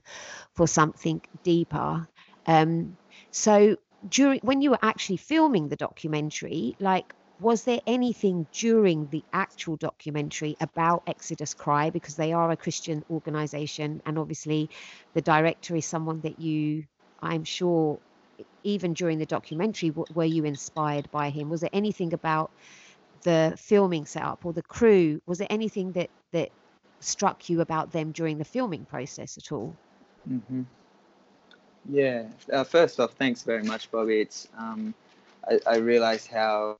for 0.53 0.65
something 0.65 1.21
deeper 1.43 2.07
um, 2.47 2.95
so 3.31 3.75
during 4.07 4.39
when 4.39 4.61
you 4.61 4.69
were 4.69 4.79
actually 4.81 5.17
filming 5.17 5.67
the 5.67 5.75
documentary 5.75 6.73
like 6.79 7.13
was 7.39 7.63
there 7.63 7.81
anything 7.85 8.47
during 8.53 9.07
the 9.09 9.23
actual 9.33 9.75
documentary 9.75 10.55
about 10.61 11.03
Exodus 11.07 11.53
Cry 11.53 11.89
because 11.89 12.15
they 12.15 12.33
are 12.33 12.51
a 12.51 12.57
Christian 12.57 13.03
organization 13.09 14.01
and 14.05 14.17
obviously 14.17 14.69
the 15.13 15.21
director 15.21 15.75
is 15.75 15.85
someone 15.85 16.21
that 16.21 16.39
you 16.39 16.85
I'm 17.21 17.43
sure 17.43 17.99
even 18.63 18.93
during 18.93 19.17
the 19.17 19.25
documentary 19.25 19.91
were 19.91 20.25
you 20.25 20.45
inspired 20.45 21.09
by 21.11 21.29
him 21.29 21.49
was 21.49 21.61
there 21.61 21.69
anything 21.73 22.13
about 22.13 22.51
the 23.25 23.53
filming 23.57 24.05
setup 24.05 24.45
or 24.45 24.53
the 24.53 24.61
crew? 24.61 25.21
Was 25.25 25.39
there 25.39 25.47
anything 25.49 25.91
that 25.93 26.09
that 26.31 26.49
struck 27.01 27.49
you 27.49 27.59
about 27.61 27.91
them 27.91 28.11
during 28.11 28.37
the 28.37 28.45
filming 28.45 28.85
process 28.85 29.37
at 29.37 29.51
all? 29.51 29.75
Mm-hmm. 30.29 30.61
Yeah. 31.89 32.23
Uh, 32.51 32.63
first 32.63 32.99
off, 32.99 33.13
thanks 33.13 33.43
very 33.43 33.63
much, 33.63 33.91
Bobby. 33.91 34.21
It's 34.21 34.47
um, 34.57 34.93
I, 35.49 35.59
I 35.67 35.75
realized 35.77 36.27
how 36.27 36.77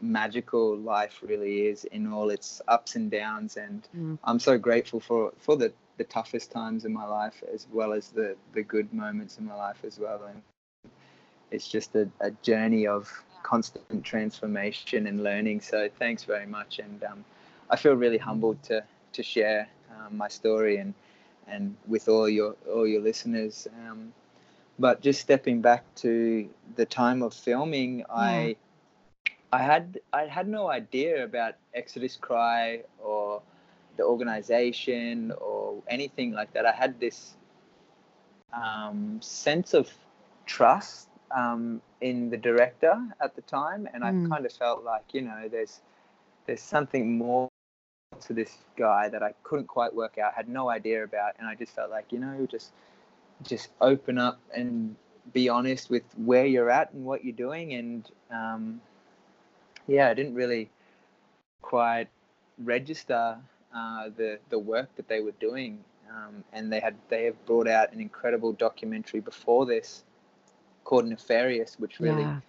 magical 0.00 0.76
life 0.76 1.20
really 1.22 1.66
is 1.66 1.84
in 1.84 2.12
all 2.12 2.30
its 2.30 2.62
ups 2.68 2.96
and 2.96 3.10
downs, 3.10 3.56
and 3.56 3.86
mm. 3.96 4.18
I'm 4.24 4.38
so 4.38 4.58
grateful 4.58 5.00
for 5.00 5.32
for 5.38 5.56
the 5.56 5.72
the 5.98 6.04
toughest 6.04 6.50
times 6.50 6.84
in 6.84 6.92
my 6.92 7.04
life 7.04 7.42
as 7.52 7.66
well 7.72 7.92
as 7.92 8.08
the 8.08 8.36
the 8.52 8.62
good 8.62 8.92
moments 8.92 9.38
in 9.38 9.44
my 9.46 9.54
life 9.54 9.84
as 9.84 9.98
well. 9.98 10.22
And 10.24 10.42
it's 11.50 11.68
just 11.68 11.94
a, 11.94 12.08
a 12.20 12.30
journey 12.42 12.86
of 12.86 13.10
constant 13.42 14.04
transformation 14.04 15.06
and 15.06 15.22
learning. 15.22 15.60
So 15.60 15.88
thanks 15.98 16.24
very 16.24 16.46
much, 16.46 16.78
and 16.78 17.02
um, 17.04 17.24
I 17.68 17.76
feel 17.76 17.94
really 17.94 18.18
humbled 18.18 18.62
to 18.64 18.84
to 19.12 19.22
share 19.22 19.68
um, 19.90 20.16
my 20.16 20.28
story 20.28 20.78
and 20.78 20.94
and 21.46 21.76
with 21.86 22.08
all 22.08 22.28
your 22.28 22.56
all 22.72 22.86
your 22.86 23.02
listeners. 23.02 23.66
Um, 23.86 24.12
but 24.78 25.02
just 25.02 25.20
stepping 25.20 25.60
back 25.60 25.84
to 25.96 26.48
the 26.76 26.86
time 26.86 27.22
of 27.22 27.34
filming, 27.34 27.98
yeah. 27.98 28.06
I 28.10 28.56
I 29.52 29.62
had 29.62 30.00
I 30.12 30.26
had 30.26 30.48
no 30.48 30.70
idea 30.70 31.24
about 31.24 31.54
Exodus 31.74 32.16
Cry 32.16 32.82
or 32.98 33.42
the 33.96 34.04
organization 34.04 35.32
or 35.32 35.82
anything 35.88 36.32
like 36.32 36.52
that. 36.52 36.66
I 36.66 36.72
had 36.72 37.00
this 37.00 37.34
um, 38.52 39.18
sense 39.20 39.74
of 39.74 39.90
trust 40.46 41.08
um, 41.30 41.80
in 42.00 42.30
the 42.30 42.36
director 42.36 43.00
at 43.20 43.34
the 43.34 43.42
time, 43.42 43.88
and 43.92 44.02
mm. 44.02 44.26
I 44.26 44.28
kind 44.28 44.46
of 44.46 44.52
felt 44.52 44.84
like 44.84 45.04
you 45.12 45.22
know 45.22 45.48
there's 45.50 45.80
there's 46.46 46.62
something 46.62 47.18
more 47.18 47.48
to 48.20 48.32
this 48.32 48.56
guy 48.76 49.08
that 49.08 49.22
I 49.22 49.34
couldn't 49.42 49.66
quite 49.66 49.94
work 49.94 50.18
out, 50.18 50.34
had 50.34 50.48
no 50.48 50.68
idea 50.68 51.04
about, 51.04 51.34
and 51.38 51.48
I 51.48 51.54
just 51.54 51.74
felt 51.74 51.90
like 51.90 52.12
you 52.12 52.18
know 52.18 52.46
just 52.50 52.72
just 53.42 53.70
open 53.80 54.18
up 54.18 54.38
and 54.54 54.94
be 55.32 55.48
honest 55.48 55.90
with 55.90 56.02
where 56.16 56.46
you're 56.46 56.70
at 56.70 56.92
and 56.92 57.04
what 57.04 57.24
you're 57.24 57.34
doing, 57.34 57.74
and 57.74 58.08
um, 58.30 58.80
yeah, 59.90 60.08
I 60.08 60.14
didn't 60.14 60.34
really 60.34 60.70
quite 61.62 62.08
register 62.58 63.36
uh, 63.74 64.08
the 64.16 64.38
the 64.48 64.58
work 64.58 64.94
that 64.96 65.08
they 65.08 65.20
were 65.20 65.34
doing. 65.40 65.84
Um, 66.08 66.44
and 66.52 66.72
they 66.72 66.80
had 66.80 66.94
they 67.08 67.24
have 67.24 67.44
brought 67.46 67.68
out 67.68 67.92
an 67.92 68.00
incredible 68.00 68.52
documentary 68.52 69.20
before 69.20 69.66
this 69.66 70.04
called 70.84 71.06
Nefarious, 71.06 71.78
which 71.78 72.00
really 72.00 72.22
yeah. 72.22 72.40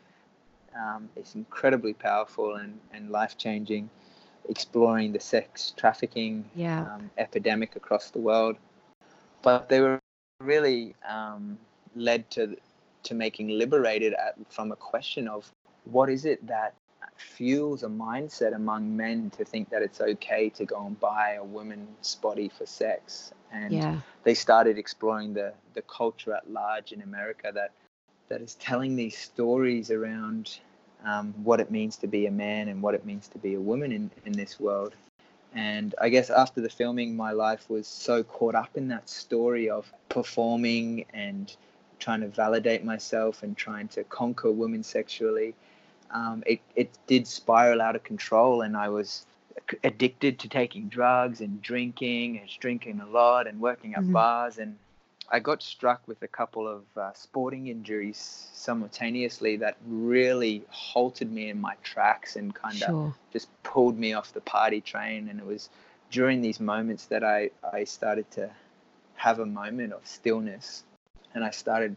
um, 0.75 1.09
is 1.15 1.35
incredibly 1.35 1.93
powerful 1.93 2.55
and, 2.55 2.79
and 2.93 3.11
life 3.11 3.37
changing, 3.37 3.89
exploring 4.49 5.11
the 5.11 5.19
sex 5.19 5.73
trafficking 5.77 6.45
yeah. 6.55 6.93
um, 6.93 7.11
epidemic 7.17 7.75
across 7.75 8.09
the 8.09 8.19
world. 8.19 8.55
But 9.41 9.69
they 9.69 9.81
were 9.81 9.99
really 10.41 10.95
um, 11.07 11.57
led 11.95 12.29
to 12.31 12.55
to 13.03 13.13
making 13.15 13.49
liberated 13.49 14.13
at, 14.13 14.35
from 14.49 14.71
a 14.71 14.75
question 14.75 15.27
of 15.27 15.51
what 15.85 16.09
is 16.09 16.25
it 16.25 16.45
that 16.47 16.73
fuels 17.21 17.83
a 17.83 17.87
mindset 17.87 18.55
among 18.55 18.95
men 18.95 19.29
to 19.29 19.45
think 19.45 19.69
that 19.69 19.81
it's 19.81 20.01
okay 20.01 20.49
to 20.49 20.65
go 20.65 20.85
and 20.85 20.99
buy 20.99 21.33
a 21.33 21.43
woman's 21.43 22.15
body 22.15 22.49
for 22.49 22.65
sex 22.65 23.33
and 23.51 23.73
yeah. 23.73 23.99
they 24.23 24.33
started 24.33 24.77
exploring 24.77 25.33
the 25.33 25.53
the 25.73 25.81
culture 25.83 26.33
at 26.33 26.49
large 26.49 26.91
in 26.91 27.01
america 27.01 27.51
that 27.53 27.71
that 28.31 28.41
is 28.41 28.55
telling 28.55 28.95
these 28.95 29.17
stories 29.17 29.91
around 29.91 30.59
um, 31.03 31.33
what 31.43 31.59
it 31.59 31.71
means 31.71 31.97
to 31.97 32.07
be 32.07 32.27
a 32.27 32.31
man 32.31 32.67
and 32.67 32.81
what 32.81 32.95
it 32.95 33.05
means 33.05 33.27
to 33.29 33.37
be 33.37 33.55
a 33.55 33.59
woman 33.59 33.91
in, 33.91 34.09
in 34.25 34.31
this 34.33 34.59
world. 34.59 34.95
And 35.53 35.93
I 35.99 36.09
guess 36.09 36.29
after 36.29 36.61
the 36.61 36.69
filming, 36.69 37.15
my 37.15 37.31
life 37.31 37.69
was 37.69 37.87
so 37.87 38.23
caught 38.23 38.55
up 38.55 38.77
in 38.77 38.87
that 38.87 39.09
story 39.09 39.69
of 39.69 39.91
performing 40.07 41.05
and 41.13 41.53
trying 41.99 42.21
to 42.21 42.27
validate 42.27 42.85
myself 42.85 43.43
and 43.43 43.57
trying 43.57 43.89
to 43.89 44.03
conquer 44.05 44.51
women 44.51 44.81
sexually. 44.81 45.53
Um, 46.13 46.43
it, 46.45 46.59
it 46.75 46.97
did 47.07 47.25
spiral 47.27 47.81
out 47.81 47.95
of 47.95 48.03
control, 48.03 48.61
and 48.61 48.75
I 48.75 48.89
was 48.89 49.25
addicted 49.83 50.39
to 50.39 50.49
taking 50.49 50.87
drugs 50.89 51.41
and 51.41 51.61
drinking 51.61 52.39
and 52.39 52.49
drinking 52.59 52.99
a 52.99 53.05
lot 53.05 53.47
and 53.47 53.59
working 53.59 53.93
at 53.93 54.01
mm-hmm. 54.01 54.13
bars 54.13 54.57
and 54.57 54.75
I 55.33 55.39
got 55.39 55.63
struck 55.63 56.05
with 56.07 56.21
a 56.23 56.27
couple 56.27 56.67
of 56.67 56.83
uh, 56.97 57.13
sporting 57.13 57.67
injuries 57.67 58.49
simultaneously 58.53 59.55
that 59.57 59.77
really 59.87 60.63
halted 60.69 61.31
me 61.31 61.49
in 61.49 61.59
my 61.59 61.75
tracks 61.83 62.35
and 62.35 62.53
kind 62.53 62.75
of 62.75 62.89
sure. 62.89 63.15
just 63.31 63.47
pulled 63.63 63.97
me 63.97 64.11
off 64.11 64.33
the 64.33 64.41
party 64.41 64.81
train. 64.81 65.29
And 65.29 65.39
it 65.39 65.45
was 65.45 65.69
during 66.11 66.41
these 66.41 66.59
moments 66.59 67.05
that 67.05 67.23
I, 67.23 67.51
I 67.71 67.85
started 67.85 68.29
to 68.31 68.49
have 69.15 69.39
a 69.39 69.45
moment 69.45 69.93
of 69.93 70.05
stillness 70.05 70.83
and 71.33 71.45
I 71.45 71.51
started 71.51 71.95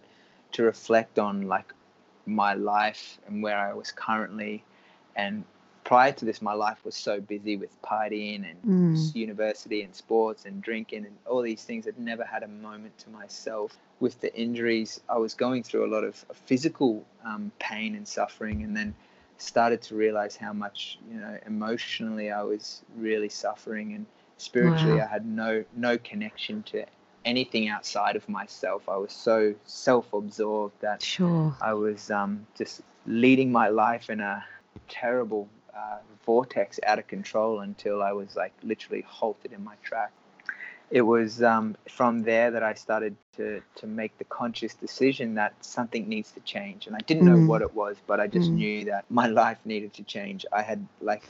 to 0.53 0.63
reflect 0.63 1.19
on 1.19 1.49
like 1.49 1.75
my 2.27 2.55
life 2.55 3.19
and 3.27 3.43
where 3.43 3.59
I 3.59 3.73
was 3.75 3.93
currently 3.93 4.65
and 5.17 5.45
prior 5.85 6.13
to 6.13 6.25
this, 6.25 6.43
my 6.43 6.55
life 6.55 6.79
was 6.85 6.97
so 6.97 7.21
busy 7.21 7.57
with 7.57 7.81
partying 7.83 8.45
and 8.51 8.97
mm. 8.97 9.15
university 9.15 9.83
and 9.83 9.95
sports 9.95 10.47
and 10.47 10.63
drinking 10.63 11.05
and 11.05 11.15
all 11.27 11.43
these 11.43 11.63
things. 11.63 11.87
I'd 11.87 11.99
never 11.99 12.25
had 12.25 12.43
a 12.43 12.49
moment 12.49 12.97
to 12.99 13.11
myself. 13.11 13.77
With 14.01 14.21
the 14.21 14.35
injuries, 14.35 15.01
I 15.09 15.19
was 15.19 15.35
going 15.35 15.63
through 15.63 15.87
a 15.87 15.91
lot 15.95 16.05
of 16.05 16.17
physical 16.47 17.05
um, 17.25 17.53
pain 17.59 17.95
and 17.95 18.09
suffering, 18.09 18.63
and 18.65 18.77
then 18.77 18.95
started 19.39 19.83
to 19.83 19.95
realize 19.95 20.37
how 20.37 20.53
much, 20.53 20.99
you 21.11 21.21
know, 21.21 21.39
emotionally 21.47 22.33
I 22.33 22.43
was 22.43 22.83
really 22.97 23.29
suffering, 23.29 23.95
and 23.95 24.07
spiritually, 24.39 24.99
wow. 24.99 25.05
I 25.05 25.07
had 25.07 25.27
no 25.27 25.65
no 25.77 25.97
connection 25.99 26.63
to 26.65 26.85
anything 27.25 27.69
outside 27.69 28.17
of 28.17 28.29
myself. 28.29 28.89
I 28.89 28.97
was 28.97 29.13
so 29.13 29.55
self-absorbed 29.65 30.81
that 30.81 31.03
sure. 31.03 31.57
I 31.61 31.75
was 31.75 32.11
um, 32.11 32.47
just 32.57 32.83
leading 33.07 33.53
my 33.53 33.69
life 33.69 34.11
in 34.11 34.21
a 34.21 34.45
terrible 34.89 35.49
uh, 35.77 35.99
vortex 36.25 36.81
out 36.87 36.99
of 36.99 37.07
control 37.07 37.61
until 37.61 38.03
I 38.03 38.13
was 38.13 38.37
like 38.37 38.53
literally 38.63 39.03
halted 39.07 39.53
in 39.53 39.63
my 39.65 39.75
track. 39.83 40.13
It 40.91 41.03
was 41.03 41.43
um, 41.43 41.77
from 41.89 42.23
there 42.23 42.51
that 42.51 42.63
I 42.63 42.75
started 42.75 43.17
to 43.37 43.63
to 43.77 43.87
make 43.87 44.17
the 44.19 44.25
conscious 44.25 44.75
decision 44.75 45.35
that 45.35 45.55
something 45.65 46.09
needs 46.09 46.31
to 46.33 46.41
change, 46.41 46.87
and 46.87 46.95
I 46.95 47.01
didn't 47.01 47.25
know 47.25 47.37
mm. 47.37 47.47
what 47.47 47.63
it 47.63 47.75
was, 47.75 47.97
but 48.07 48.21
I 48.21 48.27
just 48.27 48.51
mm. 48.51 48.57
knew 48.57 48.85
that 48.87 49.05
my 49.11 49.27
life 49.43 49.59
needed 49.65 49.95
to 49.95 50.03
change. 50.05 50.45
I 50.53 50.63
had 50.63 50.87
like 51.01 51.25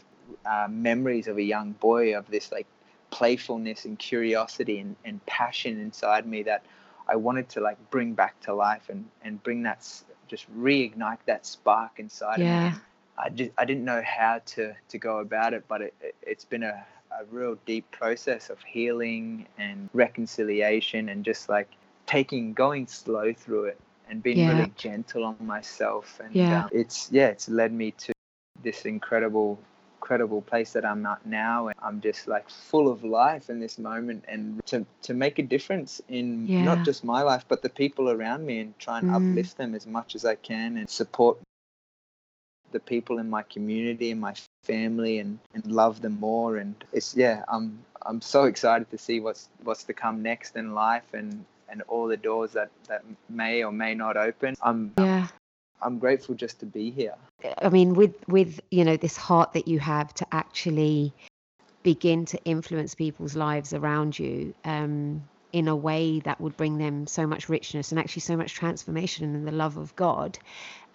uh, 0.45 0.66
memories 0.68 1.28
of 1.28 1.38
a 1.38 1.42
young 1.42 1.72
boy 1.72 2.16
of 2.16 2.28
this 2.30 2.51
like 2.53 2.66
playfulness 3.14 3.84
and 3.84 3.98
curiosity 3.98 4.78
and, 4.80 4.96
and 5.04 5.24
passion 5.26 5.80
inside 5.80 6.26
me 6.26 6.42
that 6.42 6.64
I 7.06 7.16
wanted 7.16 7.48
to 7.50 7.60
like 7.60 7.78
bring 7.90 8.14
back 8.14 8.40
to 8.40 8.54
life 8.54 8.88
and 8.88 9.04
and 9.22 9.40
bring 9.42 9.62
that 9.62 9.86
just 10.26 10.46
reignite 10.58 11.18
that 11.26 11.46
spark 11.46 11.92
inside 11.98 12.40
yeah. 12.40 12.68
of 12.68 12.74
me 12.74 12.80
I 13.16 13.28
just 13.30 13.50
I 13.58 13.64
didn't 13.64 13.84
know 13.84 14.02
how 14.04 14.40
to 14.44 14.74
to 14.88 14.98
go 14.98 15.18
about 15.18 15.54
it, 15.54 15.64
but 15.68 15.82
it, 15.82 15.94
it 16.00 16.14
has 16.26 16.44
been 16.44 16.62
a, 16.62 16.84
a 17.12 17.24
real 17.30 17.56
deep 17.66 17.90
process 17.90 18.50
of 18.50 18.60
healing 18.62 19.46
and 19.58 19.88
reconciliation 19.92 21.08
and 21.08 21.24
just 21.24 21.48
like 21.48 21.68
taking 22.06 22.52
going 22.52 22.86
slow 22.86 23.32
through 23.32 23.64
it 23.66 23.80
and 24.08 24.22
being 24.22 24.38
yeah. 24.38 24.52
really 24.52 24.72
gentle 24.76 25.24
on 25.24 25.36
myself 25.40 26.20
and 26.22 26.34
yeah. 26.34 26.64
Um, 26.64 26.70
it's 26.72 27.08
yeah 27.10 27.28
it's 27.28 27.48
led 27.48 27.72
me 27.72 27.92
to 27.92 28.12
this 28.62 28.84
incredible 28.84 29.58
incredible 30.05 30.42
place 30.42 30.72
that 30.74 30.84
I'm 30.84 31.07
at 31.07 31.24
now. 31.24 31.68
And 31.68 31.76
I'm 31.82 31.98
just 32.02 32.28
like 32.28 32.50
full 32.50 32.88
of 32.92 33.05
life 33.05 33.48
in 33.48 33.59
this 33.59 33.78
moment 33.78 34.24
and 34.28 34.61
to, 34.66 34.84
to 35.02 35.14
make 35.14 35.38
a 35.38 35.42
difference 35.42 36.02
in 36.09 36.46
Yeah. 36.46 36.64
not 36.64 36.84
just 36.84 37.05
my 37.05 37.22
life, 37.22 37.46
but 37.48 37.62
the 37.62 37.70
people 37.70 38.11
around 38.11 38.44
me 38.44 38.61
and 38.61 38.78
try 38.78 38.98
and 38.98 39.09
Mm. 39.09 39.14
uplift 39.16 39.57
them 39.57 39.74
as 39.74 39.86
much 39.86 40.14
as 40.14 40.26
I 40.26 40.34
can 40.34 40.76
and 40.76 40.90
support 40.90 41.38
the 42.72 42.80
people 42.80 43.18
in 43.18 43.30
my 43.30 43.42
community 43.44 44.11
and 44.11 44.20
my 44.20 44.34
family 44.64 45.20
and, 45.20 45.38
and 45.55 45.64
love 45.66 46.02
them 46.02 46.20
more. 46.20 46.59
And 46.59 46.74
it's, 46.92 47.16
yeah, 47.16 47.42
I'm, 47.48 47.66
I'm 48.02 48.20
so 48.20 48.44
excited 48.44 48.90
to 48.90 48.98
see 48.98 49.20
what's, 49.20 49.48
what's 49.62 49.84
to 49.84 49.94
come 49.94 50.22
next 50.22 50.55
in 50.57 50.74
life 50.74 51.14
and, 51.14 51.46
and 51.70 51.80
all 51.88 52.09
the 52.09 52.18
doors 52.18 52.52
that, 52.52 52.70
that 52.88 53.02
may 53.30 53.64
or 53.64 53.72
may 53.72 53.94
not 53.94 54.18
open. 54.18 54.55
I'm, 54.61 54.92
Yeah. 54.98 55.28
I'm 55.28 55.28
grateful 55.99 56.35
just 56.35 56.61
to 56.61 56.66
be 56.66 56.91
here. 56.91 57.14
I 57.61 57.68
mean, 57.68 57.95
with 57.95 58.14
with 58.29 58.61
you 58.70 58.85
know 58.85 58.97
this 58.97 59.16
heart 59.16 59.53
that 59.53 59.68
you 59.68 59.79
have 59.79 60.14
to 60.14 60.27
actually 60.33 61.12
begin 61.83 62.25
to 62.25 62.43
influence 62.45 62.95
people's 62.95 63.37
lives 63.37 63.72
around 63.72 64.18
you 64.18 64.55
um, 64.64 65.22
in 65.53 65.68
a 65.68 65.77
way 65.77 66.18
that 66.20 66.41
would 66.41 66.57
bring 66.57 66.79
them 66.79 67.07
so 67.07 67.27
much 67.27 67.49
richness 67.49 67.93
and 67.93 68.01
actually 68.01 68.22
so 68.22 68.37
much 68.37 68.55
transformation 68.55 69.35
and 69.35 69.47
the 69.47 69.53
love 69.53 69.77
of 69.77 69.95
God. 69.95 70.39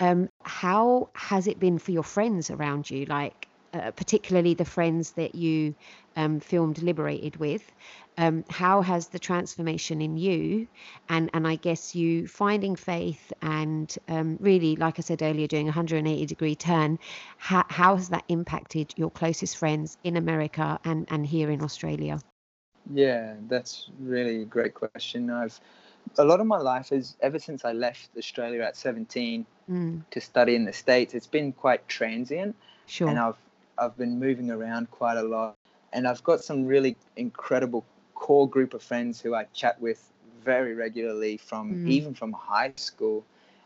Um, 0.01 0.27
how 0.43 1.09
has 1.13 1.47
it 1.47 1.59
been 1.59 1.77
for 1.77 1.91
your 1.91 2.03
friends 2.03 2.49
around 2.49 2.89
you? 2.89 3.05
Like, 3.05 3.47
uh, 3.73 3.91
particularly 3.91 4.55
the 4.55 4.65
friends 4.65 5.11
that 5.11 5.35
you 5.35 5.75
um, 6.15 6.39
filmed 6.39 6.81
Liberated 6.81 7.37
with. 7.37 7.71
Um, 8.19 8.43
how 8.49 8.81
has 8.81 9.07
the 9.07 9.19
transformation 9.19 10.01
in 10.01 10.17
you 10.17 10.67
and 11.07 11.29
and 11.33 11.47
I 11.47 11.55
guess 11.55 11.95
you 11.95 12.27
finding 12.27 12.75
faith 12.75 13.31
and 13.41 13.97
um, 14.09 14.37
really, 14.41 14.75
like 14.75 14.99
I 14.99 15.01
said 15.01 15.21
earlier, 15.21 15.47
doing 15.47 15.67
a 15.67 15.71
180 15.71 16.25
degree 16.25 16.55
turn, 16.55 16.99
how, 17.37 17.63
how 17.69 17.95
has 17.95 18.09
that 18.09 18.25
impacted 18.27 18.93
your 18.97 19.09
closest 19.09 19.57
friends 19.57 19.97
in 20.03 20.17
America 20.17 20.79
and 20.83 21.07
and 21.09 21.25
here 21.25 21.49
in 21.49 21.61
Australia? 21.63 22.19
Yeah, 22.93 23.35
that's 23.47 23.89
really 23.99 24.41
a 24.41 24.45
great 24.45 24.73
question. 24.73 25.29
I've 25.29 25.59
a 26.17 26.25
lot 26.25 26.41
of 26.41 26.47
my 26.47 26.57
life 26.57 26.91
is 26.91 27.15
ever 27.21 27.39
since 27.39 27.63
I 27.65 27.71
left 27.73 28.09
Australia 28.17 28.61
at 28.63 28.75
17 28.75 29.45
Mm, 29.69 30.03
to 30.11 30.19
study 30.19 30.55
in 30.55 30.65
the 30.65 30.73
States, 30.73 31.13
it's 31.13 31.27
been 31.27 31.53
quite 31.53 31.87
transient 31.87 32.55
sure. 32.87 33.09
and 33.09 33.19
I've 33.19 33.37
I've 33.77 33.95
been 33.97 34.19
moving 34.19 34.51
around 34.51 34.91
quite 34.91 35.17
a 35.17 35.23
lot 35.23 35.55
and 35.93 36.07
I've 36.07 36.23
got 36.23 36.43
some 36.43 36.65
really 36.65 36.97
incredible 37.15 37.85
core 38.29 38.55
group 38.55 38.83
of 38.85 38.93
friends 38.93 39.31
who 39.31 39.43
I 39.43 39.55
chat 39.61 39.81
with 39.93 40.13
very 40.45 40.75
regularly 40.85 41.37
from 41.49 41.79
Mm. 41.87 41.97
even 41.97 42.23
from 42.25 42.43
high 42.49 42.77
school 42.77 43.25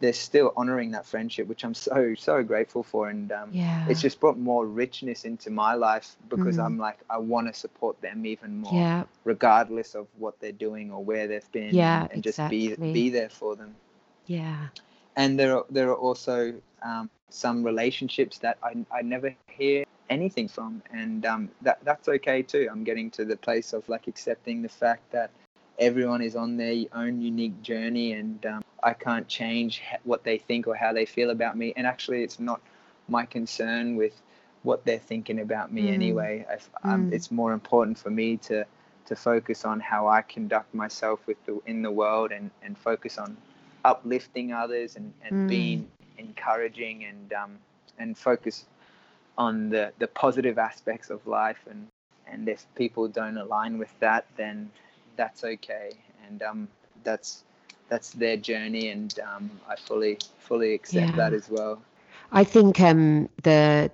they're 0.00 0.12
still 0.12 0.52
honoring 0.56 0.90
that 0.92 1.04
friendship 1.06 1.46
which 1.48 1.64
I'm 1.64 1.74
so 1.74 2.14
so 2.16 2.42
grateful 2.42 2.82
for 2.82 3.08
and 3.08 3.30
um, 3.32 3.50
Yeah. 3.52 3.84
it's 3.88 4.00
just 4.00 4.20
brought 4.20 4.38
more 4.38 4.66
richness 4.66 5.24
into 5.24 5.50
my 5.50 5.74
life 5.74 6.16
because 6.28 6.56
Mm. 6.56 6.66
I'm 6.66 6.78
like 6.78 6.98
I 7.10 7.18
want 7.18 7.46
to 7.52 7.54
support 7.58 8.00
them 8.00 8.24
even 8.26 8.58
more 8.58 8.72
yeah. 8.74 9.04
regardless 9.24 9.94
of 9.94 10.06
what 10.18 10.38
they're 10.40 10.52
doing 10.68 10.90
or 10.92 11.02
where 11.04 11.26
they've 11.26 11.52
been 11.52 11.74
Yeah, 11.74 12.02
and, 12.02 12.12
and 12.12 12.22
just 12.22 12.38
be 12.48 12.76
be 12.92 13.10
there 13.10 13.28
for 13.30 13.56
them 13.56 13.74
Yeah. 14.26 14.68
and 15.16 15.38
there 15.38 15.56
are 15.56 15.64
there 15.70 15.88
are 15.90 15.96
also 15.96 16.54
um, 16.82 17.10
some 17.30 17.62
relationships 17.64 18.38
that 18.38 18.58
I, 18.62 18.74
I 18.92 19.02
never 19.02 19.34
hear 19.48 19.84
anything 20.10 20.48
from 20.48 20.82
and 20.92 21.24
um, 21.26 21.50
that 21.62 21.78
that's 21.84 22.08
okay 22.08 22.42
too 22.42 22.68
I'm 22.70 22.84
getting 22.84 23.10
to 23.12 23.24
the 23.24 23.36
place 23.36 23.72
of 23.72 23.88
like 23.88 24.06
accepting 24.06 24.62
the 24.62 24.68
fact 24.68 25.10
that 25.12 25.30
everyone 25.78 26.22
is 26.22 26.36
on 26.36 26.56
their 26.56 26.84
own 26.92 27.20
unique 27.20 27.62
journey 27.62 28.12
and 28.12 28.44
um, 28.46 28.62
I 28.82 28.94
can't 28.94 29.26
change 29.28 29.82
what 30.04 30.24
they 30.24 30.38
think 30.38 30.66
or 30.66 30.74
how 30.74 30.92
they 30.92 31.06
feel 31.06 31.30
about 31.30 31.56
me 31.56 31.72
and 31.76 31.86
actually 31.86 32.22
it's 32.22 32.38
not 32.40 32.60
my 33.08 33.24
concern 33.26 33.96
with 33.96 34.20
what 34.62 34.84
they're 34.84 34.98
thinking 34.98 35.40
about 35.40 35.72
me 35.72 35.88
Mm. 35.88 35.92
anyway 35.92 36.46
if, 36.50 36.68
um, 36.84 37.08
Mm. 37.08 37.12
it's 37.12 37.30
more 37.30 37.52
important 37.52 37.98
for 37.98 38.10
me 38.10 38.36
to 38.38 38.64
to 39.06 39.16
focus 39.16 39.64
on 39.64 39.80
how 39.80 40.08
I 40.08 40.22
conduct 40.22 40.74
myself 40.74 41.26
with 41.26 41.42
the 41.46 41.60
in 41.66 41.82
the 41.82 41.90
world 41.90 42.32
and 42.32 42.50
and 42.62 42.76
focus 42.76 43.18
on 43.18 43.36
uplifting 43.84 44.52
others 44.52 44.96
and, 44.96 45.12
and 45.24 45.34
Mm. 45.34 45.48
being 45.48 45.86
encouraging 46.18 47.04
and 47.04 47.32
um, 47.32 47.58
and 47.98 48.16
focus 48.16 48.66
on 49.38 49.70
the, 49.70 49.92
the 49.98 50.08
positive 50.08 50.58
aspects 50.58 51.10
of 51.10 51.26
life 51.26 51.60
and 51.70 51.86
and 52.26 52.48
if 52.48 52.66
people 52.74 53.08
don't 53.08 53.36
align 53.38 53.78
with 53.78 53.92
that 54.00 54.26
then 54.36 54.70
that's 55.18 55.44
okay 55.44 55.92
and 56.28 56.42
um, 56.44 56.68
that's 57.04 57.44
that's 57.90 58.12
their 58.14 58.38
journey 58.38 58.90
and 58.90 59.20
um, 59.20 59.60
I 59.68 59.76
fully 59.76 60.18
fully 60.38 60.74
accept 60.74 61.16
Yeah. 61.16 61.22
that 61.22 61.34
as 61.34 61.50
well 61.50 61.82
I 62.32 62.44
think 62.44 62.80
um, 62.80 63.28
the 63.42 63.90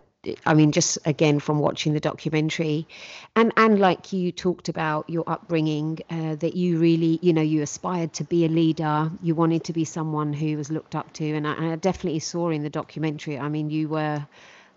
I 0.47 0.55
mean, 0.55 0.72
just 0.72 0.99
again 1.07 1.41
from 1.41 1.59
watching 1.61 1.95
the 1.95 2.01
documentary, 2.01 2.89
and 3.37 3.53
and 3.57 3.79
like 3.81 4.12
you 4.12 4.33
talked 4.33 4.68
about 4.68 5.09
your 5.11 5.25
upbringing, 5.29 6.01
uh, 6.11 6.37
that 6.37 6.55
you 6.57 6.79
really, 6.79 7.18
you 7.22 7.33
know, 7.33 7.43
you 7.43 7.62
aspired 7.62 8.12
to 8.14 8.25
be 8.25 8.45
a 8.45 8.49
leader. 8.49 9.11
You 9.22 9.35
wanted 9.35 9.64
to 9.64 9.72
be 9.72 9.85
someone 9.85 10.33
who 10.33 10.57
was 10.57 10.70
looked 10.70 10.95
up 10.95 11.12
to, 11.14 11.27
and 11.35 11.47
I, 11.47 11.53
and 11.55 11.66
I 11.72 11.77
definitely 11.77 12.20
saw 12.20 12.51
in 12.51 12.62
the 12.62 12.70
documentary. 12.70 13.39
I 13.39 13.49
mean, 13.49 13.70
you 13.70 13.89
were 13.89 14.27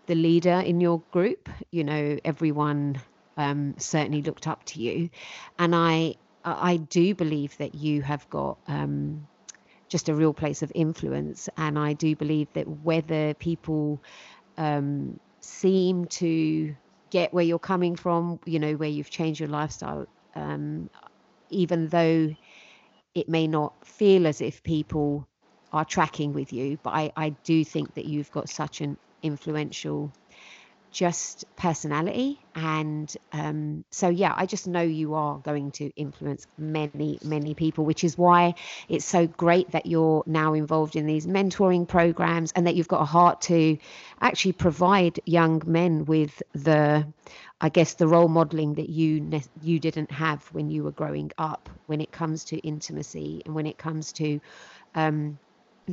the 0.08 0.16
leader 0.16 0.60
in 0.66 0.82
your 0.82 1.02
group. 1.12 1.50
You 1.72 1.84
know, 1.84 2.18
everyone 2.26 3.02
um, 3.38 3.76
certainly 3.78 4.22
looked 4.22 4.48
up 4.48 4.66
to 4.66 4.82
you, 4.82 5.10
and 5.60 5.76
I 5.76 6.16
I 6.44 6.78
do 6.78 7.16
believe 7.16 7.58
that 7.58 7.76
you 7.76 8.02
have 8.02 8.30
got. 8.30 8.60
Um, 8.68 9.28
just 9.90 10.10
a 10.10 10.16
real 10.16 10.34
place 10.34 10.62
of 10.64 10.72
influence. 10.76 11.50
And 11.58 11.80
I 11.80 11.94
do 11.94 12.16
believe 12.16 12.52
that 12.54 12.68
whether 12.68 13.34
people 13.36 14.02
um, 14.58 15.20
seem 15.42 16.06
to 16.06 16.76
get 17.12 17.34
where 17.34 17.44
you're 17.44 17.60
coming 17.60 17.96
from, 17.96 18.40
you 18.46 18.60
know, 18.60 18.74
where 18.74 18.90
you've 18.90 19.10
changed 19.10 19.40
your 19.40 19.50
lifestyle, 19.50 20.08
um, 20.36 20.90
even 21.50 21.88
though 21.88 22.36
it 23.16 23.30
may 23.30 23.48
not 23.48 23.74
feel 23.86 24.28
as 24.28 24.42
if 24.42 24.64
people 24.64 25.28
are 25.72 25.86
tracking 25.86 26.34
with 26.34 26.54
you, 26.54 26.78
but 26.84 26.92
I, 26.92 27.12
I 27.16 27.30
do 27.44 27.64
think 27.64 27.96
that 27.96 28.06
you've 28.06 28.32
got 28.32 28.50
such 28.50 28.82
an 28.82 28.98
influential 29.24 30.14
just 30.92 31.46
personality 31.56 32.40
and 32.56 33.16
um, 33.34 33.84
so 33.92 34.10
yeah 34.10 34.34
i 34.36 34.46
just 34.46 34.68
know 34.68 34.82
you 34.82 35.14
are 35.14 35.38
going 35.40 35.72
to 35.72 35.92
influence 35.96 36.48
many 36.58 37.20
many 37.24 37.54
people 37.54 37.86
which 37.86 38.04
is 38.04 38.18
why 38.18 38.54
it's 38.90 39.06
so 39.06 39.28
great 39.28 39.70
that 39.72 39.86
you're 39.86 40.24
now 40.26 40.54
involved 40.54 40.96
in 40.96 41.06
these 41.06 41.28
mentoring 41.28 41.88
programs 41.88 42.52
and 42.54 42.68
that 42.68 42.76
you've 42.76 42.88
got 42.88 43.02
a 43.02 43.06
heart 43.06 43.42
to 43.42 43.78
actually 44.22 44.54
provide 44.54 45.20
young 45.26 45.62
men 45.66 46.06
with 46.06 46.42
the 46.54 47.06
i 47.60 47.70
guess 47.70 47.96
the 47.96 48.08
role 48.08 48.28
modeling 48.30 48.76
that 48.76 48.90
you 48.90 49.20
ne- 49.20 49.44
you 49.62 49.80
didn't 49.80 50.12
have 50.12 50.44
when 50.54 50.70
you 50.70 50.84
were 50.84 50.92
growing 50.92 51.32
up 51.38 51.70
when 51.86 52.02
it 52.02 52.12
comes 52.12 52.46
to 52.46 52.58
intimacy 52.58 53.42
and 53.46 53.54
when 53.54 53.66
it 53.66 53.78
comes 53.78 54.14
to 54.14 54.40
um, 54.96 55.38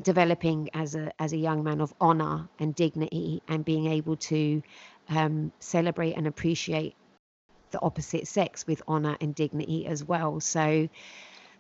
developing 0.01 0.68
as 0.74 0.95
a 0.95 1.12
as 1.20 1.32
a 1.32 1.36
young 1.36 1.62
man 1.62 1.80
of 1.80 1.92
honor 2.01 2.49
and 2.59 2.74
dignity 2.74 3.42
and 3.49 3.64
being 3.64 3.86
able 3.86 4.16
to 4.16 4.62
um, 5.09 5.53
celebrate 5.61 6.14
and 6.14 6.26
appreciate 6.26 6.95
the 7.70 7.80
opposite 7.80 8.26
sex 8.26 8.66
with 8.66 8.82
honor 8.88 9.16
and 9.20 9.34
dignity 9.34 9.86
as 9.86 10.05
well. 10.05 10.40
So 10.40 10.88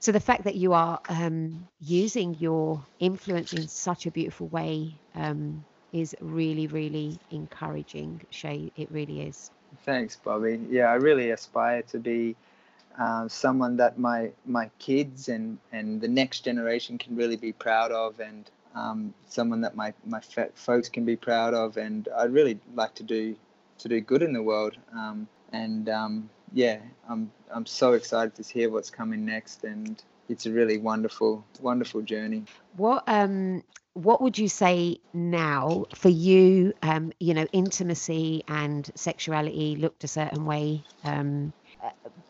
so 0.00 0.12
the 0.12 0.20
fact 0.20 0.44
that 0.44 0.54
you 0.54 0.72
are 0.72 1.00
um, 1.08 1.66
using 1.80 2.34
your 2.34 2.84
influence 2.98 3.52
in 3.52 3.68
such 3.68 4.06
a 4.06 4.10
beautiful 4.10 4.48
way 4.48 4.94
um, 5.14 5.64
is 5.92 6.14
really 6.20 6.66
really 6.66 7.18
encouraging 7.30 8.20
shay. 8.30 8.72
It 8.76 8.90
really 8.90 9.22
is. 9.22 9.50
Thanks 9.84 10.16
Bobby. 10.16 10.60
Yeah 10.70 10.86
I 10.90 10.94
really 10.94 11.30
aspire 11.30 11.82
to 11.82 11.98
be 11.98 12.34
uh, 12.98 13.28
someone 13.28 13.76
that 13.76 13.98
my 13.98 14.30
my 14.46 14.70
kids 14.78 15.28
and 15.28 15.58
and 15.72 16.00
the 16.00 16.08
next 16.08 16.40
generation 16.44 16.98
can 16.98 17.16
really 17.16 17.36
be 17.36 17.52
proud 17.52 17.92
of 17.92 18.20
and 18.20 18.50
um, 18.74 19.14
someone 19.28 19.60
that 19.62 19.76
my 19.76 19.92
my 20.06 20.20
folks 20.54 20.88
can 20.88 21.04
be 21.04 21.16
proud 21.16 21.54
of 21.54 21.76
and 21.76 22.08
I'd 22.16 22.32
really 22.32 22.58
like 22.74 22.94
to 22.96 23.02
do 23.02 23.36
to 23.78 23.88
do 23.88 24.00
good 24.00 24.22
in 24.22 24.32
the 24.32 24.42
world 24.42 24.76
um, 24.92 25.28
and 25.52 25.88
um, 25.88 26.30
yeah 26.52 26.78
I'm 27.08 27.30
I'm 27.50 27.66
so 27.66 27.92
excited 27.94 28.34
to 28.36 28.52
hear 28.52 28.70
what's 28.70 28.90
coming 28.90 29.24
next 29.24 29.64
and 29.64 30.02
it's 30.28 30.46
a 30.46 30.52
really 30.52 30.78
wonderful 30.78 31.44
wonderful 31.60 32.02
journey 32.02 32.44
What 32.76 33.04
um 33.06 33.62
what 33.94 34.20
would 34.20 34.36
you 34.38 34.48
say 34.48 34.98
now 35.12 35.84
for 35.94 36.08
you? 36.08 36.74
Um, 36.82 37.12
you 37.20 37.32
know, 37.32 37.46
intimacy 37.52 38.42
and 38.48 38.88
sexuality 38.96 39.76
looked 39.76 40.02
a 40.02 40.08
certain 40.08 40.44
way. 40.44 40.82
Um, 41.04 41.52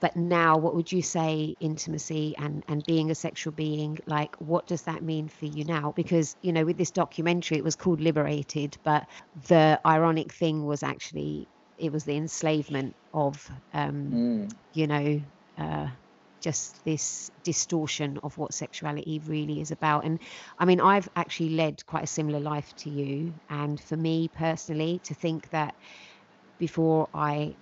but 0.00 0.16
now, 0.16 0.56
what 0.58 0.74
would 0.74 0.90
you 0.92 1.02
say 1.02 1.54
intimacy 1.60 2.34
and 2.36 2.64
and 2.68 2.84
being 2.84 3.10
a 3.10 3.14
sexual 3.14 3.52
being 3.52 3.98
like? 4.06 4.36
What 4.36 4.66
does 4.66 4.82
that 4.82 5.02
mean 5.02 5.28
for 5.28 5.46
you 5.46 5.64
now? 5.64 5.92
Because 5.92 6.36
you 6.42 6.52
know, 6.52 6.64
with 6.64 6.76
this 6.76 6.90
documentary, 6.90 7.58
it 7.58 7.64
was 7.64 7.76
called 7.76 8.00
Liberated, 8.00 8.76
but 8.82 9.06
the 9.48 9.80
ironic 9.86 10.32
thing 10.32 10.64
was 10.66 10.82
actually 10.82 11.48
it 11.78 11.92
was 11.92 12.04
the 12.04 12.16
enslavement 12.16 12.94
of, 13.12 13.50
um, 13.72 14.10
mm. 14.12 14.52
you 14.72 14.86
know, 14.86 15.20
uh, 15.58 15.88
just 16.40 16.84
this 16.84 17.30
distortion 17.42 18.18
of 18.22 18.36
what 18.36 18.52
sexuality 18.52 19.20
really 19.26 19.60
is 19.60 19.70
about. 19.70 20.04
And 20.04 20.18
I 20.58 20.66
mean, 20.66 20.80
I've 20.80 21.08
actually 21.16 21.50
led 21.50 21.84
quite 21.86 22.04
a 22.04 22.06
similar 22.06 22.38
life 22.38 22.76
to 22.76 22.90
you. 22.90 23.32
And 23.48 23.80
for 23.80 23.96
me 23.96 24.28
personally, 24.28 25.00
to 25.04 25.14
think 25.14 25.50
that 25.50 25.74
before 26.58 27.08
I 27.14 27.54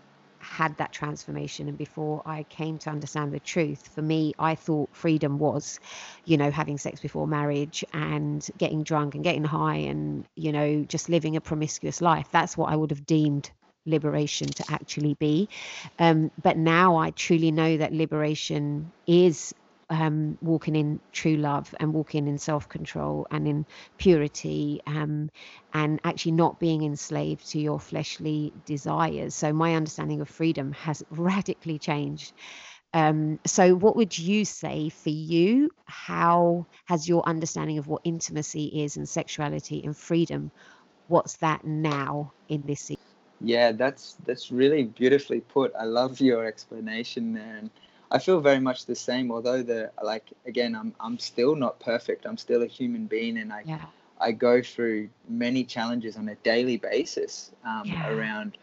had 0.43 0.77
that 0.79 0.93
transformation 0.93 1.69
and 1.69 1.79
before 1.79 2.23
I 2.27 2.43
came 2.45 2.79
to 2.79 2.91
understand 2.91 3.33
the 3.33 3.41
truth, 3.41 3.89
for 3.95 4.03
me, 4.03 4.35
I 4.39 4.55
thought 4.55 4.91
freedom 4.93 5.39
was, 5.39 5.79
you 6.25 6.37
know, 6.37 6.51
having 6.51 6.79
sex 6.79 7.01
before 7.01 7.27
marriage 7.27 7.85
and 7.93 8.47
getting 8.59 8.83
drunk 8.83 9.15
and 9.15 9.25
getting 9.25 9.45
high 9.45 9.77
and, 9.77 10.27
you 10.35 10.53
know, 10.53 10.85
just 10.85 11.09
living 11.09 11.37
a 11.37 11.41
promiscuous 11.41 12.01
life. 12.01 12.29
That's 12.33 12.57
what 12.57 12.73
I 12.73 12.77
would 12.77 12.91
have 12.91 13.07
deemed 13.07 13.51
liberation 13.87 14.49
to 14.49 14.65
actually 14.69 15.15
be. 15.15 15.49
Um, 15.99 16.31
but 16.43 16.57
now 16.57 16.97
I 16.97 17.11
truly 17.11 17.51
know 17.51 17.77
that 17.77 17.93
liberation 17.93 18.93
is 19.07 19.55
um, 19.93 20.39
walking 20.41 20.75
in 20.75 21.01
true 21.13 21.37
love 21.37 21.75
and 21.79 21.93
walking 21.93 22.27
in 22.27 22.39
self 22.39 22.69
control 22.69 23.27
and 23.31 23.47
in 23.47 23.67
purity 23.99 24.81
um, 24.87 25.29
and 25.75 26.01
actually 26.03 26.33
not 26.33 26.59
being 26.59 26.83
enslaved 26.83 27.51
to 27.51 27.61
your 27.61 27.79
fleshly 27.79 28.55
desires. 28.65 29.35
So, 29.35 29.53
my 29.53 29.75
understanding 29.75 30.23
of 30.23 30.31
freedom 30.31 30.73
has 30.73 31.03
radically 31.11 31.79
changed. 31.79 32.33
Um, 32.95 33.39
so, 33.47 33.75
what 33.75 33.97
would 33.97 34.19
you 34.19 34.47
say 34.47 34.89
for 34.89 35.11
you? 35.11 35.71
How 35.85 36.67
has 36.87 37.07
your 37.07 37.23
understanding 37.29 37.77
of 37.79 37.87
what 37.87 38.01
intimacy 38.05 38.83
is 38.85 38.97
and 38.97 39.07
sexuality 39.07 39.83
and 39.85 39.97
freedom? 39.97 40.51
What's 41.07 41.37
that 41.39 41.65
now 41.65 42.33
in 42.49 42.63
this? 42.67 42.91
Yeah, 43.41 43.73
that's 43.73 44.17
that's 44.25 44.51
really 44.51 44.85
beautifully 44.85 45.41
put. 45.41 45.73
I 45.79 45.85
love 45.85 46.21
your 46.21 46.47
explanation 46.47 47.35
there, 47.35 47.63
I 48.13 48.19
feel 48.19 48.41
very 48.41 48.61
much 48.61 48.87
the 48.87 48.95
same. 48.95 49.33
Although 49.33 49.63
the 49.63 49.91
like 50.03 50.33
again, 50.47 50.77
I'm 50.77 50.95
I'm 51.01 51.19
still 51.19 51.57
not 51.57 51.81
perfect. 51.81 52.27
I'm 52.27 52.37
still 52.37 52.63
a 52.63 52.67
human 52.67 53.07
being, 53.07 53.39
and 53.39 53.53
I 53.53 53.63
yeah. 53.65 53.87
I 54.21 54.33
go 54.33 54.63
through 54.63 55.09
many 55.29 55.65
challenges 55.65 56.17
on 56.17 56.29
a 56.29 56.35
daily 56.37 56.77
basis 56.77 57.51
um, 57.65 57.83
yeah. 57.87 58.09
around 58.11 58.59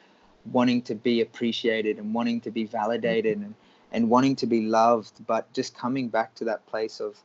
wanting 0.52 0.82
to 0.84 0.96
be 0.96 1.22
appreciated 1.22 1.98
and 1.98 2.14
wanting 2.14 2.40
to 2.42 2.52
be 2.52 2.66
validated 2.66 3.38
mm-hmm. 3.38 3.46
and 3.46 3.56
and 3.92 4.10
wanting 4.10 4.36
to 4.36 4.46
be 4.46 4.62
loved, 4.62 5.26
but 5.26 5.52
just 5.52 5.76
coming 5.76 6.10
back 6.10 6.36
to 6.36 6.46
that 6.46 6.66
place 6.68 7.00
of 7.00 7.18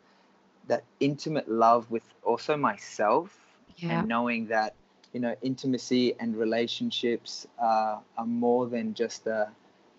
that 0.67 0.83
intimate 0.99 1.47
love 1.47 1.91
with 1.91 2.03
also 2.23 2.57
myself 2.57 3.39
yeah. 3.77 3.99
and 3.99 4.09
knowing 4.09 4.47
that 4.47 4.75
you 5.15 5.21
know, 5.21 5.35
intimacy 5.43 6.15
and 6.19 6.37
relationships 6.37 7.47
uh, 7.63 7.99
are 8.19 8.27
more 8.27 8.67
than 8.67 8.93
just 8.95 9.27
a 9.29 9.49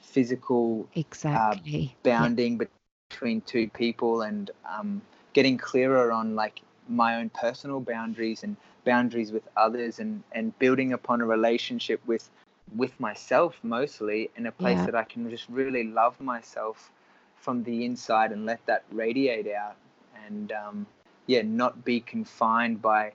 physical 0.05 0.87
uh, 0.95 0.99
exactly 0.99 1.95
uh, 1.95 2.09
bounding 2.09 2.53
yeah. 2.59 2.67
between 3.09 3.41
two 3.41 3.67
people 3.69 4.21
and 4.21 4.51
um, 4.69 5.01
getting 5.33 5.57
clearer 5.57 6.11
on 6.11 6.35
like 6.35 6.61
my 6.87 7.15
own 7.15 7.29
personal 7.29 7.79
boundaries 7.79 8.43
and 8.43 8.55
boundaries 8.85 9.31
with 9.31 9.47
others 9.57 9.99
and, 9.99 10.21
and 10.31 10.57
building 10.59 10.93
upon 10.93 11.21
a 11.21 11.25
relationship 11.25 11.99
with 12.05 12.29
with 12.75 12.99
myself 12.99 13.59
mostly 13.63 14.29
in 14.37 14.47
a 14.47 14.51
place 14.51 14.77
yeah. 14.77 14.85
that 14.85 14.95
I 14.95 15.03
can 15.03 15.29
just 15.29 15.47
really 15.49 15.83
love 15.83 16.19
myself 16.19 16.91
from 17.35 17.63
the 17.63 17.85
inside 17.85 18.31
and 18.31 18.45
let 18.45 18.65
that 18.65 18.83
radiate 18.91 19.47
out 19.47 19.75
and 20.25 20.51
um, 20.51 20.85
yeah 21.27 21.41
not 21.43 21.83
be 21.83 21.99
confined 21.99 22.81
by 22.81 23.13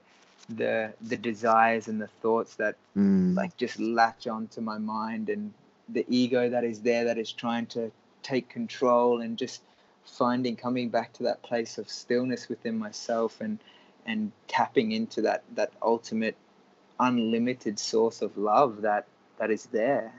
the 0.49 0.93
the 1.01 1.17
desires 1.17 1.87
and 1.87 2.01
the 2.01 2.07
thoughts 2.21 2.55
that 2.55 2.75
mm. 2.97 3.35
like 3.35 3.55
just 3.57 3.79
latch 3.79 4.27
onto 4.27 4.61
my 4.61 4.77
mind 4.77 5.29
and 5.29 5.53
the 5.93 6.05
ego 6.07 6.49
that 6.49 6.63
is 6.63 6.81
there 6.81 7.05
that 7.05 7.17
is 7.17 7.31
trying 7.31 7.65
to 7.67 7.91
take 8.23 8.49
control 8.49 9.21
and 9.21 9.37
just 9.37 9.61
finding 10.03 10.55
coming 10.55 10.89
back 10.89 11.13
to 11.13 11.23
that 11.23 11.41
place 11.41 11.77
of 11.77 11.89
stillness 11.89 12.49
within 12.49 12.77
myself 12.77 13.41
and 13.41 13.59
and 14.05 14.31
tapping 14.47 14.91
into 14.91 15.21
that 15.21 15.43
that 15.55 15.71
ultimate 15.81 16.35
unlimited 16.99 17.79
source 17.79 18.21
of 18.21 18.37
love 18.37 18.81
that 18.81 19.05
that 19.37 19.51
is 19.51 19.65
there. 19.67 20.13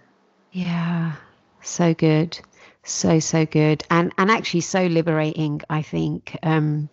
Yeah 0.53 1.15
so 1.63 1.95
good. 1.95 2.39
So 2.83 3.21
so 3.21 3.47
good. 3.47 3.85
And 3.91 4.13
and 4.19 4.31
actually 4.31 4.61
so 4.61 4.87
liberating 4.87 5.63
i 5.71 5.83
think 5.83 6.37
um 6.43 6.89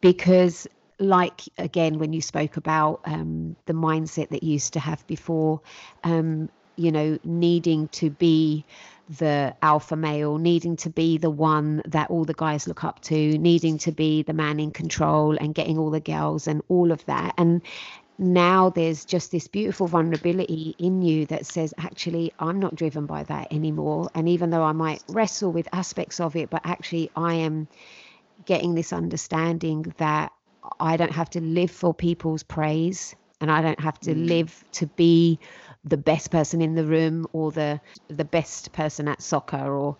because 0.00 0.66
like 0.98 1.42
again 1.58 1.98
when 1.98 2.12
you 2.12 2.20
spoke 2.20 2.56
about 2.56 3.00
um, 3.04 3.56
the 3.66 3.72
mindset 3.72 4.28
that 4.30 4.42
you 4.42 4.52
used 4.52 4.74
to 4.74 4.80
have 4.80 5.04
before 5.06 5.60
um, 6.04 6.48
you 6.76 6.90
know 6.92 7.18
needing 7.24 7.88
to 7.88 8.10
be 8.10 8.64
the 9.18 9.54
alpha 9.60 9.96
male 9.96 10.38
needing 10.38 10.76
to 10.76 10.88
be 10.88 11.18
the 11.18 11.30
one 11.30 11.82
that 11.86 12.10
all 12.10 12.24
the 12.24 12.34
guys 12.34 12.66
look 12.66 12.84
up 12.84 13.00
to 13.00 13.36
needing 13.38 13.76
to 13.76 13.92
be 13.92 14.22
the 14.22 14.32
man 14.32 14.58
in 14.58 14.70
control 14.70 15.36
and 15.38 15.54
getting 15.54 15.78
all 15.78 15.90
the 15.90 16.00
girls 16.00 16.46
and 16.46 16.62
all 16.68 16.90
of 16.90 17.04
that 17.06 17.34
and 17.36 17.60
now 18.16 18.70
there's 18.70 19.04
just 19.04 19.32
this 19.32 19.48
beautiful 19.48 19.88
vulnerability 19.88 20.74
in 20.78 21.02
you 21.02 21.26
that 21.26 21.44
says 21.44 21.74
actually 21.78 22.32
i'm 22.38 22.58
not 22.60 22.74
driven 22.74 23.04
by 23.04 23.22
that 23.24 23.52
anymore 23.52 24.08
and 24.14 24.28
even 24.28 24.50
though 24.50 24.62
i 24.62 24.72
might 24.72 25.02
wrestle 25.08 25.52
with 25.52 25.68
aspects 25.72 26.20
of 26.20 26.34
it 26.36 26.48
but 26.48 26.62
actually 26.64 27.10
i 27.16 27.34
am 27.34 27.68
getting 28.46 28.74
this 28.74 28.92
understanding 28.92 29.92
that 29.98 30.32
I 30.80 30.96
don't 30.96 31.12
have 31.12 31.30
to 31.30 31.40
live 31.40 31.70
for 31.70 31.94
people's 31.94 32.42
praise 32.42 33.14
and 33.40 33.50
I 33.50 33.60
don't 33.60 33.80
have 33.80 33.98
to 34.00 34.14
mm. 34.14 34.26
live 34.26 34.64
to 34.72 34.86
be 34.86 35.38
the 35.84 35.96
best 35.96 36.30
person 36.30 36.62
in 36.62 36.74
the 36.74 36.84
room 36.84 37.26
or 37.32 37.52
the 37.52 37.80
the 38.08 38.24
best 38.24 38.72
person 38.72 39.08
at 39.08 39.20
soccer 39.20 39.76
or 39.76 39.96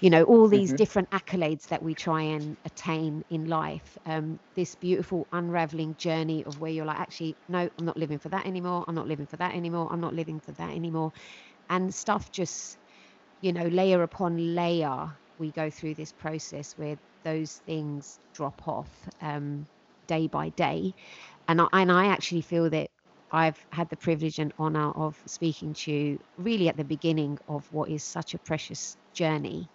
you 0.00 0.10
know 0.10 0.22
all 0.24 0.48
these 0.48 0.70
mm-hmm. 0.70 0.76
different 0.76 1.10
accolades 1.10 1.68
that 1.68 1.82
we 1.82 1.94
try 1.94 2.22
and 2.22 2.56
attain 2.64 3.24
in 3.30 3.46
life 3.46 3.98
um, 4.06 4.38
this 4.54 4.74
beautiful 4.74 5.26
unraveling 5.32 5.94
journey 5.96 6.44
of 6.44 6.60
where 6.60 6.70
you're 6.70 6.86
like 6.86 6.98
actually 6.98 7.36
no 7.48 7.68
i'm 7.78 7.84
not 7.84 7.96
living 7.96 8.18
for 8.18 8.28
that 8.28 8.46
anymore 8.46 8.84
i'm 8.88 8.94
not 8.94 9.06
living 9.06 9.26
for 9.26 9.36
that 9.36 9.54
anymore 9.54 9.88
i'm 9.90 10.00
not 10.00 10.14
living 10.14 10.40
for 10.40 10.52
that 10.52 10.70
anymore 10.70 11.12
and 11.70 11.94
stuff 11.94 12.30
just 12.32 12.78
you 13.42 13.52
know 13.52 13.66
layer 13.66 14.02
upon 14.02 14.54
layer 14.54 15.10
we 15.38 15.50
go 15.52 15.68
through 15.68 15.94
this 15.94 16.12
process 16.12 16.72
where 16.78 16.96
those 17.24 17.60
things 17.66 18.18
drop 18.32 18.66
off 18.68 18.88
um, 19.20 19.66
day 20.06 20.26
by 20.28 20.50
day. 20.50 20.94
And 21.48 21.60
I, 21.60 21.66
and 21.72 21.92
I 21.92 22.06
actually 22.06 22.42
feel 22.42 22.70
that 22.70 22.90
I've 23.30 23.58
had 23.70 23.88
the 23.90 23.96
privilege 23.96 24.38
and 24.38 24.52
honor 24.58 24.90
of 24.92 25.20
speaking 25.26 25.74
to 25.74 25.92
you 25.92 26.18
really 26.36 26.68
at 26.68 26.76
the 26.76 26.84
beginning 26.84 27.38
of 27.48 27.70
what 27.72 27.90
is 27.90 28.04
such 28.04 28.34
a 28.34 28.38
precious 28.38 28.96
journey. 29.12 29.68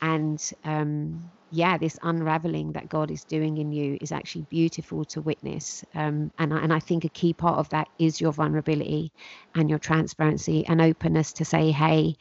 And 0.00 0.40
um, 0.64 1.30
yeah, 1.50 1.76
this 1.78 1.98
unraveling 2.02 2.72
that 2.72 2.88
God 2.88 3.10
is 3.10 3.24
doing 3.24 3.58
in 3.58 3.72
you 3.72 3.98
is 4.00 4.12
actually 4.12 4.46
beautiful 4.48 5.04
to 5.06 5.20
witness. 5.20 5.84
Um, 5.94 6.30
and, 6.38 6.54
I, 6.54 6.58
and 6.58 6.72
I 6.72 6.78
think 6.78 7.04
a 7.04 7.08
key 7.08 7.32
part 7.32 7.58
of 7.58 7.68
that 7.70 7.88
is 7.98 8.20
your 8.20 8.32
vulnerability 8.32 9.12
and 9.54 9.68
your 9.68 9.78
transparency 9.78 10.66
and 10.66 10.80
openness 10.80 11.32
to 11.34 11.44
say, 11.44 11.72
hey, 11.72 12.16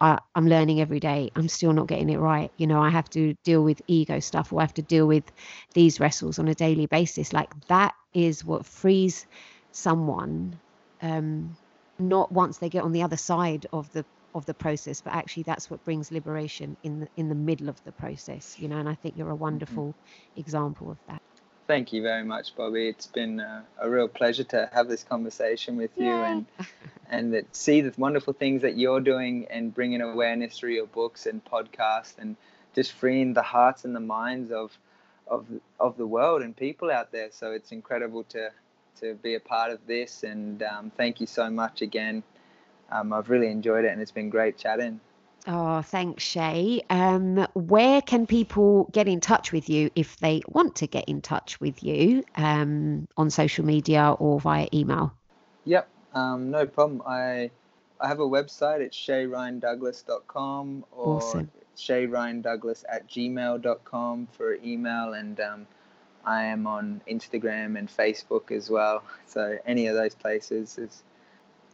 I, 0.00 0.18
am 0.34 0.48
learning 0.48 0.80
every 0.80 0.98
day. 0.98 1.30
I'm 1.36 1.48
still 1.48 1.72
not 1.72 1.88
getting 1.88 2.08
it 2.10 2.18
right. 2.18 2.50
You 2.56 2.66
know, 2.66 2.80
I 2.80 2.90
have 2.90 3.08
to 3.10 3.34
deal 3.44 3.62
with 3.62 3.82
ego 3.86 4.18
stuff 4.18 4.52
or 4.52 4.60
I 4.60 4.64
have 4.64 4.74
to 4.74 4.82
deal 4.82 5.06
with 5.06 5.30
these 5.74 6.00
wrestles 6.00 6.38
on 6.38 6.48
a 6.48 6.54
daily 6.54 6.86
basis. 6.86 7.32
Like 7.32 7.50
that 7.68 7.94
is 8.14 8.44
what 8.44 8.66
frees 8.66 9.26
someone, 9.72 10.58
um, 11.02 11.56
not 11.98 12.32
once 12.32 12.58
they 12.58 12.68
get 12.68 12.82
on 12.82 12.92
the 12.92 13.02
other 13.02 13.16
side 13.16 13.66
of 13.72 13.92
the 13.92 14.04
of 14.34 14.46
the 14.46 14.54
process, 14.54 15.00
but 15.00 15.12
actually 15.12 15.42
that's 15.42 15.68
what 15.68 15.84
brings 15.84 16.12
liberation 16.12 16.76
in 16.82 17.00
the 17.00 17.08
in 17.16 17.28
the 17.28 17.34
middle 17.34 17.68
of 17.68 17.82
the 17.84 17.92
process. 17.92 18.56
You 18.58 18.68
know, 18.68 18.78
and 18.78 18.88
I 18.88 18.94
think 18.94 19.16
you're 19.16 19.28
a 19.28 19.32
mm-hmm. 19.32 19.42
wonderful 19.42 19.88
mm-hmm. 19.88 20.40
example 20.40 20.90
of 20.90 20.98
that. 21.08 21.22
Thank 21.66 21.92
you 21.92 22.02
very 22.02 22.24
much, 22.24 22.56
Bobby. 22.56 22.88
It's 22.88 23.06
been 23.06 23.38
a, 23.38 23.64
a 23.78 23.88
real 23.88 24.08
pleasure 24.08 24.42
to 24.44 24.68
have 24.72 24.88
this 24.88 25.04
conversation 25.04 25.76
with 25.76 25.96
you 25.96 26.10
and 26.10 26.46
and 27.10 27.34
that 27.34 27.54
see 27.54 27.80
the 27.80 27.92
wonderful 27.96 28.32
things 28.32 28.62
that 28.62 28.76
you're 28.76 29.00
doing 29.00 29.46
and 29.50 29.72
bringing 29.72 30.00
awareness 30.00 30.58
through 30.58 30.72
your 30.72 30.86
books 30.86 31.26
and 31.26 31.44
podcasts 31.44 32.18
and 32.18 32.36
just 32.74 32.92
freeing 32.92 33.34
the 33.34 33.42
hearts 33.42 33.84
and 33.84 33.94
the 33.94 34.00
minds 34.00 34.50
of 34.50 34.76
of 35.28 35.46
of 35.78 35.96
the 35.96 36.06
world 36.06 36.42
and 36.42 36.56
people 36.56 36.90
out 36.90 37.12
there. 37.12 37.28
So 37.30 37.52
it's 37.52 37.70
incredible 37.70 38.24
to 38.30 38.50
to 39.00 39.14
be 39.14 39.34
a 39.34 39.40
part 39.40 39.72
of 39.72 39.86
this 39.86 40.22
and 40.22 40.62
um, 40.62 40.92
thank 40.96 41.20
you 41.20 41.26
so 41.26 41.50
much 41.50 41.82
again. 41.82 42.22
Um, 42.90 43.12
I've 43.12 43.30
really 43.30 43.48
enjoyed 43.48 43.84
it 43.84 43.92
and 43.92 44.00
it's 44.00 44.10
been 44.10 44.30
great 44.30 44.56
chatting. 44.56 45.00
Oh, 45.46 45.80
thanks, 45.80 46.22
Shay. 46.22 46.82
Um, 46.90 47.46
where 47.54 48.02
can 48.02 48.26
people 48.26 48.90
get 48.92 49.08
in 49.08 49.20
touch 49.20 49.52
with 49.52 49.70
you 49.70 49.90
if 49.94 50.18
they 50.18 50.42
want 50.48 50.76
to 50.76 50.86
get 50.86 51.06
in 51.08 51.22
touch 51.22 51.58
with 51.60 51.82
you 51.82 52.24
um, 52.36 53.08
on 53.16 53.30
social 53.30 53.64
media 53.64 54.14
or 54.18 54.38
via 54.38 54.68
email? 54.74 55.14
Yep, 55.64 55.88
um, 56.14 56.50
no 56.50 56.66
problem. 56.66 57.02
I 57.06 57.50
I 58.00 58.08
have 58.08 58.20
a 58.20 58.26
website. 58.26 58.80
It's 58.80 58.96
shayryandouglas.com 58.96 60.84
or 60.92 61.16
awesome. 61.16 61.50
shayryandouglas 61.76 62.84
at 62.88 63.08
gmail.com 63.08 64.28
for 64.32 64.54
email. 64.54 65.12
And 65.12 65.40
um, 65.40 65.66
I 66.24 66.44
am 66.44 66.66
on 66.66 67.00
Instagram 67.08 67.78
and 67.78 67.88
Facebook 67.88 68.50
as 68.50 68.70
well. 68.70 69.02
So 69.26 69.58
any 69.66 69.86
of 69.86 69.94
those 69.96 70.14
places 70.14 70.78
is 70.78 71.02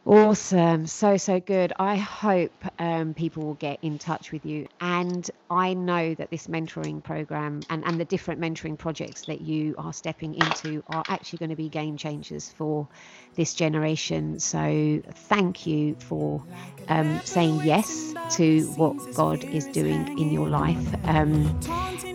Awesome. 0.07 0.87
So, 0.87 1.17
so 1.17 1.41
good. 1.41 1.73
I 1.77 1.97
hope 1.97 2.53
um, 2.79 3.13
people 3.13 3.43
will 3.43 3.55
get 3.55 3.79
in 3.81 3.97
touch 3.97 4.31
with 4.31 4.45
you. 4.45 4.67
And 4.79 5.29
I 5.49 5.73
know 5.73 6.13
that 6.15 6.29
this 6.29 6.47
mentoring 6.47 7.03
program 7.03 7.61
and, 7.69 7.83
and 7.85 7.99
the 7.99 8.05
different 8.05 8.39
mentoring 8.41 8.77
projects 8.77 9.25
that 9.25 9.41
you 9.41 9.75
are 9.77 9.93
stepping 9.93 10.35
into 10.35 10.83
are 10.87 11.03
actually 11.07 11.39
going 11.39 11.49
to 11.49 11.55
be 11.55 11.69
game 11.69 11.97
changers 11.97 12.49
for 12.49 12.87
this 13.35 13.53
generation. 13.53 14.39
So 14.39 15.01
thank 15.13 15.65
you 15.65 15.95
for 15.99 16.43
um, 16.89 17.19
saying 17.23 17.61
yes 17.63 18.13
to 18.31 18.63
what 18.75 18.95
God 19.13 19.43
is 19.43 19.65
doing 19.67 20.19
in 20.19 20.31
your 20.31 20.49
life. 20.49 20.95
Um, 21.05 21.59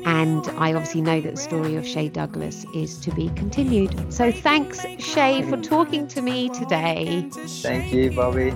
and 0.05 0.47
I 0.59 0.73
obviously 0.73 1.01
know 1.01 1.21
that 1.21 1.37
the 1.37 1.41
story 1.41 1.77
of 1.77 1.87
Shay 1.87 2.09
Douglas 2.09 2.67
is 2.75 2.99
to 3.01 3.15
be 3.15 3.29
continued. 3.31 4.13
So 4.13 4.33
thanks, 4.33 4.85
Shay, 4.99 5.43
for 5.43 5.57
talking 5.57 6.09
to 6.09 6.23
me 6.23 6.49
today. 6.49 7.29
Thank 7.31 7.93
you, 7.93 8.11
Bobby. 8.11 8.53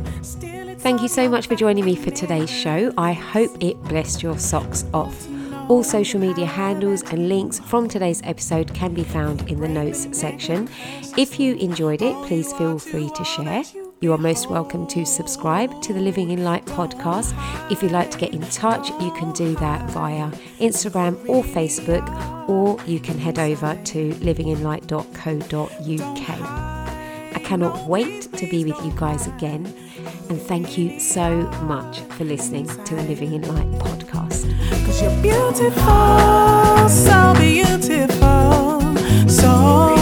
Thank 0.79 1.03
you 1.03 1.09
so 1.09 1.29
much 1.29 1.49
for 1.49 1.57
joining 1.57 1.85
me 1.85 1.97
for 1.97 2.11
today's 2.11 2.51
show. 2.51 2.93
I 2.97 3.13
hope 3.13 3.51
it 3.61 3.77
blessed 3.85 4.23
your 4.23 4.39
socks 4.39 4.85
off. 4.95 5.29
All 5.69 5.83
social 5.83 6.21
media 6.21 6.47
handles 6.47 7.03
and 7.11 7.29
links 7.29 7.59
from 7.59 7.89
today's 7.89 8.23
episode 8.23 8.73
can 8.73 8.95
be 8.95 9.03
found 9.03 9.51
in 9.51 9.59
the 9.59 9.67
notes 9.69 10.07
section. 10.17 10.69
If 11.17 11.41
you 11.41 11.57
enjoyed 11.57 12.03
it, 12.03 12.15
please 12.27 12.53
feel 12.53 12.79
free 12.79 13.11
to 13.17 13.25
share. 13.25 13.65
You 14.01 14.13
are 14.13 14.19
most 14.19 14.49
welcome 14.49 14.87
to 14.89 15.05
subscribe 15.05 15.83
to 15.83 15.93
the 15.93 15.99
Living 16.01 16.31
in 16.31 16.45
Light 16.45 16.65
podcast. 16.67 17.35
If 17.73 17.83
you'd 17.83 17.91
like 17.91 18.13
to 18.13 18.19
get 18.19 18.33
in 18.33 18.43
touch, 18.43 18.91
you 19.03 19.11
can 19.13 19.33
do 19.33 19.57
that 19.57 19.91
via 19.91 20.31
Instagram 20.61 21.19
or 21.29 21.43
Facebook, 21.43 22.07
or 22.49 22.79
you 22.87 23.01
can 23.01 23.19
head 23.19 23.41
over 23.41 23.75
to 23.75 24.11
livinginlight.co.uk. 24.13 26.41
I 27.35 27.39
cannot 27.41 27.89
wait 27.89 28.33
to 28.35 28.47
be 28.49 28.65
with 28.65 28.81
you 28.85 28.93
guys 28.97 29.27
again, 29.27 29.75
and 30.29 30.43
thank 30.43 30.77
you 30.77 30.99
so 30.99 31.43
much 31.63 32.01
for 32.01 32.25
listening 32.25 32.67
to 32.67 32.95
the 32.97 33.03
Living 33.03 33.35
in 33.35 33.43
Light 33.43 33.71
podcast. 33.81 34.45
Because 34.71 35.01
you're 35.01 35.23
beautiful, 35.23 36.89
so 36.89 37.33
beautiful, 37.39 38.97
so 39.29 39.96